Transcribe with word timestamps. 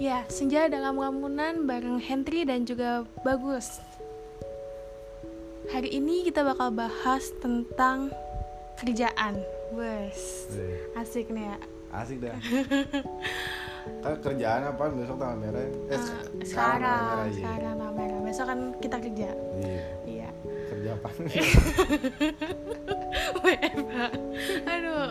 Ya, 0.00 0.24
senja 0.26 0.66
dalam 0.66 0.96
lamunan 0.96 1.62
bareng 1.62 1.98
Henry 1.98 2.42
dan 2.42 2.64
juga 2.64 3.04
Bagus. 3.20 3.78
Hari 5.68 5.92
ini 5.92 6.24
kita 6.24 6.42
bakal 6.42 6.72
bahas 6.72 7.30
tentang 7.36 8.08
kerjaan. 8.76 9.36
Wes, 9.70 10.48
asik 10.96 11.30
nih 11.30 11.46
ya. 11.46 11.56
asik 11.92 12.18
dah 12.18 12.32
kan 14.02 14.12
kerjaan 14.20 14.60
apa 14.64 14.88
besok 14.88 15.16
tanggal 15.16 15.36
merah 15.36 15.60
eh 15.60 15.72
Eh, 15.88 15.96
sek- 15.96 16.44
sekarang, 16.44 16.86
tanggal 16.86 17.02
merah 17.02 17.24
iya 17.24 17.34
sekarang 17.36 17.72
tanggal 17.72 17.92
merah. 17.92 18.18
Besok 18.20 18.46
kan 18.46 18.58
kita 18.78 18.96
kerja. 18.98 19.28
iya 19.56 19.80
Iya. 20.06 20.28
kerja 20.66 20.88
apa 20.92 21.08
WFH. 23.42 23.96
Aduh. 24.66 25.08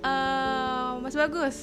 Eh, 0.00 0.88
Mas 0.96 1.14
Bagus, 1.16 1.56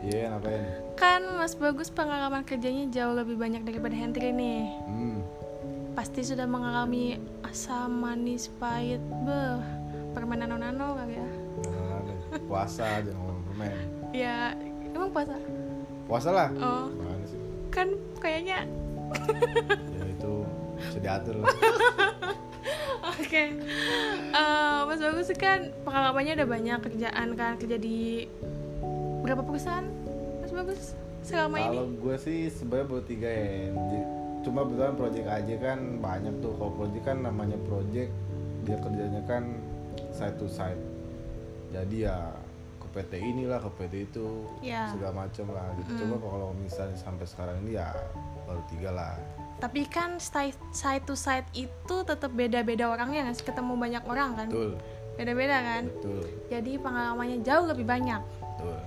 iya 0.00 0.28
ngapain 0.28 0.64
kan 1.00 1.24
Mas 1.34 1.56
Bagus 1.56 1.88
pengalaman 1.88 2.44
kerjanya 2.44 2.84
jauh 2.90 3.16
lebih 3.16 3.34
banyak 3.34 3.64
daripada 3.64 3.94
Henry 3.94 4.30
nih. 4.30 4.62
hmm 4.84 5.18
Pasti 5.90 6.22
sudah 6.22 6.46
mengalami 6.46 7.16
asam 7.42 7.98
manis 7.98 8.46
pahit, 8.54 9.00
beh, 9.24 9.58
permen 10.12 10.38
nano-nano 10.38 10.94
kali 10.94 11.14
ya. 11.14 11.28
nah, 11.66 12.00
puasa 12.46 13.00
jangan 13.00 13.16
ngomong 13.18 13.44
permen 13.44 13.72
Ya, 14.10 14.54
emang 14.86 15.10
puasa? 15.10 15.34
puasa 16.04 16.28
lah 16.28 16.48
Oh, 16.52 16.90
mana 16.90 17.22
sih 17.24 17.38
kan 17.70 17.86
kayaknya 18.18 18.66
ya 19.94 20.04
itu 20.06 20.32
bisa 20.76 20.98
diatur 20.98 21.38
lah 21.38 21.46
oke. 23.14 23.44
Eh, 24.30 24.80
Mas 24.84 25.00
Bagus 25.00 25.30
kan 25.34 25.70
pengalamannya 25.80 26.34
udah 26.34 26.48
banyak 26.48 26.78
kerjaan 26.80 27.28
kan 27.34 27.54
kerja 27.56 27.76
di 27.76 28.26
berapa 29.22 29.38
perusahaan? 29.40 29.86
Bagus 30.52 30.92
selama 31.20 31.56
ini? 31.58 31.66
kalau 31.68 31.86
gue 31.94 32.16
sih 32.16 32.38
sebenarnya 32.48 32.86
baru 32.86 33.04
tiga 33.04 33.28
ya 33.28 33.70
cuma 34.40 34.64
kebetulan 34.64 34.94
project 34.94 35.26
aja 35.28 35.54
kan 35.58 35.78
banyak 35.98 36.34
tuh 36.40 36.52
kalau 36.56 36.72
project 36.74 37.04
kan 37.04 37.18
namanya 37.20 37.60
project 37.62 38.08
dia 38.60 38.76
kerjanya 38.78 39.20
kan 39.24 39.44
side 40.10 40.32
to 40.34 40.48
side 40.48 40.80
jadi 41.70 41.96
ya 42.02 42.16
ke 42.78 42.86
PT 42.90 43.12
inilah 43.20 43.60
ke 43.60 43.70
PT 43.76 43.94
itu 44.06 44.26
Ya. 44.58 44.88
segala 44.88 45.22
macam 45.22 45.44
lah 45.50 45.68
gitu 45.76 45.92
coba 46.00 46.16
kalau 46.26 46.48
misalnya 46.56 46.96
sampai 46.96 47.24
sekarang 47.24 47.60
ini 47.62 47.76
ya 47.76 47.92
baru 48.42 48.62
tiga 48.66 48.90
lah 48.90 49.14
Tapi 49.60 49.84
kan 49.86 50.16
side, 50.16 50.56
side 50.72 51.04
to 51.04 51.12
side 51.12 51.44
itu 51.52 51.96
tetap 52.00 52.32
beda-beda 52.32 52.88
orangnya 52.88 53.28
nggak 53.28 53.36
sih? 53.36 53.44
Ketemu 53.44 53.76
banyak 53.76 54.02
orang 54.02 54.30
kan? 54.34 54.48
betul 54.48 54.72
Beda-beda 55.14 55.56
kan? 55.60 55.82
betul 55.86 56.24
Jadi 56.48 56.72
pengalamannya 56.74 57.44
jauh 57.44 57.68
lebih 57.68 57.84
banyak. 57.84 58.24
betul 58.40 58.80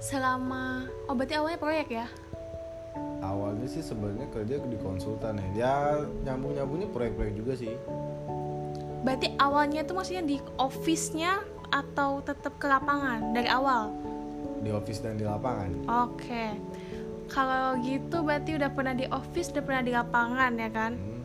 Selama 0.00 0.88
oh 1.06 1.14
berarti 1.14 1.36
awalnya 1.36 1.60
proyek 1.60 1.88
ya? 1.92 2.08
awalnya 3.20 3.68
sih 3.68 3.84
sebenarnya 3.84 4.26
kerja 4.32 4.64
di 4.64 4.78
konsultan 4.80 5.38
ya 5.38 5.46
ya 5.54 5.74
nyambung 6.24 6.56
nyambungnya 6.56 6.88
proyek-proyek 6.90 7.34
juga 7.36 7.52
sih 7.52 7.76
Berarti 9.00 9.32
awalnya 9.40 9.80
itu 9.80 9.92
maksudnya 9.96 10.24
di 10.24 10.36
office-nya 10.60 11.40
atau 11.72 12.20
tetap 12.20 12.56
ke 12.60 12.66
lapangan 12.68 13.32
dari 13.32 13.48
awal? 13.48 13.92
di 14.60 14.68
office 14.68 15.00
dan 15.00 15.16
di 15.16 15.24
lapangan 15.24 15.72
Oke. 15.88 16.52
Kalau 17.30 17.78
gitu 17.80 18.26
berarti 18.26 18.58
udah 18.58 18.74
pernah 18.74 18.92
di 18.92 19.06
office, 19.08 19.54
udah 19.54 19.64
pernah 19.64 19.82
di 19.86 19.92
lapangan 19.94 20.52
ya 20.58 20.68
kan? 20.68 20.92
Hmm. 20.98 21.22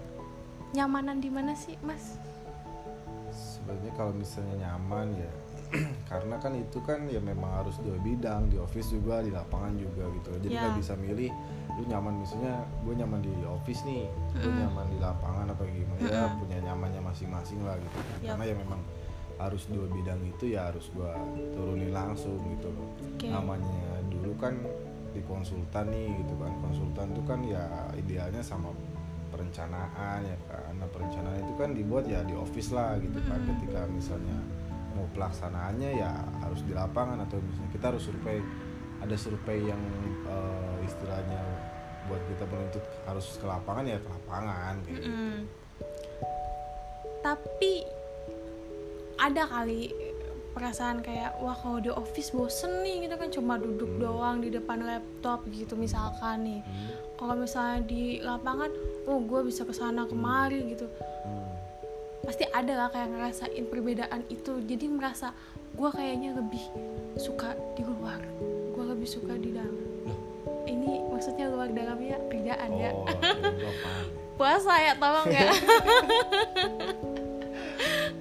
Nyamanan 0.71 1.17
di 1.17 1.33
mana 1.33 1.57
sih, 1.57 1.75
Mas? 1.81 2.21
sebenarnya 3.65 3.91
kalau 3.97 4.13
misalnya 4.13 4.55
nyaman 4.61 5.17
ya 5.17 5.31
karena 6.11 6.35
kan 6.37 6.51
itu 6.53 6.79
kan 6.81 7.05
ya 7.05 7.19
memang 7.19 7.51
harus 7.63 7.75
dua 7.79 7.97
bidang 7.99 8.47
di 8.47 8.57
office 8.57 8.91
juga 8.91 9.19
di 9.19 9.31
lapangan 9.31 9.75
juga 9.75 10.07
gitu. 10.11 10.29
Jadi 10.41 10.53
Ya. 10.53 10.61
nggak 10.63 10.75
bisa 10.79 10.93
milih 10.95 11.31
lu 11.75 11.83
nyaman 11.85 12.23
misalnya 12.23 12.63
gue 12.88 12.95
nyaman 12.95 13.19
di 13.19 13.33
office 13.44 13.83
nih 13.83 14.07
gue 14.31 14.47
nyaman 14.47 14.88
di 14.88 14.97
lapangan 14.97 15.51
apa 15.51 15.63
gimana 15.67 16.07
ya 16.07 16.31
punya 16.39 16.57
nyamannya 16.63 17.01
masing-masing 17.03 17.59
lah 17.61 17.75
gitu. 17.75 17.97
Yap. 18.23 18.39
karena 18.39 18.44
ya 18.47 18.55
memang 18.55 18.79
harus 19.35 19.67
dua 19.67 19.83
bidang 19.91 20.23
itu 20.23 20.55
ya 20.55 20.72
harus 20.72 20.88
gue 20.95 21.11
turunin 21.51 21.91
langsung 21.91 22.39
gitu 22.47 22.71
loh. 22.71 22.88
Oke. 23.11 23.27
namanya 23.27 24.00
dulu 24.07 24.31
kan 24.39 24.55
di 25.11 25.19
konsultan 25.27 25.91
nih 25.91 26.16
gitu 26.23 26.33
kan. 26.39 26.51
Konsultan 26.63 27.07
tuh 27.11 27.23
kan 27.27 27.39
ya 27.44 27.63
idealnya 27.91 28.39
sama 28.39 28.71
perencanaan 29.27 30.23
ya 30.23 30.38
kan. 30.47 30.71
Nah 30.79 30.88
perencanaan 30.88 31.44
itu 31.44 31.53
kan 31.59 31.75
dibuat 31.75 32.07
ya 32.07 32.23
di 32.23 32.31
office 32.31 32.71
lah 32.71 32.95
gitu 33.03 33.19
kan. 33.27 33.44
Ketika 33.44 33.83
misalnya 33.91 34.38
mau 34.95 35.06
pelaksanaannya 35.11 35.91
ya 36.00 36.11
harus 36.41 36.63
di 36.63 36.72
lapangan 36.72 37.28
atau 37.28 37.38
misalnya 37.44 37.69
kita 37.75 37.85
harus 37.91 38.03
survei 38.07 38.39
ada 39.03 39.16
survei 39.19 39.59
yang 39.67 39.81
eh, 40.25 40.88
istilahnya 40.88 41.41
buat 42.07 42.22
kita 42.31 42.44
menuntut 42.47 42.85
harus 43.03 43.28
ke 43.35 43.45
lapangan 43.45 43.83
ya 43.85 43.97
ke 44.00 44.09
lapangan 44.09 44.73
kayak 44.85 44.95
gitu. 44.97 45.09
Mm. 45.11 45.39
Tapi 47.25 47.73
ada 49.17 49.44
kali 49.50 49.89
perasaan 50.56 51.03
kayak 51.03 51.35
wah 51.44 51.51
kalau 51.51 51.83
di 51.83 51.91
office 51.91 52.31
bosen 52.31 52.79
nih 52.79 53.09
gitu 53.09 53.16
kan 53.19 53.27
cuma 53.27 53.59
duduk 53.59 53.91
doang 54.00 54.39
di 54.39 54.47
depan 54.47 54.88
laptop 54.88 55.44
gitu 55.51 55.75
misalkan 55.75 56.47
nih. 56.47 56.62
Hmm, 56.63 56.95
Kalau 57.19 57.35
misalnya 57.35 57.83
di 57.83 58.23
lapangan, 58.23 58.72
oh 59.12 59.19
gue 59.19 59.51
bisa 59.51 59.67
ke 59.67 59.75
sana 59.75 60.07
kemari 60.07 60.63
gitu. 60.72 60.88
hmm. 60.88 61.34
Pasti 62.25 62.46
ada 62.50 62.74
lah 62.75 62.88
kayak 62.90 63.09
ngerasain 63.13 63.66
perbedaan 63.69 64.22
itu. 64.28 64.59
Jadi 64.66 64.86
merasa 64.90 65.31
gue 65.78 65.90
kayaknya 65.94 66.36
lebih 66.36 66.63
suka 67.16 67.53
di 67.78 67.84
luar, 67.86 68.22
gue 68.74 68.86
lebih 68.86 69.08
suka 69.08 69.38
di 69.38 69.53
dalam. 69.53 69.75
Loh. 70.06 70.19
Ini 70.66 71.06
maksudnya 71.13 71.47
luar 71.47 71.69
dalamnya 71.69 72.18
kerjaan 72.28 72.69
ya. 72.75 72.90
oh 72.91 73.06
ya. 73.06 73.72
Puasa 74.40 74.74
ya 74.84 74.94
tolong 75.00 75.31
ya. 75.31 75.47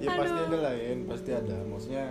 ya 0.05 0.11
pasti 0.15 0.39
ada 0.39 0.71
ya 0.75 0.93
pasti 1.07 1.31
ada 1.33 1.57
maksudnya 1.65 2.05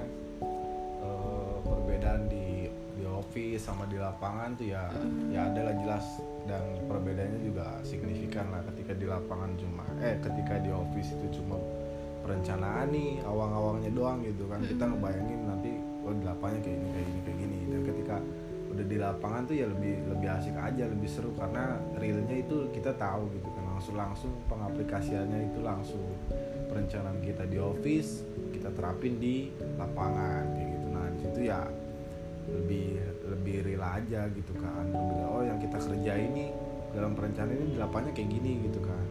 eh, 1.04 1.54
perbedaan 1.62 2.22
di 2.28 2.68
di 2.94 3.04
office 3.04 3.62
sama 3.66 3.84
di 3.90 3.98
lapangan 3.98 4.54
tuh 4.56 4.66
ya 4.70 4.88
ya 5.30 5.50
ada 5.50 5.60
lah 5.70 5.74
jelas 5.82 6.06
dan 6.46 6.62
perbedaannya 6.86 7.40
juga 7.42 7.80
signifikan 7.82 8.48
lah 8.54 8.62
ketika 8.72 8.92
di 8.94 9.06
lapangan 9.08 9.50
cuma 9.58 9.84
eh 10.00 10.16
ketika 10.22 10.62
di 10.62 10.70
office 10.70 11.10
itu 11.14 11.42
cuma 11.42 11.58
perencanaan 12.24 12.88
nih 12.88 13.20
awang-awangnya 13.20 13.92
doang 13.92 14.24
gitu 14.24 14.48
kan. 14.48 14.64
Kita 14.64 14.88
ngebayangin 14.88 15.40
nanti 15.44 15.72
oh 16.08 16.12
di 16.16 16.24
lapangannya 16.24 16.60
kayak 16.64 16.78
ini 16.80 16.88
kayak 16.88 17.06
gini 17.06 17.20
kayak 17.20 17.38
gini. 17.44 17.58
Dan 17.68 17.80
ketika 17.84 18.16
udah 18.74 18.84
di 18.90 18.96
lapangan 18.98 19.42
tuh 19.46 19.54
ya 19.54 19.66
lebih 19.68 19.94
lebih 20.08 20.28
asik 20.32 20.56
aja 20.56 20.84
lebih 20.88 21.08
seru. 21.12 21.30
Karena 21.36 21.76
realnya 22.00 22.36
itu 22.40 22.72
kita 22.72 22.96
tahu 22.96 23.28
gitu 23.36 23.48
kan 23.52 23.64
langsung 23.76 23.94
langsung 24.00 24.32
pengaplikasiannya 24.48 25.52
itu 25.52 25.60
langsung. 25.60 26.02
Perencanaan 26.64 27.20
kita 27.20 27.44
di 27.44 27.60
office 27.60 28.24
kita 28.50 28.72
terapin 28.72 29.20
di 29.20 29.52
lapangan 29.76 30.56
kayak 30.56 30.68
gitu. 30.72 30.86
Nah 30.88 31.06
di 31.12 31.18
situ 31.20 31.40
ya 31.44 31.60
lebih 32.44 32.98
lebih 33.28 33.56
real 33.68 33.84
aja 33.84 34.26
gitu 34.32 34.52
kan. 34.56 34.88
Lebih 34.88 35.16
oh 35.28 35.44
yang 35.44 35.60
kita 35.60 35.76
kerja 35.76 36.12
ini 36.16 36.50
dalam 36.94 37.12
perencanaan 37.12 37.52
ini 37.52 37.66
di 37.74 37.78
lapangannya 37.78 38.14
kayak 38.16 38.30
gini 38.32 38.52
gitu 38.70 38.80
kan. 38.80 39.04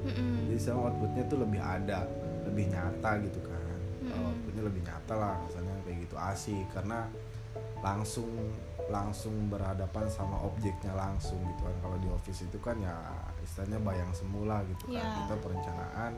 Jadi 0.49 0.59
sama 0.59 0.91
outputnya 0.91 1.23
tuh 1.29 1.39
lebih 1.43 1.61
ada 1.61 2.03
lebih 2.53 2.69
nyata 2.69 3.17
gitu 3.25 3.41
kan. 3.41 3.77
Kalau 4.05 4.29
outputnya 4.29 4.63
lebih 4.69 4.81
nyata 4.85 5.13
lah 5.17 5.35
rasanya 5.49 5.73
kayak 5.89 5.97
gitu. 6.05 6.15
Asik 6.21 6.65
karena 6.69 7.09
langsung 7.81 8.29
langsung 8.87 9.49
berhadapan 9.49 10.05
sama 10.05 10.37
objeknya 10.45 10.93
langsung 10.93 11.41
gitu 11.41 11.65
kan. 11.65 11.75
Kalau 11.81 11.97
di 11.97 12.07
office 12.13 12.45
itu 12.45 12.61
kan 12.61 12.77
ya 12.77 12.93
istilahnya 13.41 13.81
bayang 13.81 14.13
semula 14.13 14.61
gitu 14.69 14.93
kan. 14.93 15.01
Ya. 15.01 15.17
kita 15.25 15.35
perencanaan 15.41 16.13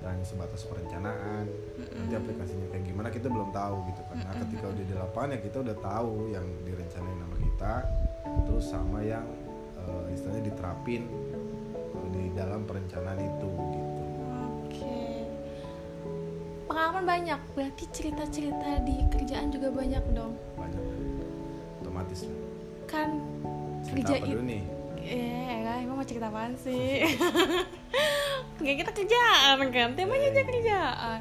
dan 0.00 0.16
sebatas 0.24 0.64
perencanaan. 0.64 1.44
Nanti 1.76 2.14
aplikasinya 2.16 2.66
kayak 2.72 2.84
gimana 2.88 3.08
kita 3.12 3.28
belum 3.28 3.52
tahu 3.52 3.76
gitu 3.92 4.02
kan. 4.08 4.16
Nah 4.24 4.34
ketika 4.48 4.64
udah 4.72 4.84
di 4.88 4.94
lapangan 4.96 5.28
ya 5.36 5.40
kita 5.44 5.58
udah 5.60 5.76
tahu 5.76 6.12
yang 6.32 6.46
direncanain 6.64 7.18
sama 7.20 7.36
kita. 7.36 7.74
Terus 8.48 8.64
sama 8.64 8.98
yang 9.04 9.26
eh, 9.76 10.14
istilahnya 10.16 10.42
diterapin 10.48 11.04
di 12.12 12.32
dalam 12.32 12.64
perencanaan 12.64 13.18
itu 13.20 13.50
Pengalaman 16.66 17.04
banyak, 17.06 17.40
berarti 17.54 17.84
cerita-cerita 17.94 18.82
di 18.82 19.06
kerjaan 19.10 19.54
juga 19.54 19.70
banyak 19.70 20.04
dong. 20.12 20.34
banyak 20.58 20.82
otomatis 21.82 22.26
lah 22.26 22.38
Kan 22.90 23.08
cerita 23.86 24.10
kerja 24.10 24.14
apa 24.18 24.26
itu 24.26 24.34
dulu 24.34 24.44
nih 24.46 24.62
Eh, 25.06 25.62
lah, 25.62 25.78
emang 25.78 26.02
mau 26.02 26.06
cerita 26.06 26.26
apaan 26.26 26.58
sih? 26.58 27.06
Kayak 28.58 28.76
kita 28.82 28.90
kerjaan 28.90 29.70
kan, 29.70 29.94
temanya 29.94 30.34
aja 30.34 30.42
kerjaan. 30.42 31.18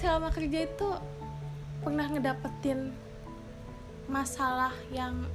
Selama 0.00 0.32
kerja 0.32 0.64
itu 0.64 0.88
pernah 1.84 2.08
ngedapetin 2.08 2.96
masalah 4.08 4.72
yang 4.88 5.28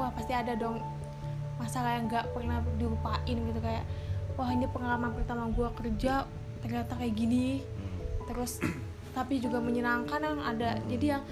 wah 0.00 0.08
pasti 0.16 0.32
ada 0.32 0.56
dong 0.56 0.80
masalah 1.60 2.00
yang 2.00 2.08
nggak 2.08 2.32
pernah 2.32 2.64
dilupain 2.80 3.36
gitu 3.36 3.60
kayak 3.60 3.84
wah 4.38 4.48
ini 4.48 4.64
pengalaman 4.70 5.12
pertama 5.12 5.52
gue 5.52 5.68
kerja 5.76 6.24
ternyata 6.64 6.96
kayak 6.96 7.12
gini. 7.12 7.60
Terus 8.30 8.62
tapi 9.10 9.42
juga 9.42 9.58
menyenangkan 9.58 10.22
yang 10.22 10.38
ada. 10.38 10.78
Jadi 10.86 11.06
yang 11.10 11.22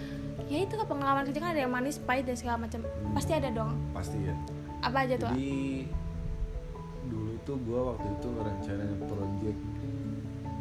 ya 0.51 0.59
itu 0.67 0.75
pengalaman 0.75 1.31
kerja 1.31 1.39
kan 1.39 1.51
ada 1.55 1.63
yang 1.63 1.73
manis 1.73 2.03
pahit 2.03 2.27
dan 2.27 2.35
segala 2.35 2.67
macam. 2.67 2.83
Pasti 3.15 3.33
ada 3.39 3.49
dong. 3.55 3.71
Pasti 3.95 4.19
ya. 4.19 4.35
Apa 4.83 5.07
aja 5.07 5.15
tuh 5.19 5.31
jadi 5.35 5.87
dulu 7.09 7.33
tuh 7.43 7.57
gue 7.65 7.81
waktu 7.81 8.07
itu 8.15 8.27
ngerencanain 8.29 8.99
project 9.09 9.61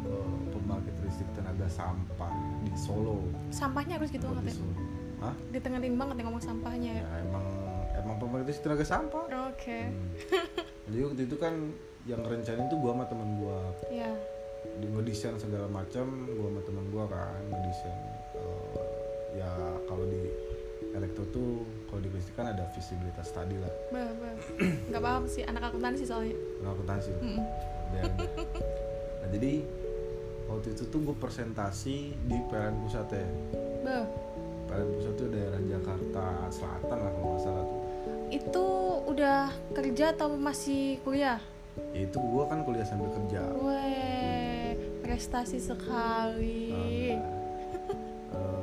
eh, 0.08 0.36
pembangkit 0.56 0.94
listrik 1.04 1.30
tenaga 1.36 1.68
sampah 1.68 2.32
di 2.64 2.72
Solo. 2.74 3.20
Sampahnya 3.52 4.00
harus 4.00 4.08
gitu 4.10 4.24
banget 4.26 4.50
di 4.50 4.52
ya 4.56 4.66
Hah? 5.18 5.34
ditengerin 5.50 5.98
banget 5.98 6.14
ya 6.18 6.22
ngomong 6.30 6.44
sampahnya 6.44 6.90
ya? 6.98 7.02
Ya 7.02 7.14
emang 7.26 7.46
emang 7.94 8.16
pembangkit 8.22 8.46
listrik 8.54 8.64
tenaga 8.72 8.86
sampah. 8.86 9.24
Oke. 9.52 9.80
Hmm. 9.86 10.10
jadi 10.88 10.98
waktu 11.04 11.22
itu 11.28 11.36
kan 11.36 11.54
yang 12.08 12.20
ngerencanain 12.24 12.66
tuh 12.72 12.78
gue 12.80 12.90
sama 12.90 13.04
temen 13.04 13.28
gue 13.36 13.58
ya 13.92 14.10
di 14.78 14.86
ngedesain 14.86 15.36
segala 15.38 15.66
macam 15.66 16.06
gue 16.26 16.48
sama 16.48 16.60
temen 16.62 16.84
gue 16.90 17.04
kan 17.10 17.42
ngedesain 17.50 17.98
eh, 18.38 18.74
ya 19.42 19.50
kalau 19.90 20.04
di 20.06 20.22
elektro 20.94 21.24
tuh 21.30 21.62
kalau 21.90 22.00
di 22.00 22.10
listrik 22.10 22.34
kan 22.38 22.54
ada 22.54 22.64
visibilitas 22.72 23.28
tadi 23.30 23.56
lah. 23.58 23.72
Bah, 23.92 24.10
bah. 24.18 24.34
nggak 24.88 25.02
paham 25.02 25.24
sih 25.28 25.42
anak 25.44 25.68
akuntansi 25.72 26.04
soalnya. 26.06 26.36
Nggak 26.62 26.72
akuntansi? 26.74 27.10
Mm-mm. 27.18 27.38
Dan- 27.92 28.16
nah 29.20 29.28
jadi 29.32 29.52
waktu 30.48 30.68
itu 30.72 30.84
tuh 30.88 31.00
gue 31.04 31.16
presentasi 31.16 31.96
di 32.16 32.36
PLN 32.48 32.76
Pusat 32.84 33.08
ya. 33.12 33.28
Bah. 33.84 34.04
PLN 34.68 34.88
Pusat 34.96 35.12
tuh 35.16 35.28
daerah 35.28 35.60
Jakarta 35.60 36.24
Selatan 36.48 36.98
lah 36.98 37.10
kalau 37.12 37.28
nggak 37.34 37.42
salah 37.44 37.64
tuh. 37.64 37.80
Itu 38.28 38.66
udah 39.08 39.40
kerja 39.72 40.04
atau 40.16 40.28
masih 40.36 41.00
kuliah? 41.04 41.40
Ya 41.94 42.10
itu 42.10 42.18
gue 42.18 42.44
kan 42.48 42.66
kuliah 42.66 42.86
sambil 42.86 43.08
kerja. 43.14 43.40
Weh, 43.54 44.07
prestasi 45.18 45.58
sekali. 45.58 46.70
Eh, 46.70 47.18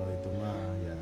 itu 0.07 0.29
mah 0.39 0.55
ya 0.79 0.95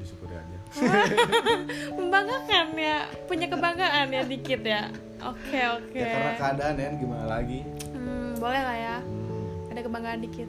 disyukuri 0.00 0.32
aja 0.32 0.58
Membanggakan 2.00 2.72
ya, 2.72 2.98
punya 3.28 3.46
kebanggaan 3.46 4.08
ya 4.08 4.22
dikit 4.24 4.64
ya. 4.64 4.88
Oke 5.20 5.60
oke. 5.70 5.92
ya 5.94 6.08
karena 6.08 6.32
keadaan 6.36 6.74
ya 6.74 6.88
gimana 6.96 7.24
lagi 7.26 7.60
Hmm, 7.92 8.32
boleh 8.36 8.56
lah 8.58 8.76
ya, 8.78 8.96
Hmm. 9.00 9.68
ada 9.68 9.80
kebanggaan 9.82 10.20
dikit. 10.20 10.48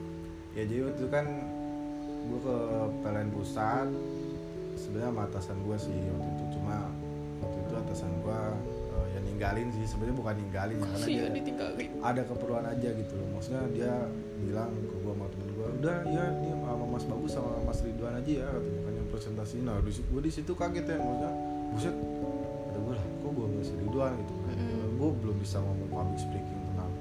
ya 0.56 0.64
jadi 0.64 0.88
waktu 0.88 1.00
itu 1.00 1.08
kan 1.10 1.26
gue 2.26 2.40
ke 2.40 2.58
PLN 3.04 3.30
pusat 3.32 3.88
sebenarnya 4.74 5.12
sama 5.12 5.22
atasan 5.28 5.58
gue 5.62 5.76
sih 5.78 6.00
waktu 6.10 6.28
itu 6.32 6.44
cuma 6.56 6.88
waktu 7.40 7.58
itu 7.60 7.74
atasan 7.78 8.12
gue 8.18 8.40
ninggalin 9.36 9.68
sih 9.70 9.84
sebenarnya 9.86 10.16
bukan 10.16 10.34
ninggalin 10.38 10.78
ya 10.78 10.88
karena 10.88 11.06
dia 11.06 11.28
ditinggalin. 11.30 11.90
ada 12.00 12.22
keperluan 12.24 12.66
aja 12.66 12.90
gitu 12.90 13.14
loh 13.14 13.28
maksudnya 13.30 13.62
dia 13.70 13.94
bilang 14.38 14.72
ke 14.72 14.96
gue 14.96 15.12
sama 15.12 15.28
temen 15.28 15.48
gue 15.50 15.68
udah 15.76 15.98
ya 16.06 16.24
ini 16.34 16.50
sama 16.56 16.86
Mas 16.88 17.04
Bagus 17.06 17.32
sama 17.32 17.50
Mas 17.62 17.80
Ridwan 17.82 18.14
aja 18.16 18.32
ya 18.34 18.48
katanya 18.50 18.80
kan 18.82 18.94
yang 18.96 19.08
presentasi 19.10 19.56
nah 19.60 19.76
di 19.78 19.92
gue 19.92 20.22
di 20.22 20.32
situ 20.32 20.52
kaget 20.52 20.86
ya 20.86 20.96
maksudnya 20.98 21.32
buset 21.70 21.96
kata 22.66 22.80
gue 22.80 22.94
lah 22.94 23.06
kok 23.06 23.30
gue 23.30 23.46
Mas 23.52 23.70
Ridwan 23.74 24.12
gitu 24.18 24.34
kan 24.40 24.56
Mm-mm. 24.56 24.90
gue 24.96 25.10
belum 25.18 25.36
bisa 25.38 25.58
ngomong 25.60 25.90
public 25.90 26.20
speaking 26.22 26.60
tentang 26.66 26.92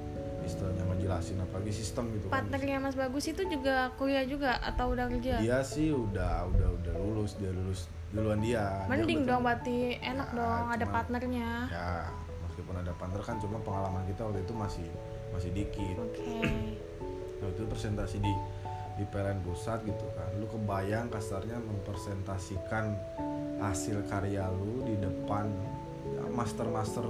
istilahnya 0.41 0.83
ngejelasin 0.85 1.37
apalagi 1.39 1.71
sistem 1.71 2.03
gitu 2.11 2.25
kan 2.25 2.33
Partnernya 2.35 2.77
Mas 2.77 2.95
Bagus 2.95 3.25
itu 3.25 3.41
juga 3.45 3.75
kuliah 3.95 4.23
juga 4.23 4.59
atau 4.59 4.91
udah 4.91 5.07
kerja? 5.09 5.39
dia 5.39 5.59
sih 5.61 5.89
udah 5.89 6.45
udah 6.47 6.67
udah 6.75 6.93
lulus 6.97 7.31
dia 7.35 7.49
lulus 7.49 7.87
duluan 8.07 8.39
dia 8.39 8.63
Dia 8.79 8.87
Mending 8.87 9.21
betul- 9.21 9.29
dong 9.29 9.41
berarti 9.43 9.77
enak 9.97 10.27
Ya, 10.29 10.37
dong 10.37 10.65
ada 10.69 10.77
cuma- 10.81 10.93
partnernya. 10.93 11.49
ya 11.67 11.87
ada 12.07 12.24
partner 13.05 13.21
kan 13.23 13.37
cuma 13.37 13.57
pengalaman 13.59 14.01
kita 14.05 14.21
waktu 14.23 14.41
itu 14.41 14.53
masih 14.53 14.87
masih 15.29 15.49
dikit 15.51 15.95
Oke. 15.99 16.25
Nah, 17.35 17.51
itu 17.51 17.61
presentasi 17.63 18.17
di 18.17 18.31
di 18.95 19.03
PLN 19.05 19.43
pusat 19.43 19.83
gitu 19.83 20.07
kan 20.11 20.31
lu 20.33 20.47
kebayang 20.47 21.11
kasarnya 21.11 21.59
mempresentasikan 21.59 22.95
hasil 23.59 24.01
karya 24.05 24.47
lu 24.49 24.81
di 24.81 24.95
depan 24.95 25.51
master 26.31 26.65
master 26.65 27.03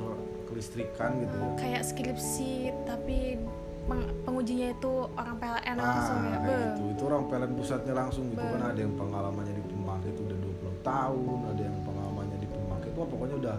kelistrikan 0.46 1.22
gitu 1.22 1.36
ya 1.36 1.50
Kayak 1.56 1.84
skripsi 1.86 2.54
tapi 2.84 3.38
peng- 3.86 4.12
pengujinya 4.22 4.74
itu 4.74 4.92
orang 5.14 5.36
PLN 5.38 5.76
Ah, 5.76 5.86
langsung 5.86 6.18
ya. 6.20 6.38
kayak 6.38 6.58
gitu. 6.66 6.82
Itu 6.90 7.02
orang 7.06 7.24
PLN 7.26 7.52
pusatnya 7.54 7.94
langsung 7.94 8.24
gitu 8.28 8.42
Be. 8.42 8.52
kan 8.52 8.62
ada 8.66 8.80
yang 8.82 8.94
pengalamannya 8.96 9.54
di 9.54 9.64
pembangkit 9.64 10.16
udah 10.18 10.38
20 10.42 10.76
tahun, 10.82 11.40
ada 11.48 11.62
yang 11.62 11.78
pengalamannya 11.82 12.38
di 12.40 12.48
pembangkit. 12.50 12.92
Wah, 12.92 13.08
pokoknya 13.08 13.36
udah 13.38 13.58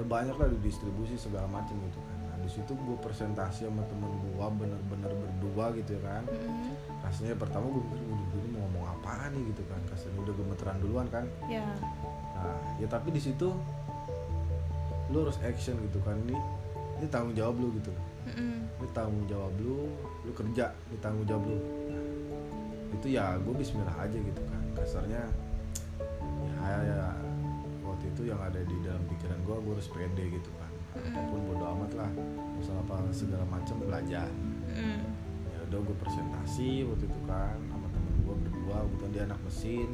udah 0.00 0.06
banyak 0.08 0.36
lah 0.40 0.48
di 0.48 0.58
distribusi 0.64 1.20
segala 1.20 1.44
macam 1.44 1.76
gitu 1.76 2.00
kan. 2.00 2.16
Nah, 2.24 2.36
di 2.40 2.48
situ 2.48 2.72
gue 2.72 2.96
presentasi 3.04 3.68
sama 3.68 3.84
temen 3.84 4.08
gue 4.08 4.46
bener-bener 4.56 5.12
berdua 5.12 5.76
gitu 5.76 6.00
ya 6.00 6.02
kan. 6.08 6.22
Mm-mm. 6.24 6.72
Rasanya 7.04 7.36
pertama 7.36 7.68
gue 7.68 7.82
mikir, 7.84 8.00
"Waduh, 8.08 8.26
gue 8.32 8.40
ini 8.40 8.48
mau 8.56 8.60
ngomong 8.64 8.84
apa 8.96 9.28
nih 9.36 9.42
gitu 9.52 9.62
kan. 9.68 9.80
Kasarnya 9.92 10.20
udah 10.24 10.34
gemeteran 10.40 10.76
duluan 10.80 11.06
kan. 11.12 11.24
Ya. 11.52 11.68
Nah, 12.40 12.56
ya 12.80 12.88
tapi 12.88 13.12
di 13.12 13.20
situ 13.20 13.52
lu 15.12 15.16
harus 15.20 15.36
action 15.44 15.76
gitu 15.84 16.00
kan. 16.00 16.16
Ini 16.24 16.60
ini 17.00 17.08
tanggung 17.08 17.32
jawab 17.32 17.56
lu 17.56 17.72
gitu 17.80 17.88
loh 17.88 18.04
Mm-mm. 18.28 18.68
ini 18.68 18.88
tanggung 18.92 19.24
jawab 19.24 19.52
lu 19.56 19.88
lu 20.28 20.32
kerja 20.36 20.68
ini 20.92 20.96
tanggung 21.00 21.24
jawab 21.24 21.48
lu 21.48 21.56
Nah, 21.88 22.04
itu 22.92 23.06
ya 23.16 23.40
gue 23.40 23.54
Bismillah 23.56 23.96
aja 23.96 24.18
gitu 24.20 24.42
kan 24.44 24.62
kasarnya 24.76 25.24
ya, 26.60 26.78
ya 26.84 27.00
waktu 28.00 28.16
itu 28.16 28.32
yang 28.32 28.40
ada 28.40 28.56
di 28.64 28.76
dalam 28.80 29.04
pikiran 29.12 29.36
gue 29.44 29.56
gue 29.60 29.72
harus 29.76 29.88
pede 29.92 30.24
gitu 30.32 30.48
kan 30.56 30.72
apa 30.96 31.20
pun 31.28 31.40
bodo 31.44 31.64
amat 31.76 31.92
lah 32.00 32.10
masalah 32.56 32.80
apa 32.80 32.96
segala 33.12 33.44
macam 33.44 33.76
belajar 33.76 34.24
Mm-mm. 34.72 35.04
ya 35.52 35.58
udah 35.68 35.80
gue 35.84 35.96
presentasi 36.00 36.88
waktu 36.88 37.04
itu 37.04 37.20
kan 37.28 37.60
sama 37.68 37.92
temen 37.92 38.14
gue 38.24 38.36
berdua 38.40 38.76
kebetulan 38.88 39.10
dia 39.12 39.22
anak 39.28 39.40
mesin 39.44 39.88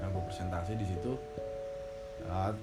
nah 0.00 0.08
gue 0.08 0.22
presentasi 0.24 0.72
di 0.74 0.86
situ 0.88 1.12
Ya, 2.22 2.54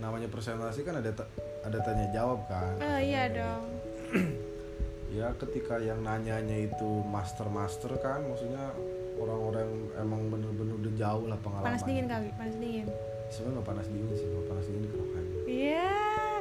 namanya 0.00 0.30
presentasi 0.30 0.80
kan 0.80 0.96
ada 0.96 1.12
ta- 1.12 1.28
ada 1.60 1.76
tanya 1.82 2.08
jawab 2.08 2.46
kan 2.46 2.72
Oh 2.78 2.96
iya 2.96 3.28
dong. 3.28 3.66
ya 5.18 5.28
ketika 5.36 5.76
yang 5.76 6.00
nanyanya 6.00 6.64
itu 6.64 7.02
master 7.04 7.50
master 7.50 7.92
kan 7.98 8.24
maksudnya 8.24 8.72
orang-orang 9.14 9.68
emang 9.94 10.30
bener-bener 10.30 10.78
udah 10.78 10.94
jauh 10.94 11.26
lah 11.26 11.36
pengalaman 11.38 11.74
Panas 11.74 11.84
dingin 11.84 12.06
kali, 12.06 12.28
panas 12.34 12.56
dingin. 12.56 12.86
Sebenarnya 13.34 13.54
nggak 13.58 13.66
panas 13.66 13.86
dingin 13.90 14.14
sih 14.14 14.26
nggak 14.30 14.46
panas 14.46 14.64
dingin 14.70 14.82
di 14.86 14.90
kerokan. 14.94 15.24
Iya, 15.44 15.90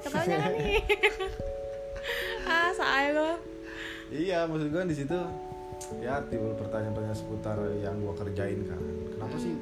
jangan 0.06 0.52
nih. 0.54 0.78
ah, 2.54 2.70
saya 2.72 3.10
lo. 3.12 3.32
iya 4.14 4.46
maksud 4.46 4.70
gue 4.70 4.84
di 4.86 4.96
situ 4.96 5.18
ya 6.00 6.22
timbul 6.30 6.54
pertanyaan-pertanyaan 6.54 7.18
seputar 7.18 7.58
yang 7.82 7.98
gua 7.98 8.14
kerjain 8.14 8.62
kan. 8.70 8.78
Kenapa 9.10 9.36
sih 9.36 9.58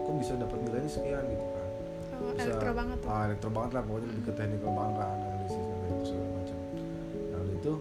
kok 0.00 0.14
bisa 0.16 0.32
dapat 0.34 0.58
nilainya 0.64 0.90
sekian 0.90 1.24
gitu 1.28 1.44
kan? 1.46 1.68
Oh, 2.14 2.32
Bisa- 2.32 2.48
elektro 2.48 2.70
banget 2.72 2.96
tuh. 3.04 3.08
ah, 3.10 3.22
elektro 3.28 3.50
banget 3.52 3.70
lah 3.76 3.82
pokoknya 3.84 4.08
lebih 4.08 4.24
ke 4.24 4.32
teknikal 4.32 4.70
banget 4.72 4.94
kan 4.96 5.08
analisisnya 5.20 5.64
kayak 5.68 5.84
gitu 5.84 6.04
segala 6.08 6.28
macam. 6.32 6.56
Nah 7.28 7.36
lalu 7.36 7.52
itu 7.54 7.72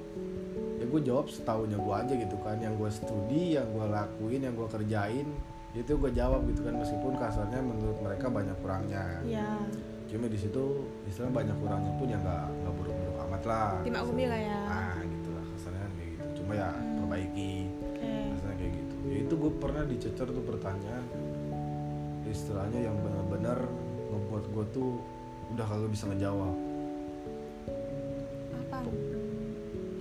ya 0.74 0.86
gue 0.86 1.02
jawab 1.08 1.26
setahunya 1.32 1.78
gue 1.80 1.94
aja 1.96 2.14
gitu 2.20 2.38
kan. 2.44 2.58
Yang 2.60 2.74
gue 2.76 2.90
studi 2.92 3.44
yang 3.56 3.68
gue 3.72 3.86
lakuin 3.88 4.42
yang 4.44 4.54
gue 4.54 4.68
kerjain 4.68 5.28
itu 5.74 5.92
gue 5.92 6.12
jawab 6.12 6.46
gitu 6.46 6.62
kan 6.62 6.74
meskipun 6.76 7.14
kasarnya 7.16 7.60
menurut 7.60 7.98
mereka 8.00 8.26
banyak 8.28 8.54
kurangnya 8.60 9.20
Iya. 9.22 9.58
cuma 10.06 10.26
di 10.28 10.38
situ 10.38 10.64
istilahnya 11.04 11.34
banyak 11.36 11.58
kurangnya 11.58 11.92
pun 11.96 12.08
ya 12.08 12.18
nggak 12.18 12.46
nggak 12.56 12.74
buruk-buruk 12.76 13.18
amat 13.24 13.44
lah 13.44 13.72
Dimaklumi 13.82 14.26
lah 14.28 14.38
ya. 14.40 14.60
ah 14.64 14.96
gitu 15.02 15.30
lah 15.30 15.46
kasarnya 15.52 15.88
kayak 15.92 16.10
gitu 16.12 16.26
cuma 16.40 16.52
ya 16.54 16.70
Hmm. 16.70 16.96
perbaiki 17.00 17.54
Oke. 17.84 18.10
Rasanya 18.32 18.56
kayak 18.56 18.74
gitu. 18.76 18.96
Ya 19.04 19.18
itu 19.20 19.34
gue 19.34 19.52
pernah 19.56 19.84
dicecer 19.84 20.28
tuh 20.28 20.44
pertanyaan 20.44 21.06
istilahnya 22.24 22.80
yang 22.82 22.96
benar-benar 23.00 23.58
ngebuat 24.08 24.46
gue 24.48 24.66
tuh 24.72 24.92
udah 25.52 25.66
kagak 25.66 25.90
bisa 25.90 26.06
ngejawab. 26.08 26.56
Apa? 28.60 28.78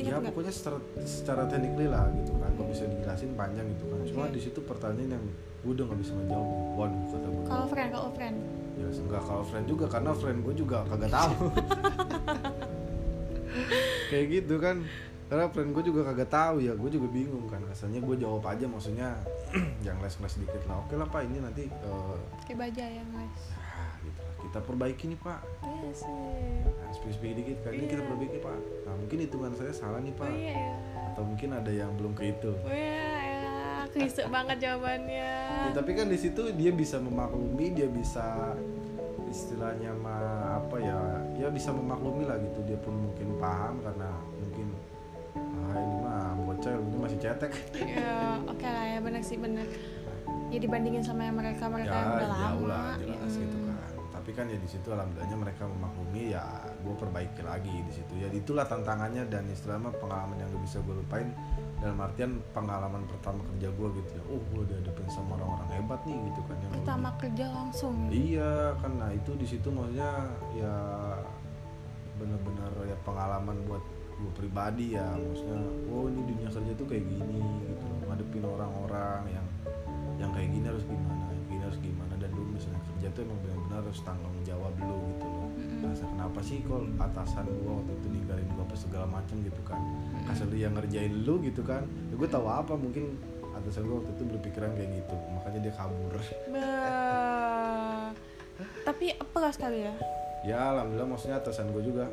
Ya 0.02 0.10
Ingat 0.10 0.20
nggak? 0.20 0.32
pokoknya 0.34 0.52
secara, 0.52 0.78
secara 1.06 1.42
teknikly 1.46 1.86
lah 1.86 2.10
gitu 2.18 2.34
kan, 2.34 2.50
gue 2.52 2.66
bisa 2.66 2.84
dijelasin 2.90 3.30
panjang 3.38 3.66
gitu 3.70 3.84
kan. 3.86 3.98
Cuma 4.02 4.22
Oke. 4.26 4.34
di 4.34 4.40
situ 4.42 4.60
pertanyaan 4.60 5.10
yang 5.14 5.24
gue 5.62 5.72
udah 5.72 5.84
nggak 5.86 6.00
bisa 6.02 6.12
ngejawab. 6.18 6.48
Waduh 6.74 7.02
kata 7.06 7.28
gue. 7.30 7.44
Kalau 7.46 7.66
friend, 7.70 7.90
kalau 7.94 8.10
friend. 8.10 8.36
Ya 8.72 8.88
enggak 8.88 9.22
kalau 9.22 9.44
friend 9.46 9.66
juga 9.70 9.84
karena 9.86 10.10
friend 10.10 10.38
gue 10.42 10.54
juga 10.58 10.78
kagak 10.90 11.12
tahu. 11.12 11.34
kayak 14.10 14.26
gitu 14.28 14.54
kan. 14.58 14.76
Karena 15.32 15.48
friend 15.48 15.72
gue 15.72 15.84
juga 15.88 16.00
kagak 16.12 16.28
tahu 16.28 16.60
ya, 16.60 16.76
gue 16.76 16.90
juga 16.92 17.08
bingung 17.08 17.48
kan. 17.48 17.64
Rasanya 17.64 18.04
gue 18.04 18.16
jawab 18.20 18.44
aja 18.44 18.68
maksudnya 18.68 19.16
yang 19.86 19.96
les-les 20.02 20.34
dikit 20.36 20.62
lah. 20.68 20.84
Oke 20.84 20.94
lah 20.98 21.08
pak, 21.08 21.24
ini 21.24 21.40
nanti 21.40 21.72
eh, 21.72 22.16
Kayak 22.44 22.58
baja 22.68 22.84
ya, 22.84 23.04
guys. 23.08 23.42
Kita 24.52 24.68
perbaiki 24.68 25.08
nih 25.08 25.16
pak. 25.16 25.40
Iya 25.64 25.90
sih. 25.96 26.12
Nah, 26.76 26.92
speak-speak 26.92 27.40
dikit 27.40 27.64
kan 27.64 27.72
ini 27.72 27.88
kita 27.88 28.04
Iya. 28.04 28.08
perbaiki 28.12 28.38
pak. 28.44 28.58
Nah 28.84 28.94
mungkin 29.00 29.16
hitungan 29.24 29.52
saya 29.56 29.72
salah 29.72 29.96
nih 30.04 30.12
Oh 30.12 30.20
pak. 30.20 30.28
iya 30.36 30.52
ya. 30.52 30.76
Atau 31.08 31.22
mungkin 31.24 31.48
ada 31.56 31.72
yang 31.72 31.88
belum 31.96 32.12
kehitung. 32.12 32.60
Oh 32.60 32.68
iya 32.68 33.16
ya. 33.32 33.56
Klise 33.96 34.28
banget 34.28 34.60
jawabannya. 34.60 35.32
Ya, 35.40 35.72
tapi 35.72 35.96
kan 35.96 36.12
di 36.12 36.20
situ 36.20 36.52
dia 36.52 36.68
bisa 36.68 37.00
memaklumi, 37.00 37.72
dia 37.72 37.88
bisa 37.88 38.52
istilahnya 39.32 39.96
mah 39.96 40.60
apa 40.60 40.76
ya, 40.84 41.00
ya 41.40 41.48
bisa 41.48 41.72
memaklumi 41.72 42.28
lah 42.28 42.36
gitu. 42.36 42.60
Dia 42.68 42.76
pun 42.76 43.08
mungkin 43.08 43.40
paham 43.40 43.80
karena 43.80 44.12
mungkin 44.36 44.68
ah 45.64 45.80
ini 45.80 45.96
mah 46.04 46.28
bocah 46.44 46.76
ini 46.76 46.96
masih 47.00 47.18
cetek. 47.24 47.52
Ya, 47.80 48.36
oke 48.44 48.68
lah 48.68 48.84
ya 48.84 49.00
sih 49.24 49.40
bener 49.40 49.64
ya 50.52 50.58
dibandingin 50.60 51.00
sama 51.00 51.24
yang 51.24 51.36
mereka 51.40 51.64
mereka 51.64 51.96
ya 51.96 52.04
yang 52.04 52.12
udah 52.12 52.28
lama 52.28 52.66
lah 52.68 52.92
jelas 53.00 53.32
mm. 53.32 53.40
gitu 53.40 53.56
tapi 54.22 54.38
kan 54.38 54.46
ya 54.46 54.54
di 54.54 54.70
situ 54.70 54.86
alhamdulillahnya 54.86 55.34
mereka 55.34 55.66
memaklumi 55.66 56.30
ya 56.30 56.46
gue 56.78 56.94
perbaiki 56.94 57.42
lagi 57.42 57.74
di 57.74 57.90
situ. 57.90 58.22
Ya 58.22 58.30
itulah 58.30 58.62
tantangannya 58.70 59.26
dan 59.26 59.50
istilahnya 59.50 59.90
pengalaman 59.98 60.38
yang 60.38 60.46
gak 60.46 60.62
bisa 60.62 60.78
gue 60.78 60.94
lupain. 60.94 61.26
Dalam 61.82 61.98
artian 61.98 62.38
pengalaman 62.54 63.02
pertama 63.10 63.42
kerja 63.50 63.74
gue 63.74 63.88
gitu 63.98 64.10
ya. 64.14 64.22
Oh 64.30 64.38
gue 64.54 64.62
udah 64.62 64.78
dapet 64.86 65.10
sama 65.10 65.34
orang-orang 65.42 65.74
hebat 65.74 66.00
nih 66.06 66.14
gitu 66.30 66.40
kan 66.46 66.54
yang 66.62 66.70
pertama 66.70 67.08
lebih- 67.10 67.18
kerja 67.18 67.46
langsung. 67.50 67.94
Iya 68.14 68.52
kan. 68.78 68.92
Nah 68.94 69.10
itu 69.10 69.30
di 69.34 69.46
situ 69.50 69.68
maksudnya 69.74 70.10
ya 70.54 70.74
bener-bener 72.22 72.94
ya 72.94 72.96
pengalaman 73.02 73.58
buat 73.66 73.82
gue 74.22 74.32
pribadi 74.38 74.94
ya. 74.94 75.18
Maksudnya 75.18 75.66
oh 75.90 76.06
ini 76.06 76.22
dunia 76.30 76.46
kerja 76.46 76.72
tuh 76.78 76.86
kayak 76.86 77.10
gini 77.10 77.42
gitu. 77.66 77.86
Ngadepin 78.06 78.46
orang-orang 78.46 79.34
yang 79.34 79.46
yang 80.22 80.30
kayak 80.30 80.46
gini 80.54 80.70
harus 80.70 80.86
gimana 80.86 81.26
yang 81.34 81.44
gini 81.50 81.62
harus 81.66 81.80
gimana. 81.82 82.14
Dan 82.22 82.30
lu 82.38 82.46
misalnya 82.54 82.78
kerja 82.86 83.10
tuh 83.18 83.26
emang 83.26 83.42
benar-benar 83.42 83.61
harus 83.72 83.98
tanggung 84.04 84.36
jawab 84.44 84.72
lu 84.80 84.96
gitu 85.16 85.26
loh. 85.26 85.48
Rasa 85.82 86.04
kenapa 86.06 86.38
sih 86.44 86.62
kok 86.62 86.84
atasan 87.00 87.46
gua 87.64 87.82
waktu 87.82 87.92
itu 87.98 88.06
ninggalin 88.12 88.48
gua 88.54 88.64
apa 88.68 88.76
segala 88.76 89.06
macam 89.08 89.36
gitu 89.42 89.62
kan? 89.64 89.80
Kasar 90.28 90.48
dia 90.52 90.68
ngerjain 90.68 91.14
lu 91.24 91.40
gitu 91.42 91.62
kan? 91.64 91.82
Ya 92.12 92.14
gue 92.14 92.28
tahu 92.28 92.46
apa 92.46 92.76
mungkin 92.78 93.18
atasan 93.56 93.88
gua 93.88 94.04
waktu 94.04 94.12
itu 94.14 94.24
berpikiran 94.28 94.70
kayak 94.76 94.90
gitu. 95.02 95.16
Makanya 95.34 95.58
dia 95.64 95.72
kabur. 95.74 96.14
Tapi 98.86 99.04
apa 99.16 99.50
sekali 99.50 99.78
ya? 99.88 99.94
Ya 100.42 100.74
alhamdulillah 100.74 101.06
maksudnya 101.06 101.38
atasan 101.38 101.70
gue 101.70 101.82
juga 101.86 102.10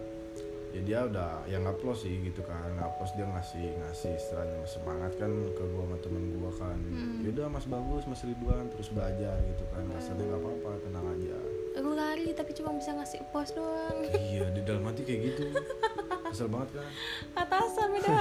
ya 0.69 0.81
dia 0.85 0.99
udah 1.09 1.49
yang 1.49 1.65
ngaplos 1.65 2.05
sih 2.05 2.13
gitu 2.21 2.45
kan 2.45 2.69
ngaplos 2.77 3.17
dia 3.17 3.25
ngasih 3.25 3.73
ngasih 3.81 4.13
istilahnya 4.13 4.61
semangat 4.69 5.17
kan 5.17 5.33
ke 5.57 5.63
gue 5.65 5.81
sama 5.81 5.97
temen 5.97 6.23
gue 6.37 6.51
kan. 6.61 6.77
Hmm. 6.77 7.25
yaudah 7.25 7.49
mas 7.49 7.65
bagus 7.65 8.05
mas 8.05 8.21
Ridwan 8.21 8.69
terus 8.69 8.93
belajar 8.93 9.33
gitu 9.49 9.63
kan 9.73 9.83
rasanya 9.89 10.23
nggak 10.29 10.41
apa-apa 10.45 10.69
tenang 10.85 11.05
aja. 11.09 11.37
Lu 11.81 11.91
lari 11.97 12.29
tapi 12.37 12.51
cuma 12.53 12.69
bisa 12.77 12.93
ngasih 12.93 13.21
pos 13.33 13.49
doang. 13.57 13.97
Iya 14.13 14.53
di 14.53 14.61
dalam 14.61 14.85
hati 14.85 15.01
kayak 15.01 15.21
gitu. 15.33 15.43
Kesel 16.29 16.47
banget 16.53 16.69
kan? 16.77 16.89
Atasan 17.33 17.87
beda 17.89 18.09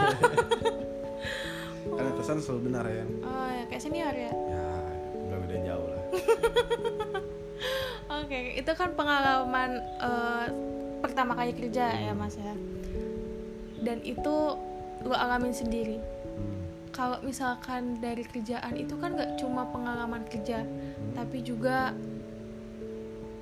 kan 1.89 2.05
atasan 2.17 2.41
selalu 2.41 2.61
benar 2.73 2.85
ya. 2.89 3.05
Oh 3.25 3.49
ya 3.53 3.65
kayak 3.69 3.83
senior 3.85 4.15
ya? 4.17 4.33
Ya 4.33 4.69
nggak 5.29 5.39
beda 5.45 5.57
jauh 5.69 5.87
lah. 5.93 6.03
Oke 8.25 8.57
itu 8.57 8.73
kan 8.73 8.97
pengalaman 8.97 9.71
eh, 10.01 10.47
pertama 10.99 11.33
kali 11.35 11.55
kerja 11.55 11.89
ya 11.89 12.13
mas 12.13 12.35
ya 12.35 12.55
dan 13.83 14.03
itu 14.03 14.35
lu 15.07 15.15
alamin 15.15 15.55
sendiri 15.55 15.99
Hmm. 15.99 16.59
kalau 16.91 17.19
misalkan 17.23 18.03
dari 18.03 18.27
kerjaan 18.27 18.75
itu 18.75 18.99
kan 18.99 19.15
gak 19.15 19.39
cuma 19.39 19.65
pengalaman 19.71 20.27
kerja 20.27 20.67
Hmm. 20.67 21.15
tapi 21.15 21.41
juga 21.41 21.95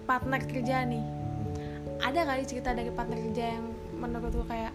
partner 0.07 0.41
kerja 0.45 0.85
nih 0.87 1.03
Hmm. 1.03 1.99
ada 2.05 2.21
kali 2.25 2.43
cerita 2.45 2.71
dari 2.73 2.93
partner 2.93 3.19
kerja 3.31 3.59
yang 3.59 3.67
menurut 3.97 4.33
gue 4.33 4.47
kayak 4.47 4.73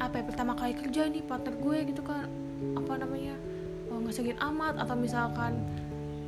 apa 0.00 0.14
ya 0.16 0.24
pertama 0.24 0.52
kali 0.56 0.72
kerja 0.72 1.06
nih 1.06 1.20
partner 1.22 1.54
gue 1.54 1.76
gitu 1.92 2.00
kan 2.00 2.24
apa 2.72 2.92
namanya 2.96 3.36
oh, 3.92 4.00
ngeselin 4.00 4.40
amat 4.40 4.80
atau 4.80 4.96
misalkan 4.96 5.60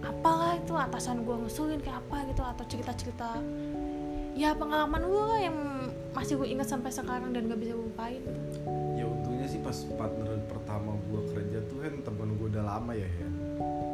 apalah 0.04 0.54
itu 0.54 0.76
atasan 0.76 1.24
gue 1.24 1.34
ngeselin 1.34 1.80
kayak 1.80 2.04
apa 2.04 2.28
gitu 2.28 2.42
atau 2.44 2.64
cerita-cerita 2.68 3.40
ya 4.38 4.54
pengalaman 4.54 5.02
gue 5.02 5.24
lah 5.34 5.40
yang 5.42 5.56
masih 6.14 6.38
gue 6.38 6.46
ingat 6.46 6.70
sampai 6.70 6.94
sekarang 6.94 7.34
dan 7.34 7.50
gak 7.50 7.58
bisa 7.58 7.74
gue 7.74 7.90
lupain. 7.90 8.22
Ya 8.94 9.02
untungnya 9.10 9.50
sih 9.50 9.58
pas 9.58 9.74
partner 9.98 10.38
pertama 10.46 10.94
gue 11.10 11.20
kerja 11.34 11.58
tuh 11.66 11.82
kan 11.82 11.94
temen 12.06 12.38
gue 12.38 12.46
udah 12.46 12.62
lama 12.62 12.94
ya 12.94 13.06
ya 13.06 13.28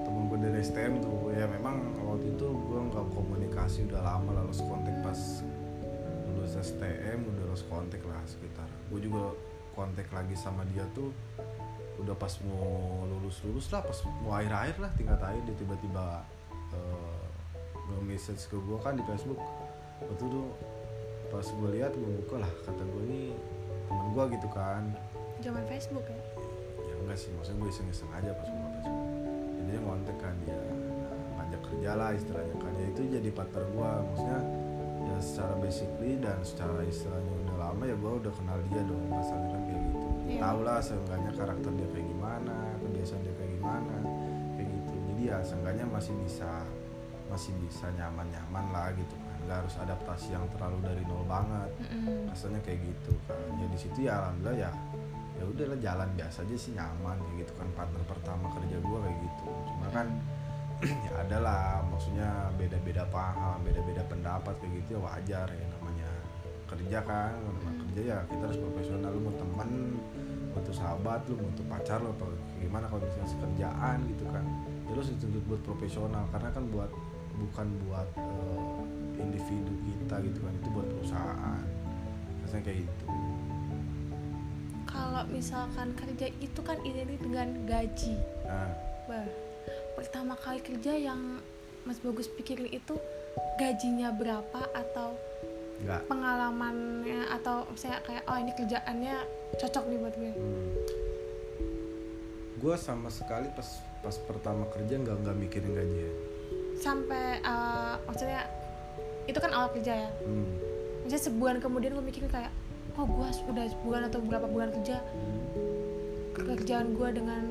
temen 0.04 0.22
gue 0.28 0.38
dari 0.44 0.60
STM 0.60 1.00
tuh. 1.00 1.32
Ya 1.32 1.48
memang 1.48 1.96
waktu 1.96 2.36
itu 2.36 2.44
gue 2.44 2.80
nggak 2.92 3.06
komunikasi 3.16 3.88
udah 3.88 4.04
lama 4.04 4.44
lost 4.44 4.60
kontak 4.68 4.92
pas 5.00 5.40
lulus 6.28 6.60
STM 6.60 7.24
udah 7.24 7.44
lost 7.48 7.64
kontak 7.72 8.04
lah 8.04 8.20
sekitar. 8.28 8.68
Gue 8.92 9.00
juga 9.00 9.32
kontak 9.72 10.12
lagi 10.12 10.36
sama 10.36 10.68
dia 10.76 10.84
tuh 10.92 11.08
udah 12.04 12.12
pas 12.20 12.36
mau 12.44 13.06
lulus 13.08 13.40
lulus 13.48 13.70
lah 13.72 13.80
pas 13.80 13.96
mau 14.20 14.34
akhir 14.34 14.52
akhir 14.52 14.76
lah 14.82 14.90
tingkat 14.98 15.20
akhir 15.24 15.42
dia 15.46 15.56
tiba-tiba 15.62 16.26
eh, 16.74 17.26
nge-message 17.94 18.50
ke 18.50 18.56
gue 18.58 18.78
kan 18.82 18.98
di 18.98 19.04
Facebook 19.06 19.38
waktu 20.02 20.24
itu 20.26 20.42
pas 21.30 21.46
gue 21.46 21.70
lihat 21.78 21.92
gue 21.94 22.10
buka 22.24 22.36
lah 22.42 22.52
kata 22.62 22.82
gue 22.82 23.02
nih 23.10 23.28
temen 23.90 24.06
gue 24.14 24.24
gitu 24.38 24.48
kan. 24.50 24.82
Zaman 25.42 25.62
Facebook 25.66 26.06
ya? 26.06 26.20
Ya 26.82 26.94
enggak 27.02 27.18
sih 27.18 27.30
maksudnya 27.34 27.58
gue 27.62 27.70
iseng-iseng 27.70 28.10
aja 28.14 28.30
pas 28.34 28.48
buka 28.48 28.68
Facebook. 28.78 29.02
Jadi 29.54 29.70
dia 29.70 29.80
ngontek 29.82 30.16
kan 30.22 30.34
dia 30.46 30.58
nah, 30.58 31.18
ngajak 31.40 31.60
kerja 31.70 31.90
lah 31.98 32.10
istilahnya 32.14 32.56
kan. 32.58 32.72
Ya 32.78 32.86
itu 32.90 33.00
jadi 33.06 33.28
partner 33.34 33.64
gue 33.66 33.90
maksudnya 34.10 34.40
ya 35.04 35.16
secara 35.20 35.54
basically 35.60 36.12
dan 36.16 36.38
secara 36.40 36.80
istilahnya 36.86 37.32
udah 37.44 37.56
lama 37.60 37.82
ya 37.84 37.96
gue 37.98 38.12
udah 38.24 38.32
kenal 38.32 38.58
dia 38.72 38.82
dong 38.86 39.04
masalahnya 39.10 39.48
kan 39.52 39.62
kayak 39.68 39.82
gitu. 39.84 40.08
Iya. 40.24 40.40
tau 40.40 40.60
lah 40.64 40.80
seenggaknya 40.80 41.30
karakter 41.36 41.70
dia 41.76 41.88
kayak 41.92 42.06
gimana 42.08 42.56
kebiasaan 42.80 43.20
dia 43.20 43.34
kayak 43.36 43.52
gimana 43.60 43.96
kayak 44.56 44.68
gitu. 44.72 44.92
Jadi 45.12 45.22
ya 45.28 45.38
seenggaknya 45.44 45.86
masih 45.92 46.14
bisa 46.24 46.50
masih 47.28 47.52
bisa 47.60 47.86
nyaman-nyaman 47.98 48.64
lah 48.72 48.88
gitu 48.96 49.23
nggak 49.44 49.58
harus 49.64 49.74
adaptasi 49.76 50.32
yang 50.32 50.44
terlalu 50.56 50.78
dari 50.82 51.02
nol 51.04 51.24
banget. 51.28 51.70
Mm-mm. 51.84 52.32
rasanya 52.32 52.60
kayak 52.64 52.80
gitu 52.82 53.12
kan 53.28 53.38
ya 53.60 53.66
di 53.68 53.78
situ 53.78 53.98
ya 54.08 54.12
alhamdulillah 54.20 54.56
ya 54.56 54.70
ya 55.34 55.44
udahlah 55.50 55.78
jalan 55.82 56.08
biasa 56.14 56.46
aja 56.46 56.56
sih 56.56 56.72
nyaman 56.78 57.16
kayak 57.18 57.36
gitu 57.44 57.52
kan. 57.58 57.68
Partner 57.74 58.02
pertama 58.06 58.46
kerja 58.54 58.76
gua 58.80 58.98
kayak 59.04 59.18
gitu. 59.22 59.46
Cuma 59.68 59.86
kan 59.90 60.06
ya 61.06 61.12
ada 61.26 61.38
lah 61.38 61.64
maksudnya 61.86 62.50
beda-beda 62.58 63.04
paham 63.08 63.62
beda-beda 63.62 64.02
pendapat 64.10 64.54
kayak 64.58 64.72
gitu 64.82 64.88
ya 64.98 65.00
wajar 65.02 65.46
ya 65.50 65.66
namanya 65.78 66.10
kerja 66.70 66.98
kan. 67.04 67.34
Namanya 67.34 67.74
kerja 67.86 68.00
ya 68.02 68.18
kita 68.30 68.42
harus 68.50 68.58
profesional. 68.62 69.08
Lu 69.12 69.20
mau 69.26 69.34
temen 69.36 69.70
mau 70.54 70.62
tuh 70.62 70.76
sahabat 70.76 71.26
lu 71.26 71.34
mau 71.34 71.50
tuh 71.58 71.66
pacar 71.66 71.98
lu 71.98 72.14
apa 72.14 72.30
gimana 72.62 72.86
kalau 72.86 73.02
misalnya 73.02 73.30
sekerjaan 73.30 73.96
gitu 74.06 74.24
kan. 74.30 74.44
Ya 74.86 74.90
lu 74.94 74.98
harus 75.02 75.10
dituntut 75.18 75.42
buat 75.50 75.62
profesional 75.66 76.24
karena 76.30 76.50
kan 76.54 76.64
buat 76.70 76.90
bukan 77.34 77.66
buat 77.86 78.08
eh, 78.14 78.70
individu 79.24 79.72
kita 79.84 80.20
gitu 80.20 80.38
kan 80.44 80.52
itu 80.52 80.68
buat 80.72 80.86
perusahaan. 80.86 81.62
Rasanya 82.44 82.62
kayak 82.68 82.78
gitu. 82.84 83.04
Kalau 84.84 85.22
misalkan 85.32 85.88
kerja 85.98 86.26
itu 86.38 86.60
kan 86.62 86.78
identik 86.84 87.20
dengan 87.24 87.48
gaji. 87.66 88.14
Nah. 88.46 88.72
Bah, 89.04 89.26
pertama 89.98 90.34
kali 90.38 90.60
kerja 90.64 90.92
yang 90.96 91.40
Mas 91.84 92.00
Bagus 92.00 92.28
pikirin 92.32 92.72
itu 92.72 92.96
gajinya 93.60 94.08
berapa 94.14 94.60
atau 94.72 95.12
enggak. 95.82 96.00
pengalamannya 96.08 97.28
atau 97.28 97.68
misalnya 97.68 98.00
kayak 98.06 98.24
oh 98.24 98.38
ini 98.40 98.52
kerjaannya 98.56 99.16
cocok 99.60 99.84
nih 99.90 99.98
buat 100.00 100.14
gue. 100.16 100.32
Hmm. 100.32 100.72
gue 102.64 102.76
sama 102.80 103.12
sekali 103.12 103.52
pas 103.52 103.68
pas 104.00 104.16
pertama 104.24 104.64
kerja 104.72 104.96
nggak 104.96 105.16
nggak 105.20 105.36
mikirin 105.36 105.76
gajian. 105.76 106.14
Sampai 106.80 107.44
uh, 107.44 108.00
maksudnya 108.08 108.48
itu 109.24 109.38
kan 109.38 109.50
awal 109.50 109.68
kerja 109.70 109.92
ya. 109.98 110.10
Hmm. 110.20 110.46
misalnya 111.00 111.24
sebulan 111.26 111.56
kemudian 111.58 111.92
gue 111.92 112.00
mikirin 112.02 112.28
kayak 112.28 112.48
oh 112.94 113.04
gue 113.04 113.28
udah 113.46 113.64
sebulan 113.70 114.02
atau 114.06 114.20
berapa 114.20 114.46
bulan 114.46 114.72
kerja. 114.72 115.04
Kerjaan 116.34 116.92
gue 116.92 117.08
dengan 117.12 117.42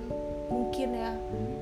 mungkin 0.47 0.89
ya. 0.91 1.11
Hmm. 1.13 1.55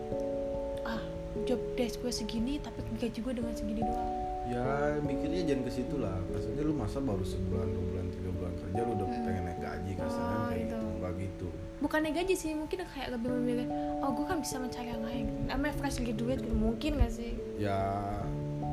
ah 0.84 1.02
job 1.44 1.60
desk 1.76 2.00
gue 2.00 2.10
segini 2.10 2.58
tapi 2.58 2.80
gaji 2.96 3.20
gue 3.20 3.34
dengan 3.34 3.54
segini 3.54 3.82
doang. 3.82 4.12
Ya 4.44 4.98
mikirnya 5.00 5.46
jangan 5.46 5.64
ke 5.64 5.72
situ 5.72 5.96
lah. 5.96 6.18
Maksudnya 6.28 6.62
lu 6.62 6.74
masa 6.74 6.98
baru 6.98 7.22
sebulan 7.22 7.68
dua 7.68 7.84
bulan 7.86 8.06
tiga 8.10 8.30
bulan 8.34 8.54
kerja 8.58 8.80
lu 8.82 8.92
udah 8.96 9.08
Hmm. 9.08 9.24
pengen 9.24 9.44
naik 9.46 9.60
gaji 9.60 9.92
kasarnya 9.94 10.20
Oh, 10.34 10.44
kayak 10.44 10.58
gitu. 10.58 10.76
gitu. 10.76 10.98
Nggak 10.98 11.14
gitu. 11.18 11.48
Bukannya 11.82 12.12
gaji 12.14 12.34
sih 12.36 12.52
mungkin 12.54 12.78
kayak 12.86 13.10
lebih 13.12 13.30
memilih 13.32 13.68
oh 14.00 14.12
gue 14.12 14.26
kan 14.26 14.38
bisa 14.40 14.56
mencari 14.58 14.90
yang 14.90 15.04
lain. 15.04 15.26
Namanya 15.46 15.74
fresh 15.76 15.98
gitu 16.00 16.24
mungkin 16.52 16.92
gak 16.98 17.12
sih? 17.12 17.36
Ya 17.58 17.78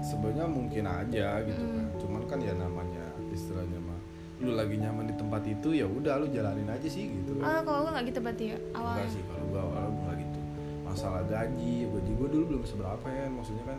sebenarnya 0.01 0.47
mungkin 0.47 0.85
aja 0.85 1.27
gitu 1.43 1.59
Hmm. 1.59 1.75
kan 1.75 1.87
cuman 1.99 2.23
kan 2.25 2.39
ya 2.39 2.55
namanya 2.55 3.05
istilahnya 3.29 3.79
mah 3.79 3.99
lu 4.39 4.55
lagi 4.55 4.77
nyaman 4.77 5.05
di 5.05 5.15
tempat 5.15 5.43
itu 5.45 5.69
ya 5.73 5.83
udah 5.85 6.15
lu 6.17 6.27
jalanin 6.29 6.67
aja 6.67 6.87
sih 6.87 7.11
gitu. 7.11 7.43
Ah 7.43 7.59
kalau 7.59 7.83
gue 7.83 7.91
nggak 7.91 8.07
gitu 8.07 8.19
berarti 8.21 8.45
ya 8.47 8.59
enggak 8.61 8.79
awalnya 8.79 9.09
sih 9.09 9.23
kalau 9.25 9.45
gua 9.45 9.61
awalnya 9.61 9.89
gua 9.89 10.03
nggak 10.05 10.17
gitu. 10.21 10.39
Masalah 10.81 11.23
gaji 11.25 11.75
gaji 11.89 12.13
gua 12.15 12.29
dulu 12.29 12.45
belum 12.47 12.63
seberapa 12.65 13.07
ya 13.09 13.27
maksudnya 13.27 13.65
kan 13.67 13.79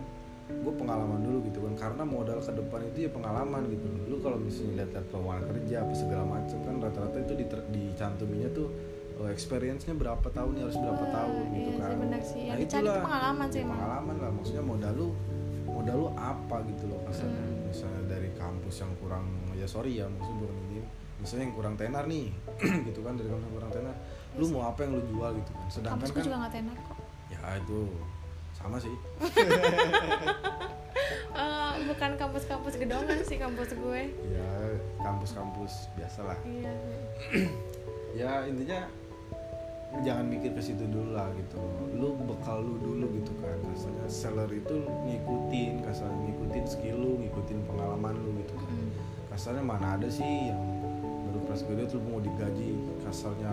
gue 0.52 0.74
pengalaman 0.76 1.20
dulu 1.22 1.38
gitu 1.46 1.60
kan. 1.62 1.74
Karena 1.78 2.04
modal 2.04 2.40
ke 2.40 2.52
depan 2.52 2.80
itu 2.86 2.98
ya 3.00 3.10
pengalaman 3.10 3.62
gitu. 3.70 3.88
Lu 4.06 4.20
kalau 4.20 4.36
misalnya 4.36 4.84
lihat-lihat 4.84 5.06
peluang 5.08 5.44
kerja 5.48 5.76
apa 5.80 5.94
segala 5.96 6.24
macam 6.28 6.58
kan 6.60 6.76
rata-rata 6.82 7.18
itu 7.22 7.34
diter- 7.38 7.68
dicantuminya 7.70 8.50
tuh 8.52 8.68
oh, 9.16 9.28
experience-nya 9.28 9.94
berapa 9.94 10.28
tahun 10.28 10.52
ya 10.54 10.64
harus 10.66 10.76
berapa 10.78 11.00
Wah, 11.02 11.12
tahun 11.14 11.44
gitu 11.50 11.70
iya 11.70 11.78
kan. 11.78 11.88
sih, 11.88 11.98
benar 11.98 12.22
sih. 12.22 12.44
Yang 12.46 12.60
dicari 12.60 12.80
itulah. 12.82 12.92
tuh 12.92 13.06
pengalaman 13.06 13.48
sih 13.48 13.60
Ya, 13.60 13.68
pengalaman 13.70 14.16
lah 14.18 14.32
maksudnya 14.34 14.64
modal 14.66 14.94
lu 14.94 15.08
modal 15.90 15.98
lu 16.00 16.10
apa 16.16 16.56
gitu 16.70 16.84
loh 16.86 17.00
kasarnya 17.04 17.42
Hmm. 17.42 17.66
misalnya 17.66 18.02
dari 18.06 18.30
kampus 18.38 18.76
yang 18.82 18.92
kurang 19.02 19.26
ya 19.58 19.66
sorry 19.66 19.98
ya 19.98 20.06
maksudnya 20.06 20.38
bukan 20.40 20.58
ini. 20.70 20.82
Misalnya 21.20 21.44
yang 21.52 21.56
kurang 21.58 21.76
tenar 21.76 22.04
nih 22.08 22.32
gitu 22.88 23.00
kan 23.04 23.18
dari 23.18 23.28
kampus 23.28 23.44
yang 23.44 23.56
kurang 23.58 23.72
tenar. 23.74 23.96
Lu 24.38 24.46
mau 24.54 24.64
apa 24.70 24.80
yang 24.86 24.92
lu 24.96 25.04
jual 25.10 25.30
gitu 25.36 25.52
kan? 25.52 25.68
Sedangkan 25.68 25.94
kampus 26.00 26.10
gue 26.10 26.16
kan 26.16 26.24
juga 26.24 26.38
nggak 26.40 26.54
tenar 26.54 26.78
kok. 26.80 26.98
Ya 27.28 27.40
itu 27.58 27.80
sama 28.54 28.78
sih. 28.78 28.96
Eh, 31.30 31.74
bukan 31.88 32.20
kampus-kampus 32.20 32.76
gedongan 32.76 33.24
sih 33.24 33.40
kampus 33.40 33.72
gue. 33.72 34.02
Ya 34.12 34.52
kampus-kampus 35.00 35.88
biasa 35.96 36.20
lah. 36.28 36.38
Iya. 36.46 36.74
Ya 38.10 38.42
intinya 38.44 38.90
jangan 40.06 40.26
mikir 40.30 40.54
ke 40.54 40.62
situ 40.62 40.86
dulu 40.86 41.18
lah 41.18 41.28
gitu. 41.34 41.58
Lu 41.98 42.14
bekal 42.22 42.62
lu 42.62 42.78
dulu 42.78 43.06
gitu 43.20 43.34
kan. 43.42 43.58
Kasarnya 43.74 44.06
seller 44.06 44.50
itu 44.54 44.86
ngikutin 44.86 45.82
kasarnya 45.82 46.20
ngikutin 46.30 46.66
skill 46.70 46.98
lu 47.02 47.12
ngikutin 47.26 47.60
pengalaman 47.66 48.14
lu 48.22 48.30
gitu 48.46 48.56
kan. 48.56 48.78
Kasarnya 49.34 49.64
mana 49.66 49.98
ada 49.98 50.08
sih 50.08 50.54
yang 50.54 50.62
baru 51.30 51.40
fresh 51.50 51.64
graduate 51.66 51.94
lu 51.98 52.02
mau 52.06 52.20
digaji? 52.22 52.70
Kasarnya 53.02 53.52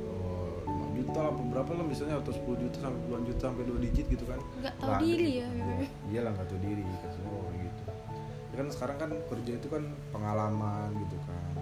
eh, 0.00 0.56
5 0.64 0.96
juta 0.96 1.20
apa 1.20 1.42
berapa 1.52 1.70
lah 1.76 1.84
misalnya 1.84 2.16
atau 2.24 2.32
10 2.32 2.64
juta 2.64 2.76
sampai 2.80 3.00
puluhan 3.04 3.24
juta 3.28 3.42
sampai 3.52 3.64
2 3.68 3.84
digit 3.84 4.06
gitu 4.08 4.24
kan. 4.24 4.40
Nggak 4.64 4.74
tahu 4.80 4.92
diri 5.04 5.28
gitu. 5.36 5.44
ya 5.44 5.76
iya 6.08 6.20
lah 6.24 6.30
nggak 6.32 6.48
tahu 6.48 6.60
diri 6.64 6.82
kasarnya 7.04 7.38
gitu. 7.60 7.82
Ya 8.24 8.56
kan 8.62 8.68
sekarang 8.72 8.96
kan 8.96 9.10
kerja 9.28 9.52
itu 9.60 9.68
kan 9.68 9.84
pengalaman 10.16 10.88
gitu 10.96 11.18
kan. 11.28 11.52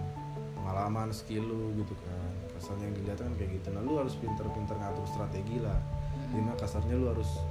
Pengalaman 0.63 1.11
skill 1.11 1.43
lu 1.43 1.75
gitu 1.75 1.91
kan 2.07 2.22
kasarnya 2.63 2.87
yang 2.87 2.95
dilihat 2.95 3.19
kan 3.19 3.35
kayak 3.35 3.51
gitu. 3.59 3.67
Nah 3.75 3.83
lu 3.83 3.99
harus 3.99 4.15
pinter-pinter 4.15 4.79
ngatur 4.79 5.03
strategi 5.11 5.59
lah. 5.59 5.75
Di 6.31 6.39
mana 6.39 6.55
kasarnya 6.55 6.95
lu 6.95 7.11
harus 7.11 7.43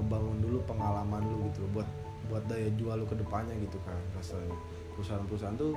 membangun 0.00 0.40
dulu 0.40 0.58
pengalaman 0.64 1.20
lu 1.28 1.52
gitu 1.52 1.68
buat 1.76 1.84
buat 2.32 2.40
daya 2.48 2.72
jual 2.80 2.96
lu 2.96 3.04
ke 3.04 3.20
depannya 3.20 3.52
gitu 3.60 3.76
kan 3.84 4.00
kasarnya 4.16 4.56
perusahaan-perusahaan 4.96 5.60
tuh 5.60 5.76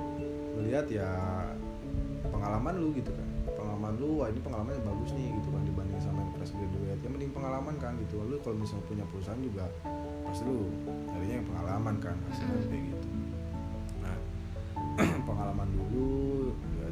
melihat 0.56 0.88
ya 0.88 1.10
pengalaman 2.32 2.80
lu 2.80 2.96
gitu 2.96 3.12
kan. 3.12 3.28
Pengalaman 3.52 3.92
lu 4.00 4.24
wah 4.24 4.32
ini 4.32 4.40
pengalamannya 4.40 4.80
bagus 4.80 5.12
nih 5.12 5.36
gitu 5.36 5.48
kan 5.52 5.62
dibanding 5.68 6.00
sama 6.00 6.24
yang 6.24 6.32
fresh 6.40 6.56
graduate. 6.56 7.00
Yang 7.04 7.12
mending 7.12 7.32
pengalaman 7.36 7.76
kan 7.76 7.92
gitu. 8.00 8.24
Lu 8.24 8.40
kalau 8.40 8.56
misalnya 8.56 8.88
punya 8.88 9.04
perusahaan 9.12 9.42
juga 9.44 9.68
pasti 10.24 10.48
lu 10.48 10.64
nyarinya 11.12 11.36
yang 11.44 11.48
pengalaman 11.52 11.94
kan 12.00 12.16
kasarnya 12.32 12.64
kayak 12.72 12.84
gitu. 12.88 13.08
Nah 14.00 14.16
pengalaman 15.28 15.68
dulu 15.76 16.37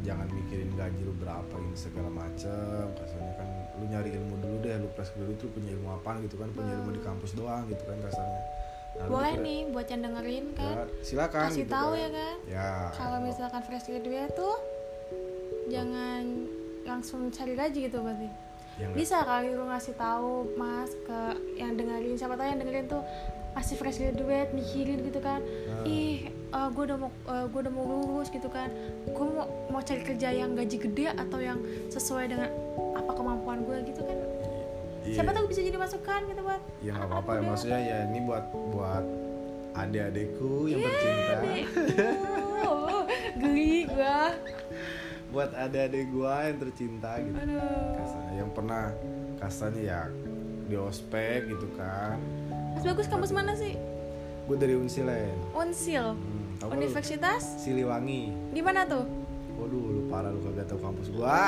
jangan 0.07 0.29
mikirin 0.31 0.71
gaji 0.79 1.01
lu 1.03 1.13
berapa 1.19 1.55
ini 1.59 1.75
segala 1.75 2.07
macam 2.07 2.87
kasarnya 2.95 3.35
kan 3.35 3.49
lu 3.83 3.85
nyari 3.91 4.11
ilmu 4.15 4.35
dulu 4.39 4.57
deh 4.63 4.79
lu 4.79 4.89
fresh 4.95 5.11
graduate 5.19 5.43
tuh 5.43 5.51
punya 5.51 5.75
ilmu 5.75 5.89
apa 5.99 6.23
gitu 6.23 6.39
kan 6.39 6.49
punya 6.55 6.73
ilmu 6.79 6.95
di 6.95 7.03
kampus 7.03 7.35
doang 7.35 7.67
gitu 7.67 7.83
kan 7.83 7.99
kasarnya. 7.99 8.43
Nah, 8.97 9.07
boleh 9.13 9.35
nih 9.45 9.61
buat 9.77 9.87
yang 9.93 10.03
dengerin 10.09 10.45
ya, 10.57 10.57
kan 10.57 10.89
silakan 11.05 11.41
kasih 11.53 11.65
gitu 11.67 11.75
tahu 11.75 11.93
kan. 11.93 12.01
ya 12.01 12.09
kan. 12.09 12.37
Ya. 12.49 12.71
Kalau 12.97 13.19
misalkan 13.21 13.61
fresh 13.67 13.87
graduate 13.91 14.33
tuh 14.33 14.57
jangan 15.69 16.23
langsung 16.87 17.21
cari 17.29 17.53
gaji 17.59 17.79
gitu 17.91 17.99
berarti. 18.01 18.31
Yang 18.77 18.93
bisa 18.97 19.25
kali 19.25 19.53
lu 19.53 19.69
ngasih 19.69 19.95
tahu 19.99 20.55
mas 20.57 20.95
ke 21.05 21.21
yang 21.61 21.77
dengerin. 21.77 22.17
Siapa 22.17 22.39
tahu 22.39 22.47
yang 22.47 22.61
dengerin 22.63 22.87
tuh 22.89 23.03
masih 23.53 23.75
fresh 23.77 24.01
graduate 24.01 24.55
mikirin 24.55 25.05
gitu 25.05 25.21
kan. 25.21 25.45
Nah. 25.45 25.85
ih 25.85 26.29
gue 26.73 26.83
udah 26.93 26.99
mau 26.99 27.11
gue 27.27 27.61
udah 27.63 27.73
mau 27.73 27.85
lulus 27.85 28.29
gitu 28.33 28.49
kan. 28.49 28.69
Gue 29.11 29.25
mau 29.27 29.47
mau 29.71 29.81
cari 29.85 30.03
kerja 30.03 30.29
yang 30.33 30.57
gaji 30.57 30.77
gede 30.81 31.13
atau 31.13 31.39
yang 31.41 31.59
sesuai 31.93 32.33
dengan 32.33 32.49
apa 32.97 33.11
kemampuan 33.13 33.63
gue 33.65 33.79
gitu 33.93 34.03
kan. 34.05 34.19
Iya. 35.07 35.23
siapa 35.23 35.31
tahu 35.31 35.47
bisa 35.47 35.63
jadi 35.63 35.79
masukan 35.79 36.21
gitu 36.27 36.43
buat 36.43 36.59
ya 36.83 36.91
nggak 36.99 37.07
apa-apa 37.07 37.31
ya 37.39 37.43
maksudnya 37.47 37.79
ya 37.79 37.99
ini 38.11 38.27
buat 38.27 38.43
buat 38.75 39.05
adik-adikku 39.79 40.67
yang 40.67 40.83
Iya, 40.83 40.89
tercinta 40.91 41.37
geli 43.37 43.87
gua. 43.87 44.19
Buat 45.35 45.51
adik-adik 45.53 46.07
gua 46.15 46.49
yang 46.49 46.59
tercinta 46.63 47.11
gitu. 47.21 47.37
Aduh. 47.37 47.93
Kasarnya 47.99 48.35
yang 48.41 48.51
pernah 48.57 48.85
kasarnya 49.37 49.83
ya 49.85 50.01
di 50.67 50.77
ospek 50.81 51.51
gitu 51.51 51.67
kan. 51.77 52.17
Mas 52.73 52.83
bagus 52.87 53.07
kampus 53.11 53.31
mana 53.37 53.53
sih? 53.53 53.77
Gue 54.47 54.57
dari 54.57 54.79
Unsilen. 54.79 55.35
Unsil. 55.53 56.15
Hmm, 56.15 56.36
tahu 56.57 56.67
nggak 56.67 56.77
lu? 56.77 56.83
Universitas 56.83 57.43
Siliwangi 57.59 58.21
di 58.51 58.61
mana 58.61 58.85
tuh 58.85 59.05
waduh 59.57 59.85
lu 59.89 60.03
parah 60.07 60.29
lu 60.29 60.41
kagak 60.43 60.69
tahu 60.69 60.81
kampus 60.81 61.09
gua. 61.11 61.41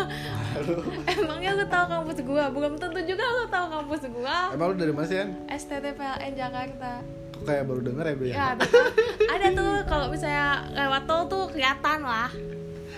Emangnya 1.12 1.50
lu 1.52 1.64
tahu 1.66 1.84
kampus 1.86 2.18
gua? 2.24 2.44
Belum 2.48 2.72
tentu 2.76 3.00
juga 3.04 3.24
lu 3.26 3.44
tahu 3.46 3.66
kampus 3.70 4.02
gua. 4.08 4.36
emang 4.50 4.72
lu 4.72 4.76
dari 4.76 4.92
mana 4.92 5.04
sih? 5.04 5.20
STTPLN 5.46 6.32
Jakarta. 6.32 6.92
kok 7.30 7.44
kayak 7.44 7.64
baru 7.64 7.80
denger 7.80 8.04
ya 8.04 8.14
gue 8.14 8.26
ya 8.26 8.32
Ya, 8.32 8.44
ada 8.52 8.64
tuh. 8.64 8.84
Ada 9.26 9.46
tuh 9.52 9.72
kalau 9.84 10.06
misalnya 10.08 10.46
lewat 10.70 11.02
tol 11.04 11.22
tuh 11.26 11.44
kelihatan 11.48 11.98
lah. 12.00 12.28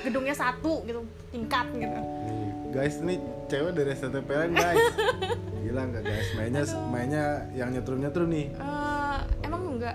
Gedungnya 0.03 0.35
satu 0.35 0.83
gitu, 0.83 0.99
tingkat 1.31 1.67
gitu. 1.75 1.99
Nih, 2.01 2.51
guys 2.71 2.99
ini 2.99 3.15
cewek 3.47 3.71
dari 3.71 3.91
STTPN 3.93 4.51
guys 4.51 4.87
gila 5.63 5.83
nggak 5.85 6.03
guys 6.03 6.29
mainnya 6.35 6.63
mainnya 6.89 7.25
yang 7.53 7.71
nyetrum 7.71 8.01
nyetrum 8.01 8.27
nih 8.27 8.51
Eh, 8.51 9.19
emang 9.45 9.63
enggak? 9.69 9.95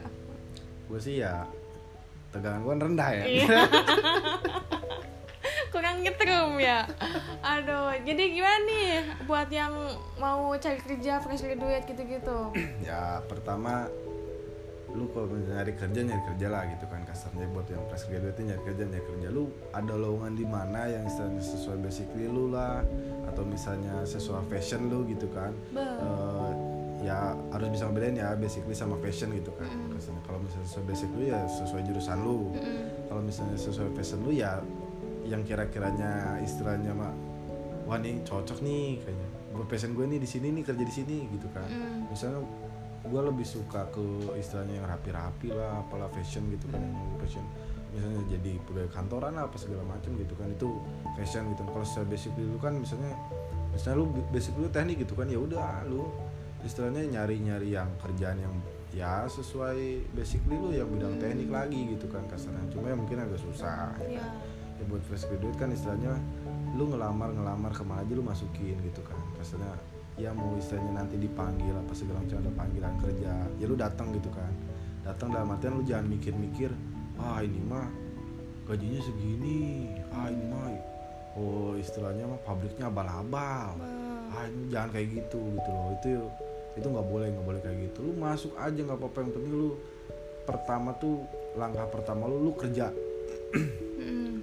Gue 0.87 0.99
sih 0.99 1.19
ya 1.19 1.43
tegangan 2.31 2.63
gue 2.63 2.73
rendah 2.75 3.09
ya 3.11 3.23
Iya. 3.27 3.47
Kurang 5.67 6.01
nyetrum 6.01 6.57
ya. 6.57 6.87
Aduh, 7.43 7.91
jadi 8.01 8.23
gimana 8.33 8.59
nih 8.65 8.89
buat 9.27 9.51
yang 9.51 9.73
mau 10.17 10.49
cari 10.57 10.79
kerja 10.79 11.19
fresh 11.21 11.43
graduate 11.43 11.85
gitu-gitu? 11.85 12.39
ya 12.87 13.21
pertama 13.27 13.85
lu 14.87 15.05
kalau 15.13 15.29
nyari 15.29 15.75
kerja 15.77 15.99
nyari 16.01 16.23
kerja 16.33 16.47
lah 16.49 16.63
gitu 16.73 16.87
kan 16.89 17.03
kasarnya 17.05 17.45
buat 17.53 17.67
yang 17.69 17.83
fresh 17.91 18.07
graduate 18.09 18.39
nyari 18.39 18.61
kerja 18.65 18.83
nyari 18.87 19.03
kerja 19.05 19.27
lu 19.29 19.51
ada 19.69 19.93
lowongan 19.93 20.33
di 20.33 20.45
mana 20.47 20.89
yang 20.89 21.03
istilahnya 21.05 21.43
sesuai 21.43 21.77
basically 21.83 22.25
lu 22.25 22.49
lah 22.49 22.81
atau 23.29 23.43
misalnya 23.45 24.01
sesuai 24.07 24.47
fashion 24.49 24.89
lu 24.89 25.05
gitu 25.05 25.27
kan 25.29 25.51
Be. 25.75 25.83
Eh, 25.83 26.51
ya 27.07 27.31
harus 27.55 27.67
bisa 27.71 27.87
ngebedain 27.87 28.19
ya 28.19 28.35
basically 28.35 28.75
sama 28.75 28.99
fashion 28.99 29.31
gitu 29.31 29.55
kan. 29.55 29.71
Kasarnya 29.95 30.21
kalau 30.27 30.39
misalnya 30.43 30.67
sesuai 30.67 30.85
basic 30.91 31.09
lu 31.15 31.23
ya 31.23 31.39
sesuai 31.47 31.81
jurusan 31.87 32.17
lu. 32.19 32.51
Mm-mm. 32.51 33.07
kalau 33.07 33.21
misalnya 33.23 33.55
sesuai 33.55 33.95
fashion 33.95 34.19
lu 34.27 34.31
ya 34.35 34.59
yang 35.23 35.43
kira-kiranya 35.47 36.39
istilahnya 36.43 36.91
mak 36.91 37.15
wah 37.87 37.95
nih 37.95 38.19
cocok 38.27 38.59
nih 38.59 38.99
kayaknya. 38.99 39.27
Buat 39.55 39.67
passion 39.71 39.95
gue 39.95 40.05
nih 40.05 40.19
di 40.19 40.29
sini 40.29 40.47
nih 40.53 40.63
kerja 40.67 40.83
di 40.83 40.93
sini 40.93 41.17
gitu 41.31 41.47
kan. 41.55 41.67
Mm. 41.71 42.11
misalnya 42.11 42.43
gue 43.07 43.21
lebih 43.23 43.47
suka 43.47 43.87
ke 43.87 44.03
istilahnya 44.35 44.83
yang 44.83 44.87
rapi-rapi 44.91 45.55
lah 45.55 45.79
apalah 45.79 46.11
fashion 46.11 46.43
gitu 46.51 46.67
kan 46.67 46.83
yang 46.83 46.95
fashion. 47.23 47.45
Misalnya 47.95 48.21
jadi 48.35 48.51
pegawai 48.67 48.91
kantoran 48.91 49.31
lah 49.39 49.47
apa 49.47 49.55
segala 49.55 49.87
macam 49.87 50.11
gitu 50.19 50.35
kan 50.35 50.51
itu 50.51 50.69
fashion 51.15 51.47
gitu. 51.55 51.63
Kalau 51.63 51.85
secara 51.87 52.05
basic 52.11 52.35
lu 52.35 52.59
kan 52.59 52.75
misalnya 52.75 53.15
misalnya 53.71 54.03
lu 54.03 54.05
basic 54.29 54.53
lu 54.59 54.67
teknik 54.67 55.07
gitu 55.07 55.15
kan 55.15 55.31
ya 55.31 55.39
udah 55.39 55.87
lu 55.87 56.03
istilahnya 56.67 57.07
nyari-nyari 57.07 57.71
yang 57.71 57.87
kerjaan 58.03 58.37
yang 58.37 58.53
ya 58.91 59.23
sesuai 59.29 60.09
basic 60.11 60.43
lu 60.51 60.73
yang 60.73 60.89
bidang 60.91 61.15
teknik 61.21 61.47
lagi 61.47 61.95
gitu 61.95 62.11
kan 62.11 62.27
kasarnya. 62.27 62.67
Cuma 62.73 62.91
ya 62.91 62.95
mungkin 62.99 63.23
agak 63.23 63.39
susah 63.39 63.95
ya, 64.03 64.19
Iya. 64.19 64.25
kan? 64.25 64.31
ya 64.77 64.83
buat 64.85 65.01
fresh 65.09 65.25
graduate 65.31 65.57
kan 65.57 65.69
istilahnya 65.73 66.13
lu 66.77 66.93
ngelamar 66.93 67.33
ngelamar 67.33 67.71
ke 67.73 67.81
mana 67.81 68.03
aja 68.05 68.13
lu 68.13 68.21
masukin 68.21 68.75
gitu 68.83 69.01
kan. 69.05 69.17
Kasarnya 69.39 69.73
ya 70.17 70.33
mau 70.33 70.57
istilahnya 70.57 70.97
nanti 70.97 71.15
dipanggil 71.15 71.73
apa 71.77 71.93
segala 71.93 72.19
macam 72.25 72.37
ada 72.41 72.51
panggilan 72.57 72.93
kerja 72.99 73.31
ya 73.57 73.65
lu 73.65 73.75
datang 73.77 74.11
gitu 74.17 74.29
kan. 74.33 74.51
Datang 75.05 75.29
dalam 75.31 75.53
artian 75.53 75.77
lu 75.77 75.83
jangan 75.87 76.07
mikir-mikir 76.09 76.69
ah 77.21 77.39
ini 77.41 77.61
mah 77.63 77.87
gajinya 78.67 78.99
segini 78.99 79.93
ah 80.11 80.27
ini 80.27 80.45
mah 80.51 80.67
oh 81.37 81.77
istilahnya 81.77 82.25
mah 82.25 82.39
pabriknya 82.41 82.89
abal-abal. 82.89 83.77
Ah 84.33 84.43
ini 84.49 84.73
jangan 84.73 84.89
kayak 84.89 85.07
gitu 85.21 85.37
gitu 85.53 85.69
loh. 85.69 85.93
Itu 86.01 86.09
itu 86.77 86.87
nggak 86.87 87.07
boleh 87.09 87.27
nggak 87.33 87.45
boleh 87.45 87.61
kayak 87.65 87.77
gitu. 87.89 87.99
Lu 88.05 88.13
masuk 88.15 88.53
aja 88.55 88.77
nggak 88.77 88.97
apa-apa. 89.01 89.17
Yang 89.25 89.33
penting 89.41 89.53
lu 89.57 89.69
pertama 90.45 90.89
tuh 90.95 91.25
langkah 91.57 91.85
pertama 91.89 92.29
lu 92.29 92.37
lu 92.39 92.51
kerja. 92.53 92.93
Mm. 93.97 94.35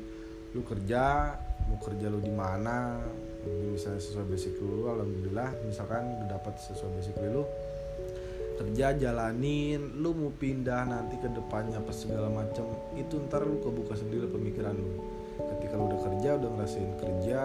lu 0.55 0.63
kerja 0.63 1.35
mau 1.67 1.79
kerja 1.83 2.07
lu 2.07 2.23
di 2.23 2.31
mana 2.31 3.03
misalnya 3.75 3.99
sesuai 4.03 4.27
basic 4.27 4.59
lu 4.59 4.91
alhamdulillah. 4.91 5.55
Misalkan 5.65 6.19
udah 6.19 6.29
dapat 6.39 6.59
sesuai 6.59 6.91
basic 6.99 7.15
lu 7.23 7.47
kerja 8.59 8.95
jalanin. 8.99 9.99
Lu 9.99 10.15
mau 10.15 10.31
pindah 10.35 10.87
nanti 10.87 11.19
ke 11.19 11.31
depannya 11.31 11.79
apa 11.79 11.91
segala 11.95 12.31
macam 12.31 12.67
itu 12.99 13.19
ntar 13.31 13.47
lu 13.47 13.63
kebuka 13.63 13.95
sendiri 13.95 14.27
pemikiran 14.27 14.75
lu. 14.75 15.03
Ketika 15.39 15.75
lu 15.79 15.91
udah 15.91 16.01
kerja 16.11 16.31
udah 16.39 16.51
ngerasain 16.55 16.93
kerja 16.99 17.41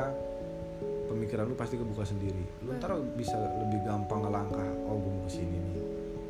pemikiran 1.10 1.50
lu 1.50 1.58
pasti 1.58 1.76
kebuka 1.76 2.06
sendiri. 2.06 2.46
Lu 2.62 2.78
ntar 2.78 2.94
bisa 3.18 3.34
lebih 3.36 3.82
gampang 3.82 4.22
ngelangkah 4.22 4.70
oh 4.86 4.96
gue 5.02 5.12
mau 5.12 5.24
ke 5.26 5.32
sini 5.42 5.58
nih. 5.58 5.78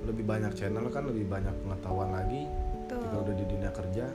Lebih 0.08 0.24
banyak 0.24 0.52
channel 0.56 0.88
kan 0.88 1.04
lebih 1.06 1.28
banyak 1.28 1.52
pengetahuan 1.68 2.16
lagi. 2.16 2.48
Ketika 2.88 3.16
Tuh. 3.20 3.22
udah 3.28 3.36
di 3.36 3.46
dunia 3.46 3.72
kerja 3.76 4.06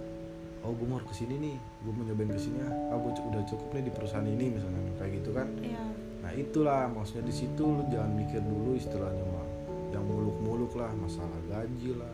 oh 0.64 0.72
gue 0.72 0.86
mau 0.88 0.98
ke 1.04 1.14
sini 1.14 1.36
nih. 1.36 1.56
Gue 1.84 1.92
mau 1.92 2.02
nyobain 2.08 2.32
ke 2.32 2.40
sini 2.40 2.58
ah 2.64 2.96
gue 2.96 3.12
udah 3.12 3.42
cukup 3.44 3.68
nih 3.76 3.84
di 3.84 3.92
perusahaan 3.92 4.24
ini 4.24 4.46
misalnya 4.56 4.80
kayak 4.96 5.12
gitu 5.20 5.30
kan. 5.36 5.48
Iya. 5.60 5.84
nah 6.24 6.32
itulah 6.32 6.88
maksudnya 6.88 7.28
di 7.28 7.36
situ 7.36 7.60
lu 7.68 7.84
jangan 7.92 8.16
mikir 8.16 8.40
dulu 8.40 8.72
istilahnya 8.80 9.24
mah 9.28 9.44
yang 9.92 10.08
muluk-muluk 10.08 10.72
lah 10.72 10.88
masalah 10.96 11.36
gaji 11.52 12.00
lah 12.00 12.08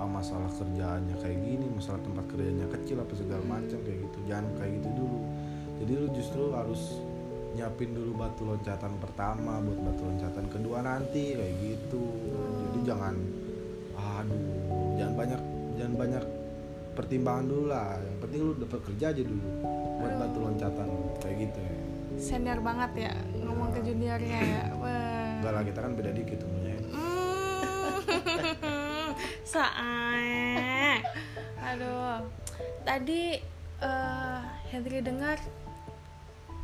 ah, 0.00 0.08
masalah 0.08 0.48
kerjaannya 0.56 1.12
kayak 1.20 1.38
gini 1.44 1.68
masalah 1.68 2.00
tempat 2.00 2.24
kerjanya 2.32 2.64
kecil 2.72 3.04
apa 3.04 3.12
segala 3.12 3.44
macam 3.44 3.78
kayak 3.84 4.00
gitu. 4.08 4.18
Jangan 4.24 4.48
kayak 4.56 4.72
gitu 4.80 4.88
dulu. 4.96 5.20
Jadi 5.84 5.92
lu 5.92 6.08
justru 6.16 6.42
harus 6.56 6.82
nyiapin 7.50 7.90
dulu 7.90 8.14
batu 8.14 8.46
loncatan 8.46 8.92
pertama 9.02 9.58
buat 9.58 9.80
batu 9.90 10.02
loncatan 10.06 10.46
kedua 10.50 10.78
nanti 10.86 11.34
kayak 11.34 11.54
gitu. 11.58 12.04
Jadi 12.70 12.78
jangan 12.86 13.14
aduh 14.00 14.44
jangan 14.96 15.14
banyak 15.18 15.40
jangan 15.76 15.94
banyak 15.98 16.24
pertimbangan 16.94 17.44
dulu 17.50 17.64
lah. 17.70 17.98
Yang 17.98 18.18
penting 18.22 18.40
lu 18.40 18.52
dapat 18.58 18.80
kerja 18.86 19.04
aja 19.12 19.22
dulu 19.22 19.48
buat 20.00 20.14
batu 20.16 20.38
loncatan 20.38 20.88
kayak 21.20 21.36
gitu 21.48 21.58
ya. 21.58 21.74
Senior 22.20 22.60
banget 22.60 23.10
ya 23.10 23.14
ngomong 23.40 23.72
ke 23.74 23.80
juniornya 23.82 24.40
ya. 24.40 24.64
Enggak 25.40 25.52
lah 25.56 25.62
kita 25.64 25.78
kan 25.80 25.92
beda 25.96 26.10
dikit 26.12 26.38
umurnya. 26.44 26.76
Hmm. 26.92 27.96
Saat. 29.52 31.00
Aduh. 31.60 32.28
Tadi 32.84 33.40
eh 33.80 34.40
Henry 34.70 35.00
dengar 35.00 35.40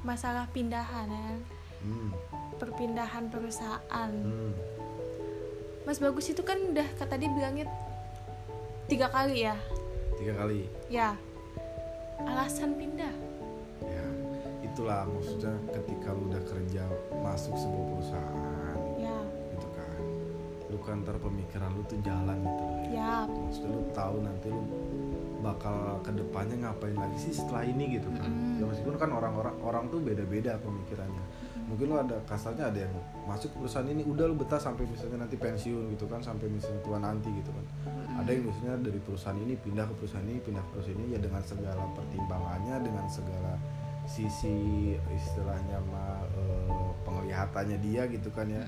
masalah 0.06 0.46
pindahan 0.48 1.10
ya. 1.10 1.34
hmm. 1.82 2.10
Perpindahan 2.56 3.26
perusahaan. 3.26 4.10
Hmm. 4.10 4.54
Mas 5.82 5.98
Bagus 5.98 6.26
itu 6.26 6.40
kan 6.40 6.56
udah 6.56 6.86
kata 6.96 7.14
dia 7.14 7.28
bilangnya 7.28 7.66
tiga 8.86 9.06
kali 9.06 9.42
ya. 9.42 9.58
tiga 10.16 10.32
kali 10.36 10.70
Ya. 10.86 11.18
Alasan 12.18 12.74
pindah. 12.74 13.12
ya 13.82 14.06
itulah 14.64 15.04
maksudnya 15.04 15.52
ketika 15.70 16.10
lu 16.10 16.26
udah 16.26 16.42
kerja 16.42 16.84
masuk 17.18 17.52
sebuah 17.54 17.84
perusahaan 17.92 18.78
Ya. 18.96 19.18
gitu 19.52 19.68
kan 19.70 20.00
lu 20.66 20.78
kan 20.80 20.96
ntar 21.00 21.16
pemikiran 21.16 21.70
lu 21.70 21.84
tuh 21.84 22.00
jalan 22.00 22.40
gitu 22.40 22.64
ya. 22.88 22.88
Ya. 22.90 23.14
maksudnya 23.28 23.70
lu 23.70 23.82
tahu 23.92 24.16
nanti 24.20 24.48
lu 24.48 24.62
bakal 25.44 26.00
ke 26.00 26.10
depannya 26.16 26.56
ngapain 26.64 26.96
lagi 26.96 27.28
sih 27.28 27.32
setelah 27.36 27.64
ini 27.64 28.00
gitu 28.00 28.08
kan. 28.12 28.28
Mm-mm. 28.28 28.60
ya 28.60 28.64
meskipun 28.64 28.96
kan 28.96 29.10
orang-orang 29.12 29.56
orang 29.60 29.84
tuh 29.92 30.00
beda-beda 30.00 30.56
pemikirannya. 30.60 31.24
Mungkin 31.66 31.90
lu 31.90 31.98
ada 31.98 32.22
kasarnya 32.30 32.70
ada 32.70 32.78
yang 32.86 32.94
masuk 33.26 33.50
perusahaan 33.58 33.90
ini 33.90 34.06
udah 34.06 34.30
lu 34.30 34.38
betah 34.38 34.62
sampai 34.62 34.86
misalnya 34.86 35.26
nanti 35.26 35.34
pensiun 35.34 35.90
gitu 35.98 36.06
kan 36.06 36.22
sampai 36.22 36.46
misalnya 36.46 36.78
tua 36.86 36.98
nanti 37.02 37.26
gitu 37.34 37.50
kan. 37.50 37.64
Ada 38.22 38.30
yang 38.32 38.48
misalnya 38.48 38.74
dari 38.86 39.00
perusahaan 39.02 39.34
ini 39.34 39.58
pindah 39.58 39.84
ke 39.90 39.94
perusahaan 39.98 40.24
ini 40.24 40.40
pindah 40.40 40.62
ke 40.62 40.70
perusahaan 40.78 41.00
ini 41.02 41.18
ya 41.18 41.20
dengan 41.20 41.42
segala 41.42 41.82
pertimbangannya 41.92 42.76
dengan 42.86 43.06
segala 43.10 43.52
sisi 44.06 44.94
istilahnya 44.94 45.82
mah 45.90 46.22
eh, 46.38 46.90
penglihatannya 47.02 47.78
dia 47.82 48.06
gitu 48.14 48.30
kan 48.30 48.46
ya. 48.46 48.62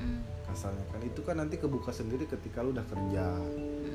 Kasarnya 0.51 0.83
kan 0.91 1.01
itu 1.05 1.21
kan 1.23 1.39
nanti 1.39 1.55
kebuka 1.55 1.95
sendiri 1.95 2.27
ketika 2.27 2.67
lu 2.67 2.75
udah 2.75 2.83
kerja 2.89 3.25